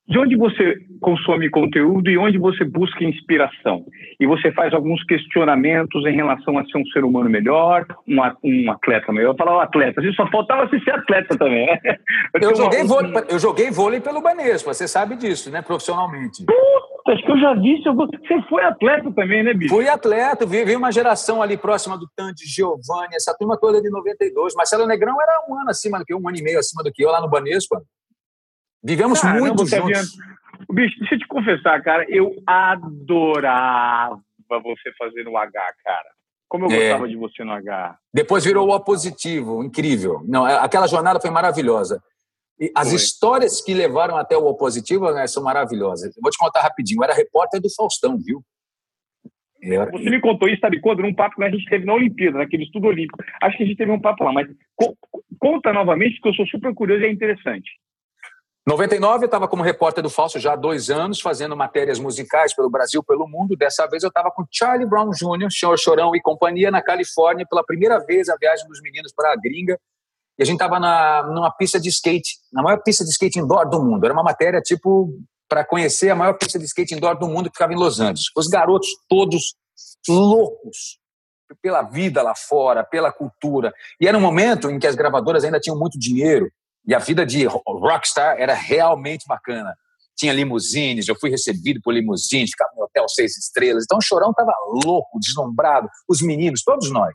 de 0.09 0.17
onde 0.17 0.35
você 0.35 0.75
consome 0.99 1.51
conteúdo 1.51 2.09
e 2.09 2.17
onde 2.17 2.39
você 2.39 2.65
busca 2.65 3.03
inspiração. 3.03 3.85
E 4.19 4.25
você 4.25 4.51
faz 4.51 4.73
alguns 4.73 5.03
questionamentos 5.03 6.03
em 6.07 6.15
relação 6.15 6.57
a 6.57 6.65
ser 6.65 6.79
um 6.79 6.85
ser 6.87 7.03
humano 7.03 7.29
melhor, 7.29 7.85
um, 8.07 8.17
um 8.43 8.71
atleta 8.71 9.13
melhor. 9.13 9.33
Eu 9.33 9.37
falava 9.37 9.61
atleta, 9.61 10.01
só 10.13 10.27
faltava 10.31 10.67
você 10.67 10.79
ser 10.79 10.91
atleta 10.91 11.37
também, 11.37 11.67
né? 11.67 11.79
Eu, 12.33 12.49
eu 12.49 12.55
joguei, 12.55 12.81
uma... 12.81 12.87
vôlei, 12.87 13.23
eu 13.29 13.39
joguei 13.39 13.71
vôlei 13.71 13.99
pelo 13.99 14.21
Banespa, 14.21 14.73
você 14.73 14.87
sabe 14.87 15.15
disso, 15.15 15.51
né, 15.51 15.61
profissionalmente. 15.61 16.43
Puta, 16.43 16.98
acho 17.11 17.23
que 17.23 17.31
eu 17.31 17.39
já 17.39 17.53
vi. 17.53 17.81
Você 17.83 18.41
foi 18.49 18.63
atleta 18.63 19.11
também, 19.11 19.43
né, 19.43 19.53
bicho? 19.53 19.73
Fui 19.73 19.87
atleta, 19.87 20.45
vi, 20.45 20.63
vi 20.63 20.75
uma 20.75 20.91
geração 20.91 21.41
ali 21.41 21.57
próxima 21.57 21.97
do 21.97 22.07
Tandy, 22.15 22.45
Giovanni, 22.45 23.15
essa 23.15 23.35
turma 23.37 23.57
toda 23.57 23.81
de 23.81 23.89
92. 23.89 24.53
Marcelo 24.55 24.85
Negrão 24.85 25.21
era 25.21 25.45
um 25.49 25.59
ano 25.59 25.69
acima 25.69 25.99
do 25.99 26.05
que 26.05 26.13
eu, 26.13 26.19
um 26.19 26.27
ano 26.27 26.37
e 26.37 26.43
meio 26.43 26.59
acima 26.59 26.83
do 26.83 26.91
que 26.91 27.03
eu 27.03 27.11
lá 27.11 27.21
no 27.21 27.29
Banespa. 27.29 27.81
Vivemos 28.83 29.19
Caramba, 29.19 29.47
muito 29.47 29.65
juntos. 29.65 30.17
Bicho, 30.71 30.99
deixa 30.99 31.15
eu 31.15 31.19
te 31.19 31.27
confessar, 31.27 31.81
cara, 31.81 32.05
eu 32.09 32.35
adorava 32.45 34.19
você 34.63 34.91
fazer 34.97 35.23
no 35.23 35.37
H, 35.37 35.73
cara. 35.83 36.09
Como 36.47 36.65
eu 36.65 36.71
é. 36.71 36.89
gostava 36.89 37.07
de 37.07 37.15
você 37.15 37.43
no 37.43 37.51
H. 37.51 37.97
Depois 38.13 38.43
virou 38.43 38.67
o 38.67 38.73
O 38.73 38.79
positivo, 38.79 39.63
incrível. 39.63 40.21
Não, 40.27 40.47
é, 40.47 40.57
aquela 40.57 40.87
jornada 40.87 41.19
foi 41.19 41.29
maravilhosa. 41.29 42.01
As 42.75 42.89
foi. 42.89 42.97
histórias 42.97 43.61
que 43.61 43.73
levaram 43.73 44.17
até 44.17 44.37
o 44.37 44.45
O 44.45 44.55
positivo 44.55 45.11
né, 45.11 45.27
são 45.27 45.41
maravilhosas. 45.43 46.15
Eu 46.15 46.21
vou 46.21 46.31
te 46.31 46.37
contar 46.37 46.61
rapidinho. 46.61 46.99
Eu 46.99 47.03
era 47.05 47.13
repórter 47.13 47.61
do 47.61 47.73
Faustão, 47.73 48.17
viu? 48.17 48.43
Era... 49.61 49.91
Você 49.91 50.09
me 50.09 50.21
contou 50.21 50.47
isso, 50.47 50.61
sabe 50.61 50.79
quando? 50.79 51.01
Num 51.01 51.13
papo 51.13 51.35
que 51.35 51.43
a 51.43 51.51
gente 51.51 51.69
teve 51.69 51.85
na 51.85 51.93
Olimpíada, 51.93 52.37
naquele 52.37 52.63
estudo 52.63 52.87
olímpico. 52.87 53.17
Acho 53.41 53.57
que 53.57 53.63
a 53.63 53.65
gente 53.65 53.77
teve 53.77 53.91
um 53.91 53.99
papo 53.99 54.23
lá, 54.23 54.31
mas 54.31 54.47
conta 55.37 55.73
novamente, 55.73 56.19
que 56.21 56.27
eu 56.27 56.33
sou 56.33 56.47
super 56.47 56.73
curioso 56.73 57.03
e 57.03 57.07
é 57.07 57.11
interessante. 57.11 57.69
99 58.67 59.23
eu 59.23 59.25
estava 59.25 59.47
como 59.47 59.63
repórter 59.63 60.03
do 60.03 60.09
Falso 60.09 60.39
já 60.39 60.53
há 60.53 60.55
dois 60.55 60.89
anos, 60.89 61.19
fazendo 61.19 61.57
matérias 61.57 61.99
musicais 61.99 62.53
pelo 62.53 62.69
Brasil, 62.69 63.03
pelo 63.03 63.27
mundo. 63.27 63.55
Dessa 63.55 63.87
vez 63.87 64.03
eu 64.03 64.09
estava 64.09 64.29
com 64.29 64.45
Charlie 64.51 64.87
Brown 64.87 65.09
Jr., 65.09 65.49
Senhor 65.49 65.77
Chorão 65.77 66.15
e 66.15 66.21
companhia 66.21 66.69
na 66.69 66.81
Califórnia, 66.81 67.47
pela 67.49 67.63
primeira 67.63 67.99
vez 68.05 68.29
a 68.29 68.35
viagem 68.37 68.67
dos 68.67 68.79
meninos 68.81 69.11
para 69.11 69.33
a 69.33 69.35
gringa. 69.35 69.79
E 70.39 70.43
a 70.43 70.45
gente 70.45 70.55
estava 70.55 70.79
numa 71.27 71.51
pista 71.51 71.77
de 71.77 71.89
skate, 71.89 72.37
na 72.53 72.63
maior 72.63 72.81
pista 72.81 73.03
de 73.03 73.09
skate 73.11 73.39
indoor 73.39 73.69
do 73.69 73.83
mundo. 73.83 74.05
Era 74.05 74.13
uma 74.13 74.23
matéria 74.23 74.61
tipo 74.61 75.13
para 75.49 75.65
conhecer 75.65 76.09
a 76.09 76.15
maior 76.15 76.33
pista 76.37 76.57
de 76.57 76.63
skate 76.63 76.93
indoor 76.93 77.19
do 77.19 77.27
mundo 77.27 77.49
que 77.49 77.55
ficava 77.55 77.73
em 77.73 77.75
Los 77.75 77.99
Angeles. 77.99 78.25
Os 78.37 78.47
garotos 78.47 78.87
todos 79.09 79.55
loucos 80.07 80.97
pela 81.61 81.81
vida 81.81 82.21
lá 82.21 82.33
fora, 82.35 82.85
pela 82.85 83.11
cultura. 83.11 83.73
E 83.99 84.07
era 84.07 84.17
um 84.17 84.21
momento 84.21 84.69
em 84.69 84.79
que 84.79 84.87
as 84.87 84.95
gravadoras 84.95 85.43
ainda 85.43 85.59
tinham 85.59 85.77
muito 85.77 85.99
dinheiro 85.99 86.49
e 86.87 86.95
a 86.95 86.99
vida 86.99 87.25
de 87.25 87.45
rockstar 87.45 88.37
era 88.39 88.53
realmente 88.53 89.25
bacana. 89.27 89.75
Tinha 90.15 90.31
limusines, 90.31 91.07
eu 91.07 91.15
fui 91.19 91.29
recebido 91.29 91.81
por 91.83 91.93
limusines, 91.93 92.51
ficava 92.51 92.71
no 92.77 92.83
hotel 92.83 93.09
seis 93.09 93.37
estrelas. 93.37 93.83
Então 93.83 93.97
o 93.97 94.01
Chorão 94.01 94.31
estava 94.31 94.53
louco, 94.85 95.19
deslumbrado, 95.19 95.89
os 96.07 96.21
meninos, 96.21 96.61
todos 96.63 96.89
nós. 96.91 97.13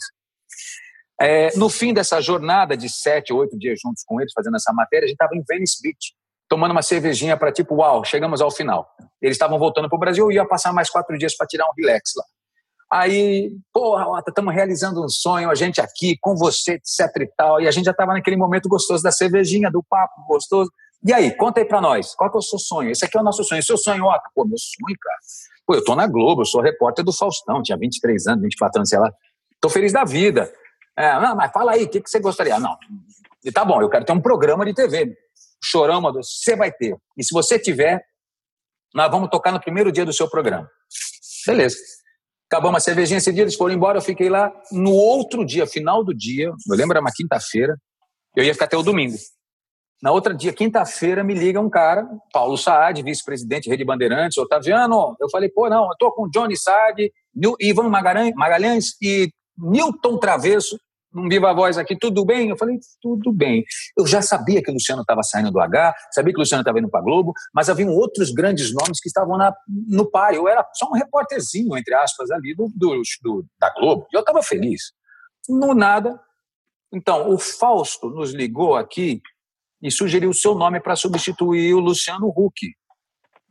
É, 1.20 1.56
no 1.56 1.68
fim 1.68 1.94
dessa 1.94 2.20
jornada 2.20 2.76
de 2.76 2.88
sete, 2.88 3.32
oito 3.32 3.58
dias 3.58 3.78
juntos 3.80 4.02
com 4.04 4.20
eles, 4.20 4.32
fazendo 4.32 4.56
essa 4.56 4.72
matéria, 4.72 5.04
a 5.04 5.08
gente 5.08 5.14
estava 5.14 5.34
em 5.36 5.44
Venice 5.48 5.80
Beach, 5.80 6.14
tomando 6.48 6.72
uma 6.72 6.82
cervejinha 6.82 7.36
para 7.36 7.52
tipo, 7.52 7.76
uau, 7.76 8.04
chegamos 8.04 8.40
ao 8.40 8.50
final. 8.50 8.88
Eles 9.22 9.36
estavam 9.36 9.58
voltando 9.58 9.88
para 9.88 9.96
o 9.96 10.00
Brasil 10.00 10.30
e 10.30 10.34
ia 10.34 10.46
passar 10.46 10.72
mais 10.72 10.90
quatro 10.90 11.16
dias 11.16 11.36
para 11.36 11.46
tirar 11.46 11.66
um 11.66 11.72
relax 11.76 12.12
lá. 12.16 12.24
Aí, 12.90 13.50
porra, 13.72 14.22
estamos 14.26 14.54
realizando 14.54 15.04
um 15.04 15.08
sonho, 15.08 15.50
a 15.50 15.54
gente 15.54 15.80
aqui 15.80 16.16
com 16.20 16.36
você, 16.36 16.74
etc 16.74 17.22
e 17.22 17.26
tal. 17.36 17.60
E 17.60 17.66
a 17.66 17.70
gente 17.70 17.86
já 17.86 17.90
estava 17.90 18.12
naquele 18.12 18.36
momento 18.36 18.68
gostoso 18.68 19.02
da 19.02 19.10
cervejinha, 19.10 19.70
do 19.70 19.82
papo 19.82 20.24
gostoso. 20.28 20.70
E 21.04 21.12
aí, 21.12 21.36
conta 21.36 21.60
aí 21.60 21.66
para 21.66 21.80
nós, 21.80 22.14
qual 22.14 22.30
que 22.30 22.36
é 22.36 22.38
o 22.38 22.42
seu 22.42 22.58
sonho? 22.58 22.90
Esse 22.90 23.04
aqui 23.04 23.16
é 23.16 23.20
o 23.20 23.24
nosso 23.24 23.42
sonho. 23.42 23.62
Seu 23.62 23.76
sonho, 23.76 24.04
ó, 24.04 24.18
pô, 24.34 24.44
meu 24.44 24.56
sonho, 24.58 24.96
cara. 25.00 25.18
Pô, 25.66 25.74
eu 25.74 25.84
tô 25.84 25.94
na 25.96 26.06
Globo, 26.06 26.42
eu 26.42 26.46
sou 26.46 26.60
repórter 26.60 27.04
do 27.04 27.12
Faustão, 27.12 27.62
tinha 27.62 27.76
23 27.76 28.26
anos, 28.26 28.42
24 28.42 28.78
anos, 28.78 28.88
sei 28.88 28.98
lá. 28.98 29.12
Tô 29.60 29.68
feliz 29.68 29.92
da 29.92 30.04
vida. 30.04 30.52
É, 30.96 31.20
não, 31.20 31.34
mas 31.34 31.50
fala 31.52 31.72
aí, 31.72 31.84
o 31.84 31.88
que, 31.88 32.00
que 32.00 32.08
você 32.08 32.20
gostaria? 32.20 32.58
Não, 32.58 32.76
e 33.44 33.52
tá 33.52 33.64
bom, 33.64 33.82
eu 33.82 33.90
quero 33.90 34.04
ter 34.04 34.12
um 34.12 34.20
programa 34.20 34.64
de 34.64 34.72
TV. 34.72 35.14
chorão 35.62 36.00
mandou: 36.00 36.22
você 36.22 36.56
vai 36.56 36.72
ter. 36.72 36.96
E 37.16 37.22
se 37.22 37.32
você 37.32 37.58
tiver, 37.58 38.02
nós 38.94 39.10
vamos 39.10 39.28
tocar 39.28 39.52
no 39.52 39.60
primeiro 39.60 39.92
dia 39.92 40.04
do 40.04 40.12
seu 40.12 40.28
programa. 40.28 40.68
Beleza. 41.46 41.76
Acabamos 42.50 42.78
a 42.78 42.80
cervejinha 42.80 43.18
esse 43.18 43.32
dia, 43.32 43.42
eles 43.42 43.56
foram 43.56 43.74
embora, 43.74 43.98
eu 43.98 44.02
fiquei 44.02 44.28
lá. 44.28 44.52
No 44.70 44.92
outro 44.92 45.44
dia, 45.44 45.66
final 45.66 46.04
do 46.04 46.14
dia, 46.14 46.46
eu 46.46 46.76
lembro, 46.76 46.92
era 46.92 47.00
uma 47.00 47.12
quinta-feira, 47.12 47.76
eu 48.36 48.44
ia 48.44 48.52
ficar 48.52 48.66
até 48.66 48.76
o 48.76 48.82
domingo. 48.82 49.16
Na 50.00 50.12
outra 50.12 50.34
dia, 50.34 50.52
quinta-feira, 50.52 51.24
me 51.24 51.34
liga 51.34 51.60
um 51.60 51.70
cara, 51.70 52.06
Paulo 52.32 52.56
Saad, 52.56 53.02
vice-presidente 53.02 53.68
Rede 53.68 53.84
Bandeirantes, 53.84 54.36
Otaviano. 54.36 55.16
Eu 55.18 55.30
falei, 55.30 55.48
pô, 55.48 55.68
não, 55.68 55.84
eu 55.84 55.96
tô 55.98 56.12
com 56.12 56.28
Johnny 56.28 56.56
Saad, 56.56 57.10
Ivan 57.60 57.88
Magalhães 57.88 58.94
e 59.02 59.30
Newton 59.58 60.18
Travesso, 60.18 60.78
um 61.14 61.28
viva 61.28 61.52
voz 61.52 61.78
aqui, 61.78 61.96
tudo 61.98 62.24
bem? 62.24 62.48
Eu 62.48 62.56
falei, 62.56 62.78
tudo 63.00 63.32
bem. 63.32 63.64
Eu 63.96 64.06
já 64.06 64.20
sabia 64.20 64.62
que 64.62 64.70
o 64.70 64.74
Luciano 64.74 65.02
estava 65.02 65.22
saindo 65.22 65.50
do 65.50 65.60
H, 65.60 65.94
sabia 66.12 66.32
que 66.32 66.38
o 66.38 66.42
Luciano 66.42 66.62
estava 66.62 66.78
indo 66.78 66.90
para 66.90 67.02
Globo, 67.02 67.32
mas 67.52 67.68
haviam 67.68 67.90
outros 67.90 68.30
grandes 68.32 68.72
nomes 68.72 69.00
que 69.00 69.08
estavam 69.08 69.36
na, 69.36 69.54
no 69.68 70.10
pai. 70.10 70.36
Eu 70.36 70.48
era 70.48 70.66
só 70.74 70.88
um 70.88 70.94
repórterzinho, 70.94 71.76
entre 71.76 71.94
aspas, 71.94 72.30
ali 72.30 72.54
do, 72.54 72.68
do, 72.74 73.02
do 73.22 73.46
da 73.58 73.72
Globo. 73.74 74.06
E 74.12 74.16
eu 74.16 74.20
estava 74.20 74.42
feliz. 74.42 74.92
No 75.48 75.74
nada. 75.74 76.20
Então, 76.92 77.30
o 77.30 77.38
Fausto 77.38 78.08
nos 78.08 78.32
ligou 78.32 78.76
aqui 78.76 79.20
e 79.82 79.90
sugeriu 79.90 80.30
o 80.30 80.34
seu 80.34 80.54
nome 80.54 80.80
para 80.80 80.96
substituir 80.96 81.74
o 81.74 81.80
Luciano 81.80 82.28
Huck. 82.28 82.72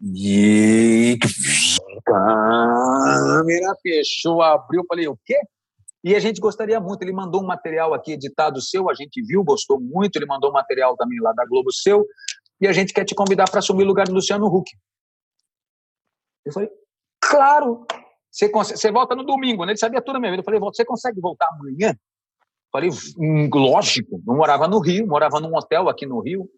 E 0.02 1.18
câmera 2.06 3.74
fechou, 3.82 4.42
abriu, 4.42 4.84
falei, 4.88 5.08
o 5.08 5.18
quê? 5.26 5.40
E 6.04 6.16
a 6.16 6.20
gente 6.20 6.42
gostaria 6.42 6.80
muito. 6.80 7.02
Ele 7.02 7.14
mandou 7.14 7.42
um 7.42 7.46
material 7.46 7.94
aqui 7.94 8.14
editado 8.14 8.62
seu, 8.62 8.90
a 8.90 8.94
gente 8.94 9.22
viu, 9.22 9.44
gostou 9.44 9.80
muito. 9.80 10.18
Ele 10.18 10.26
mandou 10.26 10.50
um 10.50 10.54
material 10.54 10.98
também 10.98 11.20
lá 11.22 11.32
da 11.34 11.46
Globo 11.46 11.72
seu. 11.72 12.06
E 12.60 12.68
a 12.68 12.74
gente 12.74 12.94
quer 12.94 13.06
te 13.06 13.16
convidar 13.16 13.50
para 13.50 13.60
assumir 13.60 13.84
o 13.84 13.88
lugar 13.88 14.08
do 14.08 14.14
Luciano 14.14 14.48
Huck. 14.48 14.70
Eu 16.46 16.52
falei, 16.52 16.70
claro. 17.22 17.86
Você, 18.30 18.50
você 18.50 18.92
volta 18.92 19.16
no 19.16 19.24
domingo, 19.24 19.66
né? 19.66 19.72
Ele 19.72 19.80
sabia 19.80 20.02
tudo 20.02 20.20
mesmo. 20.20 20.38
Eu 20.38 20.44
falei, 20.44 20.60
você 20.60 20.84
consegue 20.84 21.22
voltar 21.22 21.48
amanhã? 21.54 21.92
Eu 21.92 22.72
falei, 22.72 22.90
hum, 23.18 23.50
lógico. 23.54 24.22
Eu 24.28 24.36
morava 24.36 24.68
no 24.68 24.80
Rio, 24.80 25.08
morava 25.08 25.40
num 25.40 25.56
hotel 25.56 25.88
aqui 25.88 26.06
no 26.06 26.20
Rio 26.20 26.50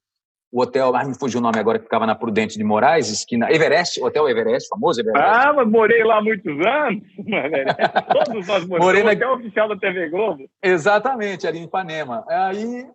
o 0.52 0.62
hotel, 0.62 0.96
ah, 0.96 1.04
me 1.04 1.14
fugiu 1.18 1.40
o 1.40 1.44
nome 1.44 1.60
agora, 1.60 1.78
que 1.78 1.86
ficava 1.86 2.06
na 2.06 2.16
Prudente 2.16 2.58
de 2.58 2.64
Moraes, 2.64 3.10
esquina 3.10 3.52
Everest, 3.52 4.02
Hotel 4.02 4.30
Everest, 4.30 4.70
famoso 4.70 5.02
Everest. 5.02 5.28
Ah, 5.28 5.54
mas 5.54 5.70
morei 5.70 6.04
lá 6.04 6.18
há 6.18 6.22
muitos 6.22 6.54
anos. 6.66 7.04
Todos 8.14 8.48
nós 8.48 8.66
moramos. 8.66 8.86
Morei 8.86 9.04
no 9.04 9.12
hotel 9.12 9.34
oficial 9.34 9.68
da 9.68 9.78
TV 9.78 10.10
Globo. 10.10 10.46
Exatamente, 10.64 11.46
ali 11.48 11.60
em 11.60 11.64
Ipanema. 11.64 12.24
Aí 12.30 12.88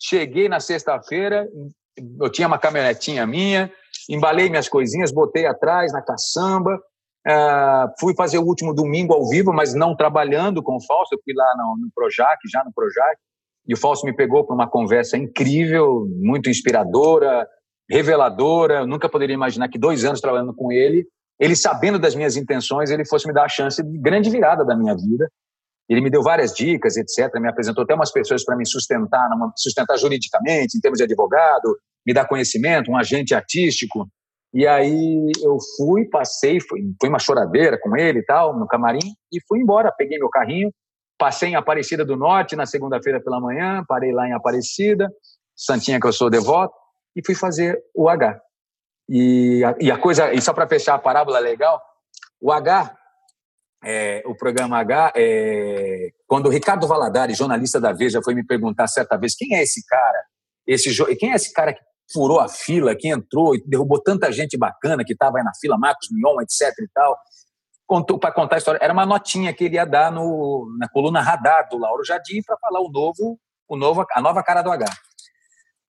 cheguei 0.00 0.48
na 0.48 0.60
sexta-feira, 0.60 1.48
eu 2.20 2.30
tinha 2.30 2.46
uma 2.46 2.58
caminhonetinha 2.58 3.26
minha, 3.26 3.72
embalei 4.08 4.48
minhas 4.48 4.68
coisinhas, 4.68 5.12
botei 5.12 5.46
atrás 5.46 5.92
na 5.92 6.02
caçamba, 6.02 6.74
uh, 7.26 7.88
fui 7.98 8.14
fazer 8.14 8.38
o 8.38 8.44
último 8.44 8.74
domingo 8.74 9.14
ao 9.14 9.28
vivo, 9.28 9.52
mas 9.52 9.74
não 9.74 9.96
trabalhando 9.96 10.62
com 10.62 10.76
o 10.76 10.84
Fausto, 10.84 11.14
eu 11.14 11.20
fui 11.24 11.34
lá 11.34 11.54
no, 11.56 11.76
no 11.78 11.90
Projac, 11.94 12.38
já 12.50 12.62
no 12.64 12.72
Projac, 12.72 13.18
e 13.68 13.74
o 13.74 13.76
Fausto 13.76 14.06
me 14.06 14.16
pegou 14.16 14.46
para 14.46 14.54
uma 14.54 14.68
conversa 14.68 15.18
incrível, 15.18 16.06
muito 16.22 16.48
inspiradora, 16.48 17.46
reveladora. 17.88 18.80
Eu 18.80 18.86
nunca 18.86 19.10
poderia 19.10 19.34
imaginar 19.34 19.68
que 19.68 19.78
dois 19.78 20.06
anos 20.06 20.22
trabalhando 20.22 20.54
com 20.54 20.72
ele, 20.72 21.06
ele 21.38 21.54
sabendo 21.54 21.98
das 21.98 22.14
minhas 22.14 22.34
intenções, 22.36 22.90
ele 22.90 23.06
fosse 23.06 23.26
me 23.28 23.34
dar 23.34 23.44
a 23.44 23.48
chance 23.48 23.82
de 23.82 23.98
grande 23.98 24.30
virada 24.30 24.64
da 24.64 24.74
minha 24.74 24.94
vida. 24.94 25.28
Ele 25.88 26.00
me 26.00 26.10
deu 26.10 26.22
várias 26.22 26.52
dicas, 26.54 26.96
etc. 26.96 27.32
Me 27.40 27.48
apresentou 27.48 27.84
até 27.84 27.94
umas 27.94 28.10
pessoas 28.10 28.42
para 28.42 28.56
me 28.56 28.66
sustentar, 28.66 29.28
sustentar 29.56 29.98
juridicamente, 29.98 30.76
em 30.76 30.80
termos 30.80 30.98
de 30.98 31.04
advogado, 31.04 31.76
me 32.06 32.14
dar 32.14 32.26
conhecimento, 32.26 32.90
um 32.90 32.96
agente 32.96 33.34
artístico. 33.34 34.08
E 34.52 34.66
aí 34.66 35.30
eu 35.42 35.58
fui, 35.76 36.06
passei, 36.06 36.58
fui, 36.60 36.80
fui 36.98 37.08
uma 37.08 37.18
choradeira 37.18 37.78
com 37.80 37.96
ele 37.96 38.20
e 38.20 38.24
tal, 38.24 38.58
no 38.58 38.66
camarim, 38.66 39.14
e 39.32 39.38
fui 39.46 39.60
embora. 39.60 39.92
Peguei 39.96 40.18
meu 40.18 40.30
carrinho, 40.30 40.70
Passei 41.18 41.50
em 41.50 41.56
Aparecida 41.56 42.04
do 42.04 42.16
Norte 42.16 42.54
na 42.54 42.64
segunda-feira 42.64 43.20
pela 43.20 43.40
manhã, 43.40 43.84
parei 43.86 44.12
lá 44.12 44.28
em 44.28 44.32
Aparecida, 44.32 45.10
Santinha 45.56 46.00
que 46.00 46.06
eu 46.06 46.12
sou 46.12 46.30
devoto, 46.30 46.74
e 47.16 47.24
fui 47.24 47.34
fazer 47.34 47.78
o 47.94 48.08
H. 48.08 48.40
E 49.08 49.64
a, 49.64 49.74
e 49.80 49.90
a 49.90 49.98
coisa, 49.98 50.32
e 50.32 50.40
só 50.40 50.52
para 50.52 50.68
fechar 50.68 50.94
a 50.94 50.98
parábola 50.98 51.40
legal, 51.40 51.82
o 52.40 52.52
H, 52.52 52.94
é, 53.84 54.22
o 54.26 54.34
programa 54.36 54.78
H, 54.78 55.12
é, 55.16 56.10
quando 56.26 56.46
o 56.46 56.50
Ricardo 56.50 56.86
Valadares, 56.86 57.36
jornalista 57.36 57.80
da 57.80 57.92
Veja, 57.92 58.22
foi 58.22 58.34
me 58.34 58.46
perguntar 58.46 58.86
certa 58.86 59.16
vez 59.16 59.34
quem 59.34 59.56
é 59.56 59.62
esse 59.62 59.84
cara, 59.86 60.22
esse 60.66 61.16
quem 61.16 61.32
é 61.32 61.34
esse 61.34 61.52
cara 61.52 61.72
que 61.72 61.80
furou 62.12 62.38
a 62.38 62.48
fila, 62.48 62.94
que 62.94 63.08
entrou 63.08 63.56
e 63.56 63.62
derrubou 63.66 64.00
tanta 64.00 64.30
gente 64.30 64.56
bacana 64.56 65.04
que 65.04 65.12
estava 65.12 65.38
aí 65.38 65.44
na 65.44 65.52
fila, 65.60 65.76
Marcos 65.76 66.08
Mion, 66.12 66.40
etc 66.40 66.72
e 66.78 66.88
tal 66.94 67.18
para 68.20 68.32
contar 68.32 68.56
a 68.56 68.58
história. 68.58 68.78
Era 68.82 68.92
uma 68.92 69.06
notinha 69.06 69.52
que 69.52 69.64
ele 69.64 69.76
ia 69.76 69.86
dar 69.86 70.12
no, 70.12 70.70
na 70.78 70.88
coluna 70.88 71.22
Radar 71.22 71.68
do 71.70 71.78
Lauro 71.78 72.04
Jardim 72.04 72.42
para 72.42 72.58
falar 72.58 72.80
o 72.80 72.90
novo, 72.90 73.40
o 73.66 73.76
novo, 73.76 74.04
a 74.12 74.20
nova 74.20 74.42
cara 74.42 74.60
do 74.60 74.70
H. 74.70 74.84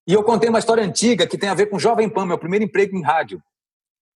E 0.08 0.14
eu 0.14 0.24
contei 0.24 0.50
uma 0.50 0.60
história 0.60 0.84
antiga 0.84 1.28
que 1.28 1.38
tem 1.38 1.50
a 1.50 1.54
ver 1.54 1.68
com 1.68 1.78
Jovem 1.78 2.10
Pan, 2.10 2.26
meu 2.26 2.38
primeiro 2.38 2.64
emprego 2.64 2.96
em 2.96 3.04
rádio, 3.04 3.44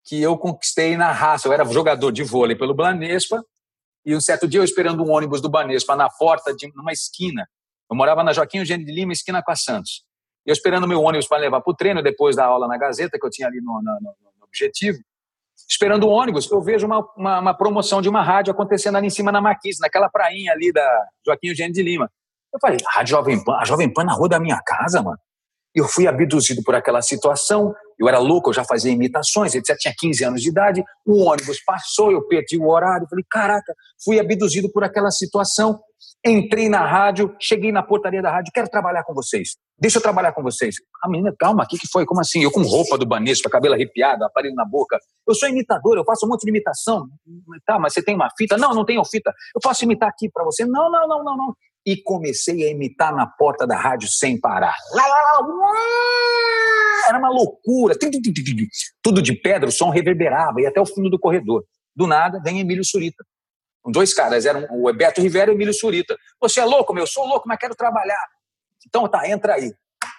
que 0.05 0.21
eu 0.21 0.37
conquistei 0.37 0.97
na 0.97 1.11
raça. 1.11 1.49
Eu 1.49 1.53
era 1.53 1.65
jogador 1.65 2.13
de 2.13 2.23
vôlei 2.23 2.55
pelo 2.55 2.75
Banespa 2.75 3.43
e 4.05 4.15
um 4.15 4.21
certo 4.21 4.47
dia 4.47 4.61
eu 4.61 4.65
esperando 4.65 5.03
um 5.03 5.11
ônibus 5.11 5.41
do 5.41 5.49
Banespa 5.49 5.97
na 5.97 6.09
porta 6.09 6.55
de 6.55 6.71
uma 6.77 6.93
esquina. 6.93 7.49
Eu 7.91 7.97
morava 7.97 8.23
na 8.23 8.33
Joaquim 8.33 8.59
Eugênio 8.59 8.87
de 8.87 8.93
Lima, 8.93 9.13
esquina 9.13 9.43
com 9.43 9.51
a 9.51 9.57
Santos. 9.57 10.05
Eu 10.45 10.53
esperando 10.53 10.87
meu 10.87 11.01
ônibus 11.03 11.27
para 11.27 11.39
levar 11.39 11.61
para 11.61 11.71
o 11.71 11.75
treino 11.75 12.03
depois 12.03 12.37
da 12.37 12.45
aula 12.45 12.69
na 12.69 12.79
Gazeta 12.79 13.19
que 13.19 13.27
eu 13.27 13.31
tinha 13.31 13.49
ali 13.49 13.61
no, 13.61 13.81
no, 13.83 14.01
no 14.01 14.45
Objetivo 14.45 14.99
esperando 15.69 16.05
o 16.05 16.11
ônibus, 16.11 16.51
eu 16.51 16.61
vejo 16.61 16.87
uma, 16.87 17.07
uma, 17.17 17.41
uma, 17.41 17.55
promoção 17.55 18.01
de 18.03 18.09
uma 18.09 18.23
rádio 18.23 18.53
acontecendo 18.53 18.97
ali 18.97 19.07
em 19.07 19.11
cima 19.11 19.33
na 19.33 19.41
Marquise, 19.41 19.81
naquela 19.81 20.09
prainha 20.09 20.53
ali 20.53 20.73
da 20.73 21.07
Joaquim 21.27 21.49
Eugênio 21.49 21.73
de 21.73 21.83
Lima. 21.83 22.11
Eu 22.53 22.59
falei, 22.61 22.79
Rádio 22.87 23.11
Jovem 23.11 23.45
Pan, 23.45 23.57
a 23.57 23.65
Jovem 23.65 23.93
Pan 23.93 24.05
na 24.05 24.13
rua 24.13 24.29
da 24.29 24.41
minha 24.41 24.61
casa, 24.65 25.03
mano. 25.03 25.19
Eu 25.75 25.87
fui 25.87 26.09
abduzido 26.09 26.63
por 26.65 26.75
aquela 26.75 27.01
situação, 27.01 27.73
eu 27.99 28.09
era 28.09 28.19
louco, 28.19 28.51
eu 28.51 28.55
já 28.55 28.65
fazia 28.65 28.91
imitações, 28.91 29.55
etc. 29.55 29.77
Tinha 29.79 29.95
15 29.97 30.25
anos 30.25 30.43
de 30.43 30.49
idade, 30.49 30.83
o 31.07 31.23
ônibus 31.23 31.63
passou, 31.65 32.11
eu 32.11 32.27
perdi 32.27 32.59
o 32.59 32.69
horário, 32.69 33.07
falei, 33.09 33.25
caraca, 33.31 33.73
fui 34.05 34.19
abduzido 34.19 34.71
por 34.73 34.83
aquela 34.83 35.11
situação. 35.13 35.81
Entrei 36.25 36.69
na 36.69 36.87
rádio, 36.87 37.35
cheguei 37.41 37.73
na 37.73 37.83
portaria 37.83 38.21
da 38.21 38.31
rádio, 38.31 38.53
quero 38.55 38.69
trabalhar 38.69 39.05
com 39.05 39.15
vocês. 39.15 39.57
Deixa 39.79 39.99
eu 39.99 40.03
trabalhar 40.03 40.33
com 40.33 40.43
vocês. 40.43 40.77
A 41.03 41.09
menina, 41.09 41.35
calma, 41.39 41.65
o 41.65 41.67
que, 41.67 41.79
que 41.79 41.89
foi? 41.89 42.05
Como 42.05 42.21
assim? 42.21 42.43
Eu 42.43 42.51
com 42.51 42.63
roupa 42.63 42.99
do 42.99 43.07
Banespa, 43.07 43.49
cabelo 43.49 43.75
arrepiado, 43.75 44.25
aparelho 44.25 44.55
na 44.55 44.65
boca. 44.65 44.99
Eu 45.27 45.35
sou 45.35 45.49
imitador, 45.49 45.97
eu 45.97 46.05
faço 46.05 46.27
um 46.27 46.29
monte 46.29 46.43
de 46.43 46.51
imitação. 46.51 47.09
Tá, 47.65 47.79
mas 47.79 47.95
você 47.95 48.03
tem 48.03 48.15
uma 48.15 48.29
fita? 48.37 48.59
Não, 48.59 48.75
não 48.75 48.85
tenho 48.85 49.03
fita. 49.05 49.33
Eu 49.55 49.61
posso 49.63 49.83
imitar 49.85 50.09
aqui 50.11 50.29
para 50.31 50.45
você? 50.45 50.67
Não, 50.67 50.91
não, 50.91 51.09
não, 51.09 51.25
não, 51.25 51.37
não. 51.37 51.55
E 51.87 51.97
comecei 52.03 52.65
a 52.65 52.71
imitar 52.71 53.15
na 53.15 53.27
porta 53.27 53.67
da 53.67 53.77
rádio 53.77 54.09
sem 54.09 54.39
parar. 54.39 54.77
Era 57.09 57.19
uma 57.19 57.31
loucura. 57.31 57.97
Tudo 59.03 59.23
de 59.23 59.33
pedra, 59.33 59.69
o 59.69 59.73
som 59.73 59.89
reverberava 59.89 60.61
e 60.61 60.67
até 60.67 60.79
o 60.79 60.87
fundo 60.87 61.09
do 61.09 61.19
corredor. 61.19 61.65
Do 61.97 62.07
nada, 62.07 62.41
vem 62.45 62.61
Emílio 62.61 62.85
Surita. 62.85 63.25
Dois 63.87 64.13
caras, 64.13 64.45
eram 64.45 64.67
o 64.71 64.93
Beto 64.93 65.21
Rivera 65.21 65.51
e 65.51 65.55
o 65.55 65.57
Emílio 65.57 65.73
Surita. 65.73 66.17
Você 66.41 66.61
é 66.61 66.65
louco, 66.65 66.93
meu? 66.93 67.05
Eu 67.05 67.07
sou 67.07 67.27
louco, 67.27 67.49
mas 67.49 67.59
quero 67.59 67.75
trabalhar. 67.75 68.27
Então 68.87 69.09
tá, 69.09 69.29
entra 69.29 69.55
aí. 69.55 69.73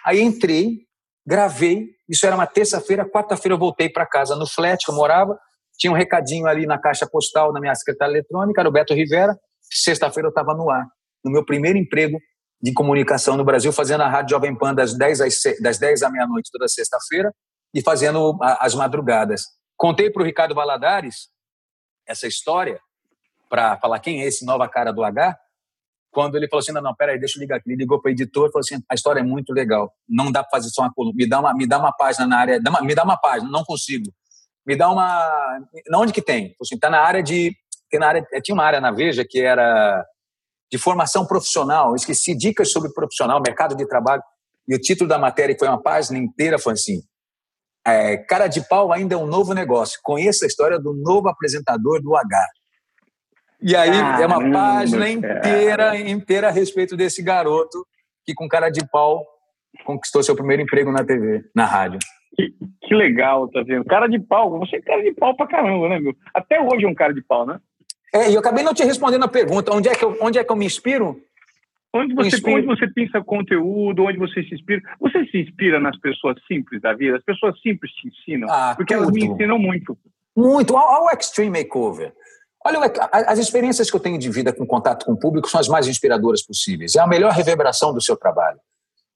Aí 0.04 0.20
entrei, 0.20 0.80
gravei, 1.26 1.90
isso 2.08 2.26
era 2.26 2.34
uma 2.34 2.46
terça-feira, 2.46 3.08
quarta-feira 3.08 3.54
eu 3.54 3.58
voltei 3.58 3.88
para 3.88 4.04
casa 4.06 4.34
no 4.34 4.46
flat 4.46 4.84
que 4.84 4.90
eu 4.90 4.96
morava, 4.96 5.38
tinha 5.78 5.92
um 5.92 5.96
recadinho 5.96 6.46
ali 6.46 6.66
na 6.66 6.78
caixa 6.78 7.06
postal 7.06 7.52
na 7.52 7.60
minha 7.60 7.74
secretária 7.74 8.12
eletrônica, 8.12 8.60
era 8.60 8.68
o 8.68 8.72
Beto 8.72 8.94
Rivera, 8.94 9.36
sexta-feira 9.60 10.26
eu 10.26 10.30
estava 10.30 10.54
no 10.54 10.70
ar, 10.70 10.84
no 11.24 11.30
meu 11.30 11.44
primeiro 11.44 11.78
emprego 11.78 12.18
de 12.60 12.72
comunicação 12.72 13.36
no 13.36 13.44
Brasil, 13.44 13.72
fazendo 13.72 14.02
a 14.02 14.08
Rádio 14.08 14.36
Jovem 14.36 14.56
Pan 14.56 14.74
das 14.74 14.96
10 14.96 15.20
às, 15.20 15.34
das 15.60 15.78
10 15.78 16.02
à 16.02 16.10
meia-noite 16.10 16.50
toda 16.52 16.68
sexta-feira 16.68 17.32
e 17.74 17.82
fazendo 17.82 18.38
as 18.40 18.74
madrugadas. 18.74 19.42
Contei 19.76 20.10
para 20.10 20.22
o 20.22 20.24
Ricardo 20.24 20.54
Valadares 20.54 21.28
essa 22.06 22.26
história, 22.26 22.80
para 23.52 23.76
falar 23.76 24.00
quem 24.00 24.22
é 24.22 24.26
esse 24.26 24.46
nova 24.46 24.66
cara 24.66 24.94
do 24.94 25.04
H, 25.04 25.36
quando 26.10 26.36
ele 26.36 26.48
falou 26.48 26.62
assim, 26.62 26.72
não, 26.72 26.80
não, 26.80 26.94
peraí, 26.94 27.20
deixa 27.20 27.38
eu 27.38 27.40
ligar 27.42 27.56
aqui. 27.56 27.68
Ele 27.68 27.76
ligou 27.76 28.00
para 28.00 28.08
o 28.08 28.12
editor 28.12 28.48
e 28.48 28.50
falou 28.50 28.60
assim, 28.60 28.82
a 28.90 28.94
história 28.94 29.20
é 29.20 29.22
muito 29.22 29.52
legal, 29.52 29.92
não 30.08 30.32
dá 30.32 30.42
para 30.42 30.52
fazer 30.52 30.70
só 30.70 30.80
uma 30.80 30.94
coluna, 30.94 31.14
me 31.14 31.28
dá 31.28 31.38
uma, 31.38 31.52
me 31.52 31.66
dá 31.66 31.78
uma 31.78 31.92
página 31.92 32.26
na 32.26 32.38
área, 32.38 32.58
me 32.82 32.94
dá 32.94 33.04
uma 33.04 33.18
página, 33.18 33.50
não 33.50 33.62
consigo. 33.62 34.10
Me 34.66 34.74
dá 34.74 34.90
uma... 34.90 35.60
Onde 35.96 36.14
que 36.14 36.22
tem? 36.22 36.56
Assim, 36.62 36.78
tá 36.78 36.88
na 36.88 37.00
área 37.00 37.22
de... 37.22 37.54
Tem 37.90 38.00
na 38.00 38.08
área, 38.08 38.26
tinha 38.42 38.54
uma 38.54 38.64
área 38.64 38.80
na 38.80 38.90
Veja 38.90 39.22
que 39.22 39.38
era 39.38 40.02
de 40.70 40.78
formação 40.78 41.26
profissional, 41.26 41.94
esqueci 41.94 42.34
dicas 42.34 42.72
sobre 42.72 42.90
profissional, 42.94 43.42
mercado 43.44 43.76
de 43.76 43.86
trabalho, 43.86 44.22
e 44.66 44.74
o 44.74 44.78
título 44.78 45.06
da 45.06 45.18
matéria, 45.18 45.54
que 45.54 45.58
foi 45.58 45.68
uma 45.68 45.82
página 45.82 46.16
inteira, 46.16 46.58
foi 46.58 46.72
assim, 46.72 47.02
é, 47.86 48.16
cara 48.16 48.46
de 48.46 48.66
pau 48.66 48.90
ainda 48.90 49.14
é 49.14 49.18
um 49.18 49.26
novo 49.26 49.52
negócio, 49.52 50.00
conheça 50.02 50.46
a 50.46 50.48
história 50.48 50.78
do 50.78 50.94
novo 50.94 51.28
apresentador 51.28 52.00
do 52.00 52.16
H. 52.16 52.46
E 53.62 53.76
aí 53.76 53.90
Caramba, 53.90 54.22
é 54.22 54.26
uma 54.26 54.50
página 54.52 55.08
inteira, 55.08 55.96
inteira 55.98 56.48
a 56.48 56.50
respeito 56.50 56.96
desse 56.96 57.22
garoto 57.22 57.86
que 58.24 58.34
com 58.34 58.48
cara 58.48 58.70
de 58.70 58.80
pau 58.90 59.24
conquistou 59.84 60.22
seu 60.22 60.34
primeiro 60.34 60.62
emprego 60.62 60.90
na 60.90 61.04
TV, 61.04 61.44
na 61.54 61.64
rádio. 61.64 61.98
Que, 62.36 62.52
que 62.82 62.94
legal, 62.94 63.48
tá 63.48 63.62
vendo? 63.62 63.84
Cara 63.84 64.06
de 64.06 64.18
pau, 64.18 64.58
você 64.58 64.76
é 64.76 64.80
cara 64.80 65.02
de 65.02 65.12
pau 65.12 65.36
pra 65.36 65.46
caramba, 65.46 65.88
né, 65.88 66.00
meu? 66.00 66.14
Até 66.34 66.60
hoje 66.60 66.84
é 66.84 66.88
um 66.88 66.94
cara 66.94 67.12
de 67.12 67.22
pau, 67.22 67.46
né? 67.46 67.60
É, 68.14 68.30
e 68.30 68.34
eu 68.34 68.40
acabei 68.40 68.64
não 68.64 68.74
te 68.74 68.84
respondendo 68.84 69.24
a 69.24 69.28
pergunta, 69.28 69.72
onde 69.72 69.88
é 69.88 69.94
que 69.94 70.04
eu, 70.04 70.16
onde 70.20 70.38
é 70.38 70.44
que 70.44 70.52
eu 70.52 70.56
me 70.56 70.66
inspiro? 70.66 71.16
Onde 71.94 72.14
você, 72.14 72.36
onde 72.46 72.66
você 72.66 72.88
pensa 72.88 73.22
conteúdo, 73.22 74.04
onde 74.04 74.18
você 74.18 74.42
se 74.44 74.54
inspira? 74.54 74.80
Você 74.98 75.26
se 75.26 75.38
inspira 75.38 75.78
nas 75.78 75.98
pessoas 75.98 76.36
simples 76.46 76.80
da 76.80 76.94
vida? 76.94 77.18
As 77.18 77.24
pessoas 77.24 77.60
simples 77.60 77.92
te 77.92 78.08
ensinam? 78.08 78.48
Ah, 78.50 78.74
porque 78.74 78.94
tudo. 78.94 79.04
elas 79.04 79.14
me 79.14 79.26
ensinam 79.26 79.58
muito. 79.58 79.96
Muito. 80.34 80.74
Olha 80.74 81.04
o 81.04 81.10
Extreme 81.10 81.58
Makeover. 81.62 82.14
Olha, 82.64 82.92
as 83.10 83.38
experiências 83.38 83.90
que 83.90 83.96
eu 83.96 84.00
tenho 84.00 84.18
de 84.18 84.30
vida 84.30 84.52
com 84.52 84.66
contato 84.66 85.04
com 85.04 85.12
o 85.12 85.18
público 85.18 85.48
são 85.48 85.60
as 85.60 85.68
mais 85.68 85.88
inspiradoras 85.88 86.42
possíveis. 86.42 86.94
É 86.94 87.00
a 87.00 87.06
melhor 87.06 87.32
reverberação 87.32 87.92
do 87.92 88.00
seu 88.00 88.16
trabalho. 88.16 88.60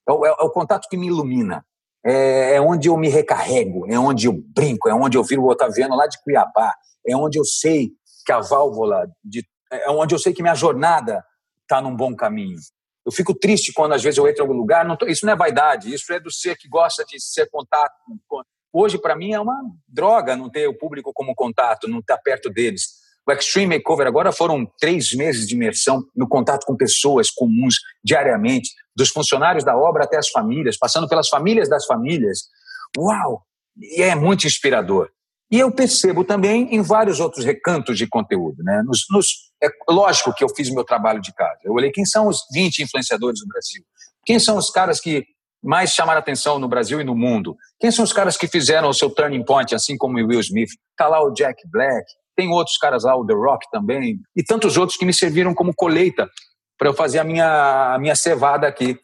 É 0.08 0.12
o, 0.12 0.26
é, 0.26 0.28
é 0.28 0.44
o 0.44 0.50
contato 0.50 0.88
que 0.88 0.96
me 0.96 1.06
ilumina. 1.06 1.64
É, 2.04 2.54
é, 2.54 2.60
onde 2.60 2.88
eu 2.88 2.96
me 2.96 3.08
recarrego, 3.08 3.90
é 3.90 3.98
onde 3.98 4.26
eu 4.26 4.32
brinco, 4.32 4.88
é 4.88 4.94
onde 4.94 5.18
eu 5.18 5.24
viro 5.24 5.42
o 5.42 5.50
Otaviano 5.50 5.96
lá 5.96 6.06
de 6.06 6.22
Cuiabá, 6.22 6.72
é 7.04 7.16
onde 7.16 7.38
eu 7.38 7.44
sei 7.44 7.90
que 8.24 8.30
a 8.30 8.40
válvula, 8.40 9.08
de, 9.24 9.44
é 9.72 9.90
onde 9.90 10.14
eu 10.14 10.18
sei 10.18 10.32
que 10.32 10.42
minha 10.42 10.54
jornada 10.54 11.24
está 11.62 11.80
num 11.80 11.96
bom 11.96 12.14
caminho. 12.14 12.56
Eu 13.04 13.12
fico 13.12 13.34
triste 13.34 13.72
quando 13.72 13.92
às 13.92 14.02
vezes 14.02 14.18
eu 14.18 14.28
entro 14.28 14.44
em 14.44 14.46
algum 14.46 14.58
lugar, 14.58 14.84
não 14.84 14.96
tô, 14.96 15.06
isso 15.06 15.26
não 15.26 15.32
é 15.32 15.36
vaidade, 15.36 15.92
isso 15.92 16.12
é 16.12 16.20
do 16.20 16.30
ser 16.30 16.56
que 16.56 16.68
gosta 16.68 17.04
de 17.04 17.20
ser 17.20 17.48
contato. 17.50 17.94
Hoje, 18.72 18.98
para 18.98 19.16
mim, 19.16 19.32
é 19.32 19.40
uma 19.40 19.60
droga 19.88 20.36
não 20.36 20.50
ter 20.50 20.68
o 20.68 20.76
público 20.76 21.12
como 21.14 21.34
contato, 21.34 21.88
não 21.88 22.00
estar 22.00 22.18
perto 22.18 22.50
deles. 22.50 23.05
O 23.26 23.32
Extreme 23.32 23.76
Makeover 23.76 24.06
agora 24.06 24.30
foram 24.30 24.64
três 24.78 25.12
meses 25.12 25.48
de 25.48 25.54
imersão 25.54 26.04
no 26.14 26.28
contato 26.28 26.64
com 26.64 26.76
pessoas 26.76 27.30
comuns 27.30 27.76
diariamente, 28.04 28.70
dos 28.94 29.08
funcionários 29.10 29.64
da 29.64 29.76
obra 29.76 30.04
até 30.04 30.16
as 30.16 30.28
famílias, 30.28 30.78
passando 30.78 31.08
pelas 31.08 31.28
famílias 31.28 31.68
das 31.68 31.84
famílias. 31.86 32.44
Uau! 32.96 33.42
E 33.76 34.00
é 34.00 34.14
muito 34.14 34.46
inspirador. 34.46 35.10
E 35.50 35.58
eu 35.58 35.70
percebo 35.70 36.24
também 36.24 36.74
em 36.74 36.82
vários 36.82 37.20
outros 37.20 37.44
recantos 37.44 37.98
de 37.98 38.06
conteúdo. 38.06 38.62
Né? 38.62 38.82
Nos, 38.84 39.04
nos, 39.10 39.26
é 39.62 39.68
lógico 39.88 40.32
que 40.34 40.42
eu 40.42 40.48
fiz 40.48 40.70
meu 40.70 40.84
trabalho 40.84 41.20
de 41.20 41.32
casa. 41.34 41.60
Eu 41.64 41.72
olhei 41.72 41.90
quem 41.90 42.04
são 42.04 42.28
os 42.28 42.38
20 42.52 42.82
influenciadores 42.82 43.40
do 43.40 43.46
Brasil. 43.46 43.82
Quem 44.24 44.38
são 44.38 44.56
os 44.56 44.70
caras 44.70 45.00
que 45.00 45.24
mais 45.62 45.90
chamaram 45.90 46.18
atenção 46.18 46.58
no 46.58 46.68
Brasil 46.68 47.00
e 47.00 47.04
no 47.04 47.14
mundo? 47.14 47.56
Quem 47.78 47.90
são 47.90 48.04
os 48.04 48.12
caras 48.12 48.36
que 48.36 48.48
fizeram 48.48 48.88
o 48.88 48.94
seu 48.94 49.10
turning 49.10 49.44
point, 49.44 49.74
assim 49.74 49.96
como 49.96 50.18
o 50.18 50.26
Will 50.26 50.40
Smith? 50.40 50.70
Está 50.90 51.08
lá 51.08 51.22
o 51.22 51.32
Jack 51.32 51.62
Black, 51.68 52.04
tem 52.36 52.50
outros 52.50 52.76
caras 52.76 53.04
lá, 53.04 53.16
o 53.16 53.26
The 53.26 53.34
Rock 53.34 53.66
também, 53.72 54.20
e 54.36 54.42
tantos 54.42 54.76
outros 54.76 54.98
que 54.98 55.06
me 55.06 55.14
serviram 55.14 55.54
como 55.54 55.74
colheita 55.74 56.28
para 56.78 56.88
eu 56.88 56.94
fazer 56.94 57.18
a 57.18 57.24
minha, 57.24 57.94
a 57.94 57.98
minha 57.98 58.14
cevada 58.14 58.68
aqui. 58.68 58.98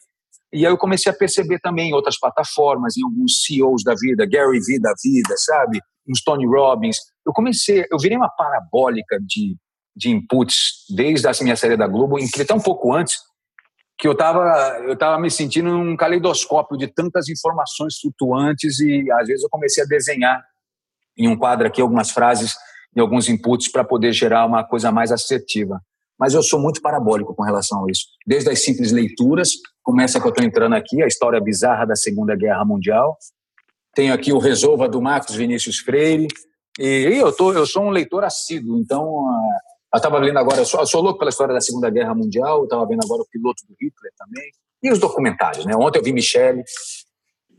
E 0.53 0.67
aí 0.67 0.73
eu 0.73 0.77
comecei 0.77 1.11
a 1.11 1.15
perceber 1.15 1.59
também 1.61 1.91
em 1.91 1.95
outras 1.95 2.19
plataformas, 2.19 2.97
em 2.97 3.03
alguns 3.03 3.43
CEOs 3.43 3.83
da 3.83 3.95
vida, 3.95 4.27
Gary 4.27 4.61
Vee 4.61 4.79
da 4.79 4.93
vida, 5.03 5.35
sabe? 5.39 5.81
Uns 6.07 6.23
Tony 6.23 6.47
Robbins. 6.47 6.99
Eu 7.27 7.33
comecei, 7.33 7.87
eu 7.91 7.99
virei 7.99 8.19
uma 8.19 8.29
parabólica 8.29 9.19
de, 9.27 9.57
de 9.97 10.11
inputs 10.11 10.85
desde 10.91 11.27
a 11.27 11.33
minha 11.41 11.57
série 11.57 11.77
da 11.77 11.87
Globo, 11.87 12.17
até 12.19 12.53
um 12.53 12.61
pouco 12.61 12.93
antes, 12.93 13.17
que 13.99 14.07
eu 14.07 14.13
estava 14.13 14.79
eu 14.81 14.97
tava 14.97 15.19
me 15.19 15.31
sentindo 15.31 15.71
num 15.71 15.97
caleidoscópio 15.97 16.77
de 16.77 16.89
tantas 16.89 17.29
informações 17.29 17.99
flutuantes 18.01 18.81
e 18.81 19.11
às 19.13 19.29
vezes 19.29 19.45
eu 19.45 19.49
comecei 19.49 19.85
a 19.85 19.87
desenhar 19.87 20.43
em 21.17 21.29
um 21.29 21.37
quadro 21.37 21.67
aqui 21.67 21.81
algumas 21.81 22.11
frases 22.11 22.55
e 22.95 23.01
alguns 23.01 23.29
inputs 23.29 23.71
para 23.71 23.85
poder 23.85 24.13
gerar 24.13 24.47
uma 24.47 24.65
coisa 24.65 24.91
mais 24.93 25.11
assertiva. 25.11 25.81
Mas 26.19 26.35
eu 26.35 26.43
sou 26.43 26.61
muito 26.61 26.81
parabólico 26.81 27.35
com 27.35 27.43
relação 27.43 27.85
a 27.85 27.91
isso. 27.91 28.07
Desde 28.27 28.51
as 28.51 28.63
simples 28.63 28.93
leituras, 28.93 29.51
começa 29.83 30.21
que 30.21 30.27
eu 30.27 30.31
estou 30.31 30.45
entrando 30.45 30.75
aqui, 30.75 31.03
a 31.03 31.07
história 31.07 31.41
bizarra 31.41 31.87
da 31.87 31.97
Segunda 31.97 32.37
Guerra 32.37 32.65
Mundial. 32.65 33.17
Tenho 33.95 34.15
aqui 34.15 34.33
o 34.33 34.39
Resolva 34.39 34.89
do 34.89 35.01
Marcos 35.03 35.35
Vinícius 35.35 35.79
Freire. 35.79 36.29
E, 36.79 37.19
eu, 37.19 37.35
tô, 37.35 37.53
eu 37.53 37.67
sou 37.67 37.85
um 37.85 37.91
leitor 37.91 38.25
assíduo, 38.25 38.79
então 38.79 39.29
ah, 39.29 39.59
eu 39.95 39.97
estava 39.99 40.19
lendo 40.19 40.39
agora, 40.39 40.61
eu 40.61 40.65
sou, 40.65 40.81
eu 40.81 40.87
sou, 40.87 41.03
louco 41.03 41.19
pela 41.19 41.29
história 41.29 41.53
da 41.53 41.61
Segunda 41.61 41.91
Guerra 41.91 42.15
Mundial, 42.15 42.61
eu 42.61 42.65
estava 42.65 42.87
vendo 42.87 43.05
agora 43.05 43.21
o 43.21 43.29
piloto 43.29 43.63
do 43.69 43.75
Hitler 43.79 44.13
também, 44.17 44.51
e 44.83 44.91
os 44.91 44.99
documentários, 44.99 45.67
né? 45.67 45.77
Ontem 45.77 45.99
eu 45.99 46.03
vi 46.03 46.13
Michele. 46.15 46.63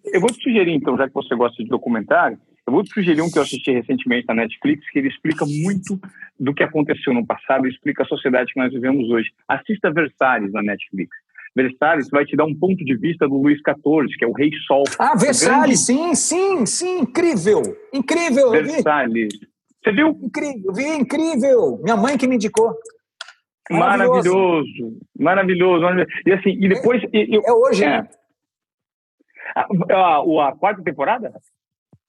Eu 0.06 0.20
vou 0.20 0.30
te 0.30 0.42
sugerir, 0.42 0.74
então, 0.74 0.98
já 0.98 1.08
que 1.08 1.14
você 1.14 1.36
gosta 1.36 1.62
de 1.62 1.70
documentário, 1.70 2.40
eu 2.66 2.74
vou 2.74 2.84
te 2.84 2.93
sugerir 2.93 3.22
um 3.22 3.30
que 3.30 3.38
eu 3.38 3.43
assisti 3.43 3.72
recentemente 3.72 4.28
na 4.28 4.36
Netflix, 4.36 4.89
que 4.89 4.99
ele 4.99 5.09
explica 5.09 5.45
muito 5.45 5.99
do 6.39 6.53
que 6.53 6.64
aconteceu 6.64 7.14
no 7.14 7.26
passado 7.26 7.68
e 7.68 7.70
explica 7.70 8.03
a 8.03 8.05
sociedade 8.05 8.53
que 8.53 8.59
nós 8.59 8.72
vivemos 8.72 9.09
hoje. 9.09 9.30
Assista 9.47 9.91
Versalhes 9.91 10.51
na 10.53 10.61
Netflix. 10.61 11.16
Versalhes 11.55 12.09
vai 12.09 12.26
te 12.26 12.36
dar 12.36 12.45
um 12.45 12.55
ponto 12.55 12.84
de 12.84 12.95
vista 12.95 13.28
do 13.28 13.36
Luís 13.36 13.59
XIV, 13.59 14.18
que 14.18 14.26
é 14.26 14.28
o 14.28 14.34
rei 14.34 14.49
Sol. 14.66 14.84
Ah, 14.97 15.16
Versalhes, 15.16 15.86
grande... 15.86 16.16
sim, 16.16 16.16
sim, 16.16 16.66
sim, 16.66 16.99
incrível, 17.01 17.61
incrível. 17.93 18.49
Versalhes. 18.51 19.34
Você 19.84 19.91
viu? 19.91 20.18
Incrível, 20.22 20.74
vi, 20.74 20.88
incrível. 20.95 21.80
Minha 21.84 21.97
mãe 21.97 22.18
que 22.18 22.28
me 22.28 22.36
indicou. 22.36 22.74
Maravilhoso, 23.70 24.97
maravilhoso. 25.20 25.82
maravilhoso. 25.82 26.11
E 26.26 26.32
assim, 26.32 26.49
e 26.51 26.70
depois. 26.70 27.03
É, 27.14 27.36
é 27.36 27.51
hoje, 27.51 27.84
é. 27.84 28.01
né? 28.01 28.09
A, 29.55 29.61
a, 29.93 30.49
a, 30.49 30.55
quarta 30.55 30.82
temporada? 30.82 31.32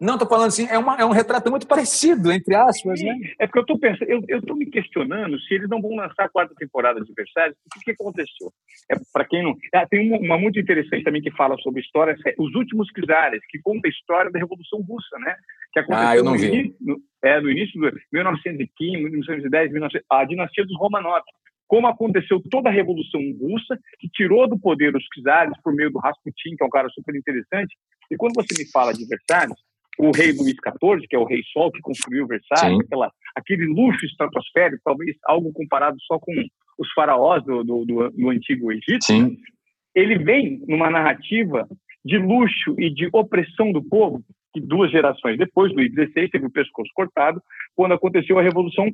Não, 0.01 0.15
estou 0.15 0.29
falando 0.29 0.49
assim, 0.49 0.67
é, 0.67 0.77
uma, 0.77 0.97
é 0.97 1.05
um 1.05 1.13
retrato 1.13 1.51
muito 1.51 1.69
parecido, 1.69 2.33
entre 2.33 2.55
aspas, 2.55 3.01
né? 3.01 3.15
É 3.39 3.47
porque 3.47 3.61
eu 3.61 3.63
estou 3.63 3.79
pensando, 3.79 4.25
eu 4.29 4.39
estou 4.39 4.57
me 4.57 4.67
questionando 4.67 5.39
se 5.41 5.55
eles 5.55 5.69
não 5.69 5.81
vão 5.81 5.95
lançar 5.95 6.25
a 6.25 6.29
quarta 6.29 6.53
temporada 6.57 7.01
de 7.01 7.13
Versalhes, 7.13 7.57
o 7.57 7.79
que, 7.79 7.85
que 7.85 7.91
aconteceu? 7.93 8.53
É, 8.91 8.97
Para 9.13 9.25
quem 9.25 9.43
não. 9.45 9.55
Ah, 9.73 9.87
tem 9.87 10.09
uma, 10.09 10.19
uma, 10.19 10.39
muito 10.39 10.59
interessante 10.59 11.05
também 11.05 11.23
que 11.23 11.31
fala 11.31 11.57
sobre 11.59 11.81
história, 11.81 12.17
é 12.27 12.35
Os 12.39 12.55
Últimos 12.55 12.89
Czares, 13.07 13.41
que 13.49 13.61
conta 13.63 13.87
a 13.87 13.91
história 13.91 14.31
da 14.31 14.39
Revolução 14.39 14.81
Russa, 14.81 15.17
né? 15.21 15.37
Que 15.73 15.81
aconteceu 15.81 16.09
ah, 16.09 16.17
eu 16.17 16.25
não 16.25 16.33
no, 16.33 16.39
vi. 16.39 16.47
Início, 16.49 16.77
no, 16.81 16.97
é, 17.25 17.41
no 17.41 17.51
início 17.51 17.81
de 17.81 17.93
1915, 18.13 19.03
1910, 19.03 19.73
19, 19.73 20.01
a 20.11 20.25
dinastia 20.25 20.67
dos 20.67 20.77
Romanov 20.77 21.23
como 21.67 21.87
aconteceu 21.87 22.43
toda 22.51 22.69
a 22.69 22.73
Revolução 22.73 23.21
Russa, 23.41 23.79
que 23.99 24.09
tirou 24.09 24.47
do 24.49 24.59
poder 24.59 24.95
os 24.95 25.05
czares 25.23 25.55
por 25.63 25.75
meio 25.75 25.91
do 25.91 25.99
Rasputin, 25.99 26.57
que 26.57 26.63
é 26.63 26.67
um 26.67 26.71
cara 26.71 26.89
super 26.91 27.17
interessante. 27.17 27.75
E 28.11 28.17
quando 28.17 28.35
você 28.35 28.55
me 28.57 28.71
fala 28.71 28.93
de 28.93 29.07
Versalhes, 29.07 29.57
o 29.99 30.11
rei 30.11 30.33
Luís 30.33 30.55
XIV, 30.55 31.07
que 31.09 31.17
é 31.17 31.19
o 31.19 31.25
rei 31.25 31.43
Sol, 31.53 31.71
que 31.71 31.81
construiu 31.81 32.27
Versalhes, 32.27 32.81
aquela, 32.81 33.11
aquele 33.35 33.67
luxo 33.67 34.05
estratosférico, 34.07 34.83
talvez 34.85 35.17
algo 35.25 35.53
comparado 35.53 35.97
só 36.03 36.19
com 36.19 36.33
os 36.79 36.93
faraós 36.93 37.45
do, 37.45 37.63
do, 37.63 37.85
do, 37.85 38.11
do 38.11 38.31
Antigo 38.31 38.73
Egito, 38.73 39.05
Sim. 39.05 39.37
ele 39.95 40.19
vem 40.19 40.61
numa 40.67 40.91
narrativa 40.91 41.69
de 42.05 42.19
luxo 42.19 42.75
e 42.79 42.91
de 42.91 43.09
opressão 43.13 43.73
do 43.73 43.83
povo, 43.83 44.23
que 44.53 44.61
duas 44.61 44.91
gerações 44.91 45.39
depois, 45.39 45.73
Luís 45.73 45.93
XVI 45.93 46.29
teve 46.29 46.47
o 46.47 46.51
pescoço 46.51 46.91
cortado, 46.95 47.41
quando 47.75 47.95
aconteceu 47.95 48.39
a 48.39 48.43
Revolução 48.43 48.89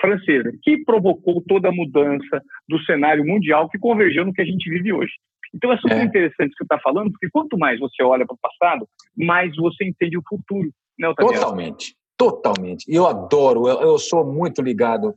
Francesa, 0.00 0.52
que 0.62 0.84
provocou 0.84 1.42
toda 1.46 1.68
a 1.68 1.72
mudança 1.72 2.42
do 2.68 2.80
cenário 2.84 3.24
mundial 3.24 3.68
que 3.68 3.78
convergiu 3.78 4.24
no 4.24 4.32
que 4.32 4.42
a 4.42 4.44
gente 4.44 4.68
vive 4.68 4.92
hoje. 4.92 5.12
Então 5.54 5.72
é 5.72 5.76
super 5.76 5.98
é. 5.98 6.02
interessante 6.02 6.48
o 6.48 6.50
que 6.50 6.58
você 6.58 6.64
está 6.64 6.78
falando, 6.80 7.10
porque 7.12 7.28
quanto 7.30 7.56
mais 7.56 7.78
você 7.78 8.02
olha 8.02 8.26
para 8.26 8.34
o 8.34 8.38
passado, 8.38 8.88
mais 9.16 9.54
você 9.56 9.84
entende 9.84 10.18
o 10.18 10.22
futuro. 10.28 10.68
Né, 10.98 11.12
Totalmente, 11.16 11.94
totalmente. 12.16 12.90
E 12.90 12.94
eu 12.94 13.06
adoro, 13.06 13.68
eu, 13.68 13.80
eu 13.80 13.98
sou 13.98 14.24
muito 14.24 14.60
ligado. 14.60 15.14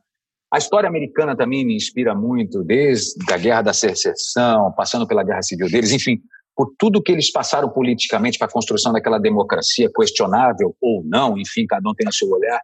A 0.51 0.57
história 0.57 0.87
americana 0.87 1.35
também 1.35 1.65
me 1.65 1.75
inspira 1.75 2.15
muito, 2.15 2.63
desde 2.63 3.15
a 3.31 3.37
Guerra 3.37 3.63
da 3.63 3.73
Secessão, 3.73 4.71
passando 4.73 5.07
pela 5.07 5.23
Guerra 5.23 5.41
Civil 5.41 5.69
deles, 5.69 5.91
enfim, 5.91 6.21
por 6.55 6.73
tudo 6.77 7.03
que 7.03 7.11
eles 7.11 7.31
passaram 7.31 7.69
politicamente 7.69 8.37
para 8.37 8.47
a 8.47 8.51
construção 8.51 8.93
daquela 8.93 9.19
democracia 9.19 9.89
questionável 9.93 10.75
ou 10.81 11.03
não, 11.03 11.37
enfim, 11.37 11.65
cada 11.67 11.87
um 11.87 11.93
tem 11.93 12.07
o 12.07 12.13
seu 12.13 12.29
olhar. 12.29 12.59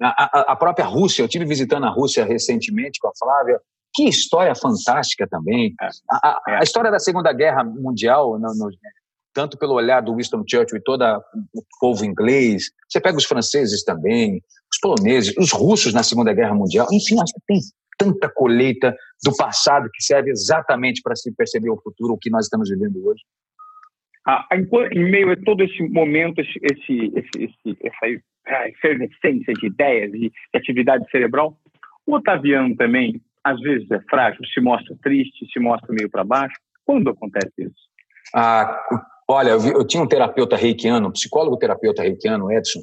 A, 0.00 0.24
a, 0.24 0.52
a, 0.52 0.56
própria 0.56 0.86
Rússia, 0.86 1.22
eu 1.22 1.28
tive 1.28 1.44
visitando 1.44 1.86
a 1.86 1.90
Rússia 1.90 2.24
recentemente 2.24 2.98
com 3.00 3.08
a 3.08 3.12
Flávia, 3.18 3.60
que 3.96 4.04
história 4.04 4.54
fantástica 4.54 5.26
também. 5.26 5.74
É. 5.80 5.88
A, 6.10 6.28
a, 6.28 6.58
a 6.60 6.62
história 6.62 6.90
da 6.90 6.98
Segunda 6.98 7.32
Guerra 7.32 7.64
Mundial, 7.64 8.38
no, 8.38 8.48
no, 8.54 8.70
tanto 9.32 9.58
pelo 9.58 9.72
olhar 9.72 10.02
do 10.02 10.14
Winston 10.14 10.44
Churchill 10.48 10.78
e 10.78 10.82
todo 10.82 11.02
o 11.54 11.62
povo 11.80 12.04
inglês, 12.04 12.70
você 12.86 13.00
pega 13.00 13.16
os 13.16 13.24
franceses 13.24 13.82
também, 13.82 14.42
os 14.70 14.78
poloneses, 14.80 15.34
os 15.38 15.50
russos 15.50 15.94
na 15.94 16.02
Segunda 16.02 16.34
Guerra 16.34 16.54
Mundial, 16.54 16.86
enfim, 16.92 17.14
acho 17.20 17.32
que 17.32 17.40
tem 17.46 17.60
tanta 17.98 18.28
colheita 18.28 18.94
do 19.24 19.34
passado 19.34 19.88
que 19.92 20.04
serve 20.04 20.30
exatamente 20.30 21.00
para 21.02 21.16
se 21.16 21.34
perceber 21.34 21.70
o 21.70 21.80
futuro, 21.80 22.12
o 22.12 22.18
que 22.18 22.28
nós 22.28 22.44
estamos 22.44 22.68
vivendo 22.68 23.02
hoje. 23.06 23.22
Ah, 24.26 24.44
em 24.52 25.10
meio 25.10 25.30
a 25.30 25.36
todo 25.36 25.62
esse 25.62 25.82
momento, 25.88 26.40
esse, 26.40 26.58
esse, 26.62 27.12
esse, 27.14 27.78
essa 27.82 28.68
efervescência 28.68 29.54
de 29.54 29.66
ideias, 29.66 30.10
de 30.10 30.32
atividade 30.54 31.08
cerebral, 31.10 31.56
o 32.04 32.16
Otaviano 32.16 32.76
também 32.76 33.20
às 33.46 33.60
vezes 33.60 33.88
é 33.92 34.00
frágil, 34.10 34.44
se 34.52 34.60
mostra 34.60 34.96
triste, 35.00 35.46
se 35.52 35.60
mostra 35.60 35.94
meio 35.94 36.10
para 36.10 36.24
baixo. 36.24 36.56
Quando 36.84 37.10
acontece 37.10 37.52
isso? 37.58 37.74
Ah, 38.34 38.76
olha, 39.28 39.50
eu, 39.50 39.60
vi, 39.60 39.70
eu, 39.70 39.86
tinha 39.86 40.02
um 40.02 40.08
terapeuta 40.08 40.56
reikiano, 40.56 41.08
um 41.08 41.12
psicólogo 41.12 41.56
terapeuta 41.56 42.02
reikiano, 42.02 42.50
Edson, 42.50 42.80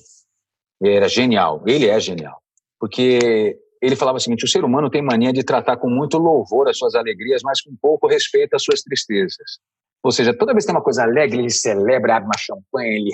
era 0.82 1.09
genial, 1.09 1.61
ele 1.68 1.88
é 1.88 1.99
genial, 1.99 2.41
porque 2.80 3.59
ele 3.82 3.97
falava 3.97 4.18
o 4.18 4.22
seguinte, 4.22 4.45
o 4.45 4.47
ser 4.47 4.64
humano 4.64 4.89
tem 4.89 5.01
mania 5.01 5.34
de 5.34 5.43
tratar 5.43 5.76
com 5.76 5.89
muito 5.89 6.18
louvor 6.18 6.70
as 6.70 6.78
suas 6.78 6.95
alegrias, 6.95 7.41
mas 7.43 7.61
com 7.61 7.76
pouco 7.82 8.07
respeito 8.07 8.55
às 8.55 8.64
suas 8.64 8.82
tristezas. 8.82 9.59
Ou 10.01 10.14
seja, 10.14 10.34
toda 10.34 10.53
vez 10.53 10.64
que 10.64 10.72
tem 10.72 10.76
uma 10.78 10.84
coisa 10.84 11.03
alegre, 11.03 11.39
ele 11.39 11.49
celebra, 11.49 12.16
abre 12.16 12.28
uma 12.28 12.38
champanhe, 12.38 13.01
ele 13.01 13.11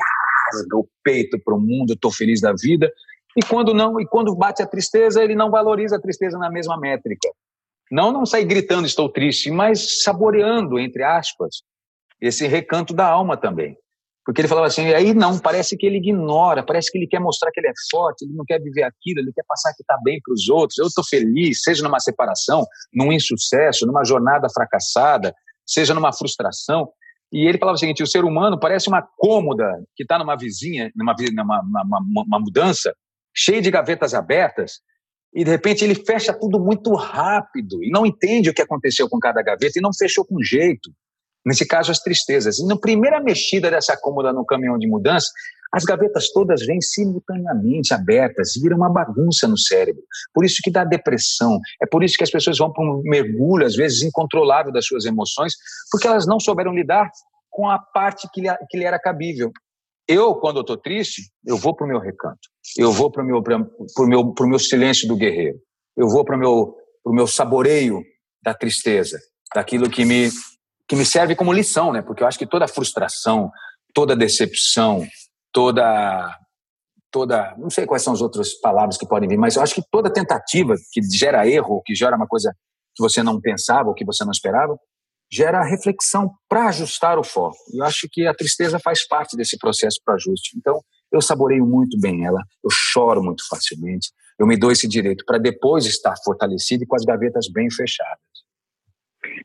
rasga 0.54 0.78
o 0.78 0.88
peito 1.04 1.40
para 1.44 1.56
o 1.56 1.60
mundo, 1.60 1.94
estou 1.94 2.12
feliz 2.12 2.42
da 2.42 2.54
vida. 2.54 2.92
E 3.40 3.48
quando 3.48 3.74
não, 3.74 4.02
e 4.02 4.06
quando 4.06 4.36
bate 4.36 4.62
a 4.62 4.68
tristeza, 4.68 5.24
ele 5.24 5.34
não 5.34 5.50
valoriza 5.50 5.96
a 5.96 6.02
tristeza 6.02 6.38
na 6.38 6.52
mesma 6.52 6.78
métrica. 6.78 7.30
Não 7.90 8.12
não 8.12 8.26
sai 8.26 8.44
gritando 8.44 8.86
estou 8.86 9.08
triste, 9.08 9.50
mas 9.50 10.04
saboreando 10.04 10.78
entre 10.78 11.04
aspas 11.04 11.62
esse 12.20 12.46
recanto 12.48 12.94
da 12.94 13.08
alma 13.08 13.38
também. 13.38 13.78
Porque 14.26 14.42
ele 14.42 14.48
falava 14.50 14.68
assim, 14.68 14.88
e 14.88 14.94
aí 14.94 15.14
não, 15.14 15.40
parece 15.40 15.78
que 15.78 15.86
ele 15.88 16.00
ignora, 16.00 16.62
parece 16.62 16.92
que 16.92 16.98
ele 16.98 17.08
quer 17.08 17.22
mostrar 17.22 17.50
que 17.50 17.62
ele 17.62 17.70
é 17.70 17.74
forte, 17.90 18.26
ele 18.26 18.34
não 18.34 18.44
quer 18.46 18.60
viver 18.60 18.84
aquilo, 18.84 19.22
ele 19.22 19.32
quer 19.34 19.46
passar 19.48 19.74
que 19.74 19.82
está 19.82 19.98
bem 20.04 20.20
para 20.22 20.34
os 20.34 20.50
outros. 20.50 20.78
Eu 20.78 20.88
estou 20.88 21.04
feliz, 21.04 21.62
seja 21.64 21.82
numa 21.82 22.00
separação, 22.02 22.66
num 22.94 23.14
insucesso, 23.14 23.88
numa 23.88 24.04
jornada 24.04 24.50
fracassada, 24.54 25.34
seja 25.66 25.94
numa 25.94 26.12
frustração. 26.12 26.92
E 27.32 27.48
ele 27.48 27.58
falava 27.58 27.78
o 27.78 27.80
seguinte: 27.80 28.04
o 28.04 28.08
ser 28.08 28.26
humano 28.26 28.60
parece 28.60 28.90
uma 28.90 29.02
cômoda 29.02 29.82
que 29.96 30.04
está 30.04 30.20
numa 30.20 30.36
vizinha, 30.36 30.92
numa, 30.94 31.16
numa, 31.34 31.64
numa, 31.64 32.24
uma 32.28 32.40
mudança, 32.40 32.94
cheia 33.40 33.62
de 33.62 33.72
gavetas 33.72 34.14
abertas, 34.14 34.82
e 35.34 35.44
de 35.44 35.52
repente 35.52 35.84
ele 35.84 35.96
fecha 35.96 36.34
tudo 36.34 36.60
muito 36.60 36.94
rápido 36.94 37.84
e 37.84 37.90
não 37.90 38.06
entende 38.06 38.50
o 38.50 38.54
que 38.54 38.62
aconteceu 38.62 39.08
com 39.08 39.20
cada 39.20 39.42
gaveta 39.42 39.78
e 39.78 39.82
não 39.82 39.94
fechou 39.94 40.26
com 40.26 40.42
jeito. 40.44 40.92
Nesse 41.46 41.66
caso, 41.66 41.92
as 41.92 42.00
tristezas. 42.00 42.60
E 42.60 42.66
na 42.66 42.78
primeira 42.78 43.22
mexida 43.22 43.72
dessa 43.72 43.96
cômoda 43.96 44.34
no 44.34 44.46
caminhão 44.46 44.78
de 44.78 44.88
mudança, 44.88 45.30
as 45.72 45.84
gavetas 45.84 46.32
todas 46.32 46.66
vêm 46.66 46.82
simultaneamente 46.82 47.94
abertas 47.94 48.54
viram 48.62 48.78
uma 48.78 48.90
bagunça 48.90 49.48
no 49.48 49.58
cérebro. 49.58 50.02
Por 50.34 50.44
isso 50.44 50.58
que 50.64 50.72
dá 50.72 50.84
depressão. 50.84 51.60
É 51.82 51.86
por 51.86 52.04
isso 52.04 52.18
que 52.18 52.24
as 52.24 52.32
pessoas 52.32 52.58
vão 52.58 52.74
para 52.74 52.84
um 52.84 53.02
mergulho, 53.04 53.66
às 53.66 53.76
vezes, 53.76 54.02
incontrolável 54.02 54.74
das 54.74 54.86
suas 54.86 55.06
emoções, 55.06 55.54
porque 55.92 56.08
elas 56.08 56.26
não 56.26 56.40
souberam 56.40 56.74
lidar 56.74 57.10
com 57.50 57.70
a 57.70 57.80
parte 57.80 58.28
que 58.34 58.42
lhe, 58.42 58.50
que 58.70 58.78
lhe 58.78 58.84
era 58.84 59.00
cabível. 59.00 59.52
Eu, 60.10 60.34
quando 60.34 60.56
eu 60.56 60.62
estou 60.62 60.76
triste, 60.76 61.22
eu 61.46 61.56
vou 61.56 61.76
para 61.76 61.86
o 61.86 61.88
meu 61.88 62.00
recanto. 62.00 62.40
Eu 62.76 62.92
vou 62.92 63.12
para 63.12 63.24
o 63.24 63.26
meu, 63.26 63.44
pro 63.44 64.08
meu, 64.08 64.34
pro 64.34 64.48
meu 64.48 64.58
silêncio 64.58 65.08
do 65.08 65.16
guerreiro. 65.16 65.60
Eu 65.96 66.10
vou 66.10 66.26
para 66.26 66.36
o 66.36 66.40
meu, 66.40 66.76
pro 67.04 67.14
meu 67.14 67.28
saboreio 67.28 68.02
da 68.44 68.56
tristeza, 68.56 69.20
daquilo 69.54 69.88
que 69.88 70.04
me, 70.04 70.32
que 70.88 70.96
me 70.96 71.06
serve 71.06 71.36
como 71.36 71.54
lição, 71.54 71.94
né? 71.94 72.02
Porque 72.02 72.24
eu 72.24 72.28
acho 72.28 72.40
que 72.40 72.48
toda 72.48 72.68
frustração, 72.68 73.52
toda 73.94 74.16
decepção, 74.16 75.08
toda 75.54 76.36
toda, 77.12 77.56
não 77.58 77.70
sei 77.70 77.86
quais 77.86 78.04
são 78.04 78.14
as 78.14 78.22
outras 78.22 78.54
palavras 78.54 78.98
que 78.98 79.08
podem 79.08 79.28
vir, 79.28 79.38
mas 79.38 79.56
eu 79.56 79.64
acho 79.64 79.74
que 79.74 79.84
toda 79.92 80.14
tentativa 80.14 80.76
que 80.92 81.02
gera 81.02 81.48
erro, 81.48 81.82
que 81.84 81.96
gera 81.96 82.16
uma 82.16 82.28
coisa 82.28 82.54
que 82.96 83.02
você 83.02 83.24
não 83.24 83.40
pensava 83.42 83.90
ou 83.90 83.96
que 83.96 84.06
você 84.06 84.24
não 84.24 84.32
esperava, 84.32 84.78
gera 85.32 85.64
reflexão 85.64 86.32
para 86.48 86.68
ajustar 86.68 87.18
o 87.20 87.24
foco. 87.24 87.58
Eu 87.74 87.84
acho 87.84 88.08
que 88.12 88.26
a 88.26 88.34
tristeza 88.34 88.80
faz 88.80 89.08
parte 89.08 89.38
desse 89.38 89.58
processo 89.58 90.00
para 90.04 90.16
ajuste. 90.16 90.58
Então, 90.58 90.82
eu 91.12 91.22
saboreio 91.22 91.66
muito 91.66 92.00
bem 92.00 92.26
ela, 92.26 92.42
eu 92.64 92.70
choro 92.72 93.24
muito 93.24 93.48
facilmente, 93.48 94.10
eu 94.40 94.48
me 94.48 94.58
dou 94.58 94.72
esse 94.72 94.88
direito 94.88 95.24
para 95.26 95.38
depois 95.38 95.86
estar 95.86 96.16
fortalecido 96.24 96.84
e 96.84 96.88
com 96.88 96.96
as 96.96 97.04
gavetas 97.04 97.48
bem 97.52 97.70
fechadas. 97.70 98.20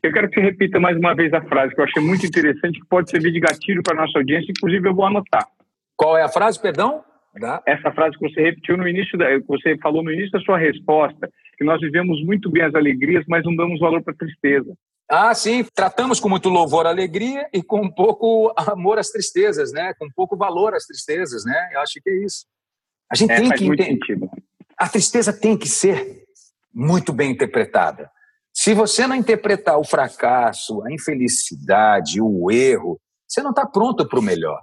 Eu 0.01 0.11
quero 0.11 0.29
que 0.29 0.35
você 0.35 0.41
repita 0.41 0.79
mais 0.79 0.97
uma 0.97 1.13
vez 1.13 1.33
a 1.33 1.41
frase 1.41 1.73
que 1.73 1.81
eu 1.81 1.85
achei 1.85 2.01
muito 2.01 2.25
interessante, 2.25 2.79
que 2.79 2.87
pode 2.87 3.09
servir 3.09 3.31
de 3.31 3.39
gatilho 3.39 3.83
para 3.83 3.93
a 3.93 4.05
nossa 4.05 4.17
audiência, 4.17 4.51
inclusive 4.51 4.87
eu 4.87 4.95
vou 4.95 5.05
anotar. 5.05 5.45
Qual 5.97 6.17
é 6.17 6.23
a 6.23 6.29
frase, 6.29 6.61
perdão? 6.61 7.03
Essa 7.65 7.91
frase 7.91 8.17
que 8.17 8.29
você 8.29 8.41
repetiu 8.41 8.77
no 8.77 8.87
início, 8.87 9.17
da, 9.17 9.27
que 9.39 9.47
você 9.47 9.77
falou 9.79 10.01
no 10.01 10.11
início 10.11 10.31
da 10.31 10.39
sua 10.39 10.57
resposta, 10.57 11.29
que 11.57 11.65
nós 11.65 11.81
vivemos 11.81 12.23
muito 12.23 12.49
bem 12.49 12.63
as 12.63 12.73
alegrias, 12.73 13.25
mas 13.27 13.43
não 13.43 13.55
damos 13.55 13.79
valor 13.79 14.01
para 14.01 14.13
a 14.13 14.17
tristeza. 14.17 14.73
Ah, 15.09 15.33
sim, 15.35 15.63
tratamos 15.75 16.19
com 16.19 16.27
muito 16.27 16.49
louvor 16.49 16.87
a 16.87 16.89
alegria 16.89 17.47
e 17.53 17.61
com 17.61 17.89
pouco 17.91 18.51
amor 18.57 18.97
às 18.97 19.09
tristezas, 19.09 19.71
né? 19.71 19.93
Com 19.99 20.07
pouco 20.15 20.35
valor 20.35 20.73
às 20.73 20.85
tristezas, 20.85 21.43
né? 21.45 21.69
Eu 21.73 21.81
acho 21.81 21.93
que 22.01 22.09
é 22.09 22.25
isso. 22.25 22.45
A 23.11 23.15
gente 23.15 23.31
é, 23.31 23.35
tem 23.35 23.49
que 23.51 23.65
entender. 23.65 24.29
A 24.77 24.89
tristeza 24.89 25.31
tem 25.31 25.55
que 25.55 25.69
ser 25.69 26.25
muito 26.73 27.13
bem 27.13 27.31
interpretada. 27.31 28.09
Se 28.53 28.73
você 28.73 29.05
não 29.05 29.15
interpretar 29.15 29.77
o 29.77 29.83
fracasso, 29.83 30.81
a 30.83 30.91
infelicidade, 30.91 32.21
o 32.21 32.49
erro, 32.49 32.99
você 33.27 33.43
não 33.43 33.51
está 33.51 33.65
pronto 33.65 34.07
para 34.07 34.19
o 34.19 34.23
melhor. 34.23 34.61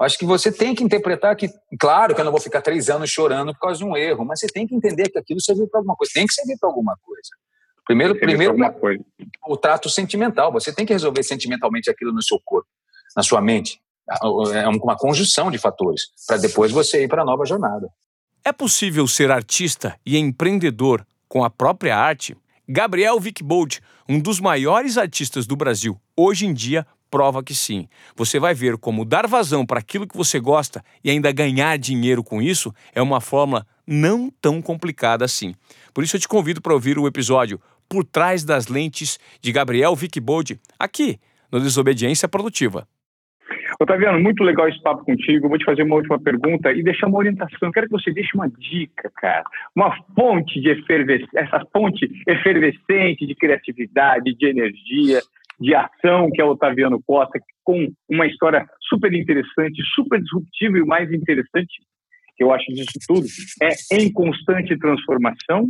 Acho 0.00 0.18
que 0.18 0.24
você 0.24 0.50
tem 0.50 0.74
que 0.74 0.82
interpretar 0.82 1.36
que, 1.36 1.48
claro 1.78 2.14
que 2.14 2.20
eu 2.20 2.24
não 2.24 2.32
vou 2.32 2.40
ficar 2.40 2.62
três 2.62 2.88
anos 2.88 3.10
chorando 3.10 3.52
por 3.52 3.60
causa 3.60 3.78
de 3.78 3.84
um 3.84 3.96
erro, 3.96 4.24
mas 4.24 4.40
você 4.40 4.46
tem 4.46 4.66
que 4.66 4.74
entender 4.74 5.10
que 5.10 5.18
aquilo 5.18 5.40
serviu 5.40 5.68
para 5.68 5.80
alguma 5.80 5.94
coisa, 5.94 6.12
tem 6.14 6.26
que 6.26 6.32
servir 6.32 6.56
para 6.58 6.68
alguma 6.68 6.96
coisa. 7.02 7.28
Primeiro, 7.86 8.18
primeiro 8.18 8.56
o 9.46 9.56
trato 9.56 9.88
sentimental. 9.88 10.52
Você 10.52 10.72
tem 10.72 10.86
que 10.86 10.92
resolver 10.92 11.22
sentimentalmente 11.22 11.90
aquilo 11.90 12.12
no 12.12 12.22
seu 12.22 12.38
corpo, 12.44 12.68
na 13.16 13.22
sua 13.22 13.40
mente. 13.40 13.80
É 14.52 14.68
uma 14.68 14.96
conjunção 14.96 15.50
de 15.50 15.58
fatores 15.58 16.02
para 16.26 16.36
depois 16.36 16.72
você 16.72 17.04
ir 17.04 17.08
para 17.08 17.22
a 17.22 17.24
nova 17.24 17.44
jornada. 17.44 17.88
É 18.44 18.52
possível 18.52 19.06
ser 19.06 19.30
artista 19.30 19.96
e 20.04 20.16
empreendedor 20.16 21.06
com 21.28 21.44
a 21.44 21.50
própria 21.50 21.96
arte? 21.96 22.36
Gabriel 22.68 23.18
Vickbold, 23.20 23.80
um 24.08 24.18
dos 24.18 24.40
maiores 24.40 24.96
artistas 24.96 25.46
do 25.46 25.56
Brasil, 25.56 26.00
hoje 26.16 26.46
em 26.46 26.54
dia 26.54 26.86
prova 27.10 27.42
que 27.42 27.54
sim. 27.54 27.88
Você 28.16 28.38
vai 28.38 28.54
ver 28.54 28.78
como 28.78 29.04
dar 29.04 29.26
vazão 29.26 29.66
para 29.66 29.80
aquilo 29.80 30.06
que 30.06 30.16
você 30.16 30.38
gosta 30.38 30.82
e 31.02 31.10
ainda 31.10 31.32
ganhar 31.32 31.76
dinheiro 31.76 32.22
com 32.22 32.40
isso 32.40 32.72
é 32.94 33.02
uma 33.02 33.20
fórmula 33.20 33.66
não 33.90 34.30
tão 34.40 34.62
complicada 34.62 35.24
assim. 35.24 35.52
Por 35.92 36.04
isso 36.04 36.14
eu 36.14 36.20
te 36.20 36.28
convido 36.28 36.62
para 36.62 36.72
ouvir 36.72 36.96
o 36.96 37.08
episódio 37.08 37.60
Por 37.88 38.04
Trás 38.04 38.44
das 38.44 38.68
Lentes 38.68 39.18
de 39.42 39.50
Gabriel 39.50 39.96
Vickbold, 39.96 40.60
aqui 40.78 41.18
no 41.50 41.58
Desobediência 41.58 42.28
Produtiva. 42.28 42.86
Otaviano, 43.80 44.20
muito 44.20 44.44
legal 44.44 44.68
esse 44.68 44.80
papo 44.82 45.04
contigo. 45.04 45.48
Vou 45.48 45.58
te 45.58 45.64
fazer 45.64 45.82
uma 45.82 45.96
última 45.96 46.20
pergunta 46.20 46.70
e 46.70 46.82
deixar 46.82 47.06
uma 47.06 47.18
orientação. 47.18 47.72
Quero 47.72 47.86
que 47.86 47.92
você 47.92 48.12
deixe 48.12 48.30
uma 48.34 48.48
dica, 48.48 49.10
cara. 49.16 49.42
Uma 49.74 49.96
fonte 50.14 50.60
de 50.60 50.68
efervescência, 50.68 51.40
essa 51.40 51.64
fonte 51.72 52.06
efervescente 52.28 53.26
de 53.26 53.34
criatividade, 53.34 54.36
de 54.36 54.46
energia, 54.46 55.20
de 55.58 55.74
ação, 55.74 56.30
que 56.30 56.40
é 56.40 56.44
o 56.44 56.50
Otaviano 56.50 57.02
Costa, 57.06 57.40
com 57.64 57.90
uma 58.08 58.26
história 58.26 58.66
super 58.88 59.12
interessante, 59.14 59.82
super 59.94 60.20
disruptiva 60.20 60.78
e 60.78 60.82
o 60.82 60.86
mais 60.86 61.10
interessante 61.10 61.80
que 62.40 62.44
eu 62.44 62.54
acho 62.54 62.72
disso 62.72 62.98
tudo 63.06 63.26
é 63.62 63.68
em 64.00 64.10
constante 64.10 64.78
transformação 64.78 65.68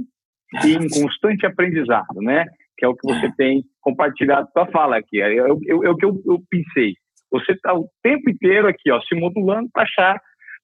e 0.65 0.75
em 0.75 0.89
constante 0.89 1.45
aprendizado, 1.45 2.23
né? 2.23 2.47
Que 2.79 2.85
é 2.85 2.89
o 2.89 2.95
que 2.95 3.09
você 3.09 3.27
é. 3.27 3.33
tem 3.37 3.65
compartilhado 3.81 4.49
sua 4.53 4.67
fala 4.71 4.97
aqui. 4.97 5.21
É, 5.21 5.35
é, 5.35 5.41
é, 5.41 5.45
o 5.45 5.97
que 5.97 6.05
eu, 6.05 6.23
eu 6.25 6.41
pensei. 6.49 6.95
Você 7.33 7.53
está 7.53 7.75
o 7.75 7.89
tempo 8.05 8.31
inteiro 8.31 8.69
aqui, 8.69 8.89
ó, 8.93 9.01
se 9.01 9.17
modulando 9.17 9.69
para 9.73 9.83
achar. 9.83 10.21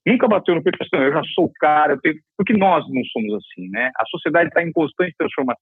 Nunca 0.07 0.29
bateu 0.29 0.55
no 0.55 0.63
peito 0.63 0.79
assim, 0.81 1.05
eu 1.05 1.13
já 1.13 1.23
sou 1.35 1.47
o 1.47 1.53
cara, 1.55 1.95
eu 1.95 2.01
tenho... 2.01 2.15
porque 2.37 2.53
nós 2.53 2.85
não 2.89 3.03
somos 3.07 3.35
assim, 3.35 3.69
né? 3.71 3.91
A 3.99 4.07
sociedade 4.07 4.49
está 4.49 4.63
em 4.63 4.71
constante 4.71 5.13
transformação 5.19 5.59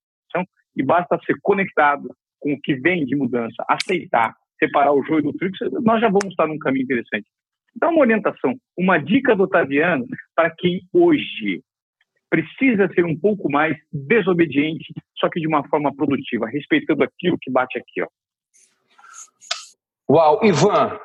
e 0.77 0.83
basta 0.83 1.19
ser 1.25 1.37
conectado 1.41 2.15
com 2.39 2.53
o 2.53 2.61
que 2.61 2.75
vem 2.75 3.07
de 3.07 3.17
mudança, 3.17 3.65
aceitar, 3.67 4.35
separar 4.59 4.93
o 4.93 5.03
joio 5.05 5.23
do 5.23 5.33
trigo, 5.33 5.57
nós 5.81 5.99
já 6.03 6.09
vamos 6.09 6.27
estar 6.27 6.47
num 6.47 6.59
caminho 6.59 6.85
interessante. 6.85 7.27
Dá 7.77 7.89
uma 7.89 8.01
orientação, 8.01 8.55
uma 8.77 8.99
dica 8.99 9.35
do 9.35 9.45
Otaviano 9.45 10.07
para 10.35 10.51
quem 10.51 10.83
hoje 10.93 11.63
precisa 12.31 12.93
ser 12.95 13.05
um 13.05 13.19
pouco 13.19 13.51
mais 13.51 13.77
desobediente, 13.93 14.93
só 15.19 15.29
que 15.29 15.41
de 15.41 15.47
uma 15.47 15.67
forma 15.69 15.95
produtiva, 15.95 16.47
respeitando 16.47 17.05
aquilo 17.05 17.39
que 17.41 17.51
bate 17.51 17.79
aqui. 17.79 18.03
Ó. 18.03 18.09
Uau, 20.11 20.45
Ivan, 20.45 20.99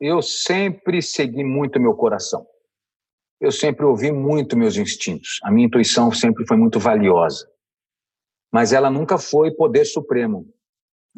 eu 0.00 0.20
sempre 0.20 1.00
segui 1.00 1.44
muito 1.44 1.80
meu 1.80 1.94
coração. 1.94 2.46
Eu 3.40 3.50
sempre 3.50 3.84
ouvi 3.84 4.12
muito 4.12 4.56
meus 4.56 4.76
instintos. 4.76 5.40
A 5.42 5.50
minha 5.50 5.66
intuição 5.66 6.12
sempre 6.12 6.46
foi 6.46 6.56
muito 6.56 6.78
valiosa 6.78 7.46
mas 8.54 8.72
ela 8.72 8.88
nunca 8.88 9.18
foi 9.18 9.50
poder 9.50 9.84
supremo. 9.84 10.46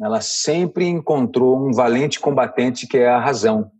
Ela 0.01 0.21
sempre 0.21 0.87
encontrou 0.87 1.55
um 1.55 1.71
valente 1.71 2.19
combatente 2.19 2.87
que 2.87 2.97
é 2.97 3.07
a 3.07 3.19
razão. 3.19 3.71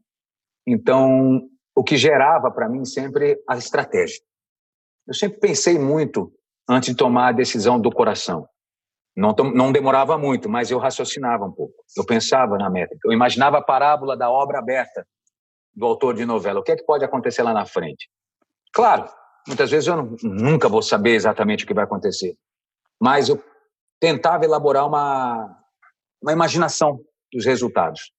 Então, 0.67 1.41
o 1.73 1.83
que 1.83 1.95
gerava 1.95 2.51
para 2.51 2.67
mim 2.67 2.83
sempre 2.83 3.41
a 3.47 3.57
estratégia. 3.57 4.19
Eu 5.07 5.13
sempre 5.13 5.39
pensei 5.39 5.79
muito 5.79 6.31
antes 6.69 6.89
de 6.89 6.95
tomar 6.95 7.29
a 7.29 7.31
decisão 7.31 7.79
do 7.79 7.89
coração. 7.89 8.45
Não, 9.15 9.33
não 9.55 9.71
demorava 9.71 10.17
muito, 10.17 10.49
mas 10.49 10.69
eu 10.69 10.77
raciocinava 10.77 11.45
um 11.45 11.51
pouco. 11.51 11.73
Eu 11.95 12.05
pensava 12.05 12.57
na 12.57 12.69
métrica. 12.69 13.07
Eu 13.07 13.13
imaginava 13.13 13.57
a 13.57 13.63
parábola 13.63 14.17
da 14.17 14.29
obra 14.29 14.59
aberta 14.59 15.07
do 15.73 15.85
autor 15.85 16.13
de 16.13 16.25
novela. 16.25 16.59
O 16.59 16.63
que 16.63 16.73
é 16.73 16.75
que 16.75 16.85
pode 16.85 17.05
acontecer 17.05 17.41
lá 17.41 17.53
na 17.53 17.65
frente? 17.65 18.09
Claro, 18.73 19.09
muitas 19.47 19.71
vezes 19.71 19.87
eu 19.87 19.95
não, 19.95 20.15
nunca 20.21 20.67
vou 20.67 20.81
saber 20.81 21.15
exatamente 21.15 21.63
o 21.63 21.67
que 21.67 21.73
vai 21.73 21.85
acontecer 21.85 22.35
mas 22.99 23.29
eu 23.29 23.43
tentava 23.99 24.45
elaborar 24.45 24.85
uma, 24.87 25.57
uma 26.21 26.31
imaginação 26.31 26.99
dos 27.31 27.45
resultados. 27.45 28.11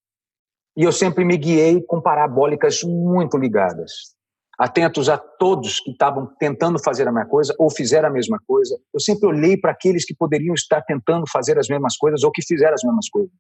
E 0.79 0.85
eu 0.85 0.93
sempre 0.93 1.25
me 1.25 1.37
guiei 1.37 1.83
com 1.83 2.01
parabólicas 2.01 2.85
muito 2.85 3.37
ligadas, 3.37 4.15
atentos 4.57 5.09
a 5.09 5.19
todos 5.19 5.81
que 5.81 5.91
estavam 5.91 6.33
tentando 6.39 6.79
fazer 6.81 7.09
a 7.09 7.11
mesma 7.11 7.29
coisa 7.29 7.53
ou 7.59 7.69
fizeram 7.69 8.09
a 8.09 8.13
mesma 8.13 8.39
coisa. 8.47 8.79
Eu 8.95 9.01
sempre 9.01 9.27
olhei 9.27 9.57
para 9.57 9.73
aqueles 9.73 10.05
que 10.05 10.15
poderiam 10.15 10.55
estar 10.55 10.81
tentando 10.83 11.25
fazer 11.29 11.59
as 11.59 11.69
mesmas 11.69 11.97
coisas 11.97 12.23
ou 12.23 12.31
que 12.31 12.47
fizeram 12.47 12.75
as 12.75 12.85
mesmas 12.85 13.11
coisas. 13.11 13.33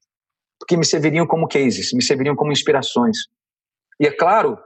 porque 0.58 0.76
me 0.76 0.84
serviriam 0.84 1.24
como 1.28 1.46
cases, 1.46 1.92
me 1.92 2.02
serviriam 2.02 2.34
como 2.34 2.50
inspirações. 2.50 3.16
E 4.00 4.06
é 4.08 4.10
claro 4.10 4.58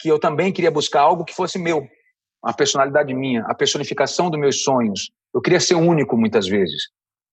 que 0.00 0.08
eu 0.08 0.18
também 0.18 0.50
queria 0.50 0.70
buscar 0.70 1.02
algo 1.02 1.26
que 1.26 1.34
fosse 1.34 1.58
meu, 1.58 1.86
a 2.42 2.54
personalidade 2.54 3.12
minha, 3.12 3.42
a 3.42 3.54
personificação 3.54 4.30
dos 4.30 4.40
meus 4.40 4.62
sonhos. 4.62 5.10
Eu 5.34 5.42
queria 5.42 5.60
ser 5.60 5.74
único 5.74 6.16
muitas 6.16 6.48
vezes. 6.48 6.84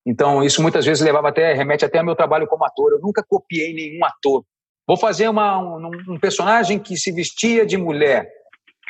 Então, 0.06 0.44
isso 0.44 0.62
muitas 0.62 0.86
vezes 0.86 1.02
levava 1.02 1.30
até, 1.30 1.54
remete 1.54 1.86
até 1.86 2.00
ao 2.00 2.06
meu 2.06 2.16
trabalho 2.16 2.46
como 2.46 2.66
ator. 2.66 2.92
Eu 2.92 3.00
nunca 3.00 3.24
copiei 3.26 3.74
nenhum 3.74 4.04
ator. 4.04 4.44
Vou 4.92 4.98
fazer 4.98 5.30
uma, 5.30 5.58
um, 5.58 5.90
um 6.10 6.20
personagem 6.20 6.78
que 6.78 6.98
se 6.98 7.14
vestia 7.14 7.66
de 7.66 7.78
mulher, 7.78 8.30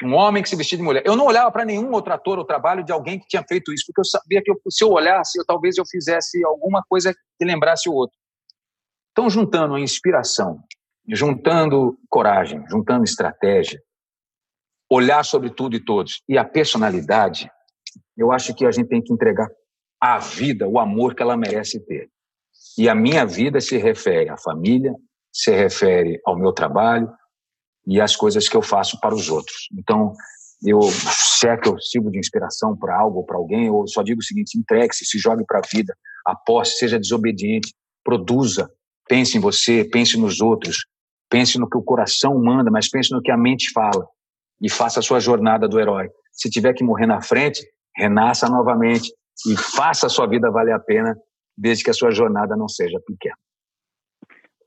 um 0.03 0.15
homem 0.15 0.41
que 0.41 0.49
se 0.49 0.55
vestia 0.55 0.75
de 0.75 0.83
mulher. 0.83 1.03
Eu 1.05 1.15
não 1.15 1.27
olhava 1.27 1.51
para 1.51 1.63
nenhum 1.63 1.91
outro 1.91 2.11
ator 2.11 2.39
ou 2.39 2.43
trabalho 2.43 2.83
de 2.83 2.91
alguém 2.91 3.19
que 3.19 3.27
tinha 3.27 3.45
feito 3.47 3.71
isso, 3.71 3.83
porque 3.85 4.01
eu 4.01 4.05
sabia 4.05 4.41
que 4.41 4.49
eu, 4.49 4.59
se 4.67 4.83
eu 4.83 4.89
olhasse, 4.89 5.37
eu, 5.37 5.45
talvez 5.45 5.77
eu 5.77 5.85
fizesse 5.85 6.43
alguma 6.43 6.81
coisa 6.89 7.13
que 7.37 7.45
lembrasse 7.45 7.87
o 7.87 7.93
outro. 7.93 8.17
Então, 9.11 9.29
juntando 9.29 9.75
a 9.75 9.79
inspiração, 9.79 10.63
juntando 11.07 11.95
coragem, 12.09 12.65
juntando 12.67 13.03
estratégia, 13.03 13.79
olhar 14.89 15.23
sobre 15.23 15.51
tudo 15.51 15.75
e 15.75 15.85
todos 15.85 16.23
e 16.27 16.35
a 16.35 16.43
personalidade, 16.43 17.47
eu 18.17 18.31
acho 18.31 18.55
que 18.55 18.65
a 18.65 18.71
gente 18.71 18.87
tem 18.87 19.03
que 19.03 19.13
entregar 19.13 19.47
a 20.01 20.17
vida, 20.17 20.67
o 20.67 20.79
amor 20.79 21.13
que 21.13 21.21
ela 21.21 21.37
merece 21.37 21.79
ter. 21.85 22.09
E 22.75 22.89
a 22.89 22.95
minha 22.95 23.23
vida 23.23 23.61
se 23.61 23.77
refere 23.77 24.31
à 24.31 24.35
família, 24.35 24.95
se 25.31 25.51
refere 25.51 26.19
ao 26.25 26.37
meu 26.37 26.51
trabalho 26.51 27.09
e 27.87 27.99
às 27.99 28.15
coisas 28.15 28.47
que 28.47 28.55
eu 28.55 28.61
faço 28.61 28.99
para 28.99 29.15
os 29.15 29.29
outros. 29.29 29.67
Então, 29.77 30.13
eu, 30.63 30.79
se 30.81 31.47
é 31.47 31.57
que 31.57 31.67
eu 31.67 31.79
sirvo 31.79 32.11
de 32.11 32.19
inspiração 32.19 32.77
para 32.77 32.97
algo 32.97 33.19
ou 33.19 33.25
para 33.25 33.37
alguém, 33.37 33.67
eu 33.67 33.87
só 33.87 34.03
digo 34.03 34.19
o 34.19 34.23
seguinte: 34.23 34.57
entregue-se, 34.57 35.05
se 35.05 35.17
jogue 35.17 35.43
para 35.45 35.59
a 35.59 35.67
vida, 35.71 35.95
aposte, 36.25 36.77
seja 36.77 36.99
desobediente, 36.99 37.73
produza, 38.03 38.69
pense 39.07 39.37
em 39.37 39.41
você, 39.41 39.83
pense 39.83 40.17
nos 40.17 40.41
outros, 40.41 40.85
pense 41.29 41.57
no 41.57 41.69
que 41.69 41.77
o 41.77 41.83
coração 41.83 42.37
manda, 42.39 42.69
mas 42.69 42.89
pense 42.89 43.11
no 43.11 43.21
que 43.21 43.31
a 43.31 43.37
mente 43.37 43.71
fala 43.71 44.07
e 44.61 44.69
faça 44.69 44.99
a 44.99 45.03
sua 45.03 45.19
jornada 45.19 45.67
do 45.67 45.79
herói. 45.79 46.09
Se 46.31 46.49
tiver 46.49 46.73
que 46.73 46.83
morrer 46.83 47.07
na 47.07 47.21
frente, 47.21 47.65
renasça 47.97 48.47
novamente, 48.47 49.11
e 49.47 49.57
faça 49.57 50.05
a 50.05 50.09
sua 50.09 50.27
vida 50.27 50.51
valer 50.51 50.73
a 50.73 50.79
pena, 50.79 51.17
desde 51.57 51.83
que 51.83 51.89
a 51.89 51.93
sua 51.93 52.11
jornada 52.11 52.55
não 52.55 52.67
seja 52.67 52.99
pequena. 53.05 53.35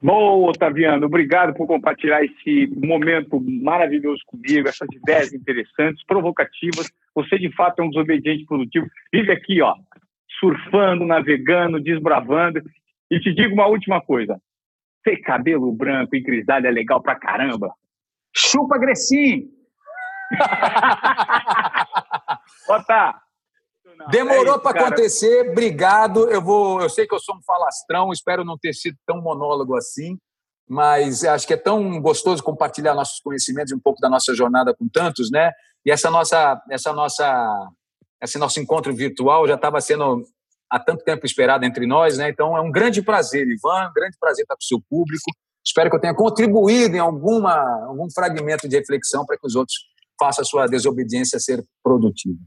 Bom, 0.05 0.50
Otaviano, 0.50 1.07
obrigado 1.07 1.55
por 1.55 1.66
compartilhar 1.66 2.22
esse 2.22 2.66
momento 2.76 3.40
maravilhoso 3.40 4.20
comigo, 4.26 4.68
essas 4.68 4.86
ideias 4.92 5.32
interessantes, 5.32 6.05
provocativas. 6.05 6.92
Você, 7.14 7.38
de 7.38 7.50
fato, 7.57 7.80
é 7.80 7.84
um 7.86 7.88
desobediente 7.88 8.44
produtivo. 8.44 8.86
Vive 9.11 9.32
aqui, 9.32 9.62
ó, 9.62 9.74
surfando, 10.38 11.07
navegando, 11.07 11.80
desbravando. 11.80 12.61
E 13.11 13.18
te 13.18 13.34
digo 13.34 13.55
uma 13.55 13.66
última 13.66 14.02
coisa. 14.02 14.38
Ter 15.02 15.16
cabelo 15.22 15.72
branco 15.72 16.14
e 16.14 16.20
grisalho 16.20 16.66
é 16.66 16.70
legal 16.70 17.00
pra 17.00 17.14
caramba. 17.14 17.72
Chupa, 18.36 18.78
Grecinho! 18.78 19.48
Otá, 22.68 23.22
Demorou 24.11 24.57
é 24.57 24.59
para 24.59 24.80
acontecer, 24.80 25.50
obrigado. 25.50 26.28
Eu 26.30 26.42
vou, 26.42 26.80
eu 26.80 26.88
sei 26.88 27.07
que 27.07 27.14
eu 27.14 27.20
sou 27.20 27.36
um 27.36 27.42
falastrão, 27.42 28.12
espero 28.12 28.44
não 28.44 28.59
ter 28.59 28.74
sido 28.74 28.96
tão 29.07 29.20
monólogo 29.20 29.76
assim, 29.76 30.18
mas 30.68 31.24
acho 31.24 31.46
que 31.46 31.55
é 31.55 31.57
tão 31.57 32.00
gostoso 32.00 32.42
compartilhar 32.42 32.94
nossos 32.94 33.20
conhecimentos 33.20 33.72
e 33.72 33.74
um 33.74 33.80
pouco 33.80 34.00
da 34.00 34.09
nossa 34.09 34.34
jornada 34.34 34.74
com 34.74 34.88
tantos, 34.88 35.30
né? 35.30 35.52
E 35.84 35.90
essa 35.90 36.11
nossa, 36.11 36.61
essa 36.70 36.92
nossa, 36.92 37.68
esse 38.22 38.38
nosso 38.38 38.59
encontro 38.61 38.94
virtual 38.94 39.46
já 39.46 39.55
estava 39.55 39.80
sendo 39.80 40.22
há 40.70 40.78
tanto 40.78 41.05
tempo 41.05 41.26
esperado 41.26 41.64
entre 41.64 41.86
nós, 41.86 42.16
né? 42.16 42.30
Então 42.30 42.57
é 42.57 42.61
um 42.61 42.70
grande 42.70 43.02
prazer, 43.02 43.46
Ivan, 43.46 43.88
um 43.90 43.92
grande 43.92 44.16
prazer 44.18 44.42
estar 44.42 44.55
com 44.55 44.62
o 44.62 44.66
seu 44.66 44.80
público. 44.88 45.30
Espero 45.64 45.88
que 45.90 45.96
eu 45.96 46.00
tenha 46.00 46.14
contribuído 46.14 46.96
em 46.96 47.00
alguma 47.00 47.55
algum 47.86 48.11
fragmento 48.11 48.68
de 48.68 48.76
reflexão 48.76 49.24
para 49.24 49.38
que 49.38 49.46
os 49.46 49.55
outros 49.55 49.76
façam 50.18 50.42
a 50.42 50.44
sua 50.44 50.66
desobediência 50.66 51.38
ser 51.38 51.64
produtiva. 51.82 52.38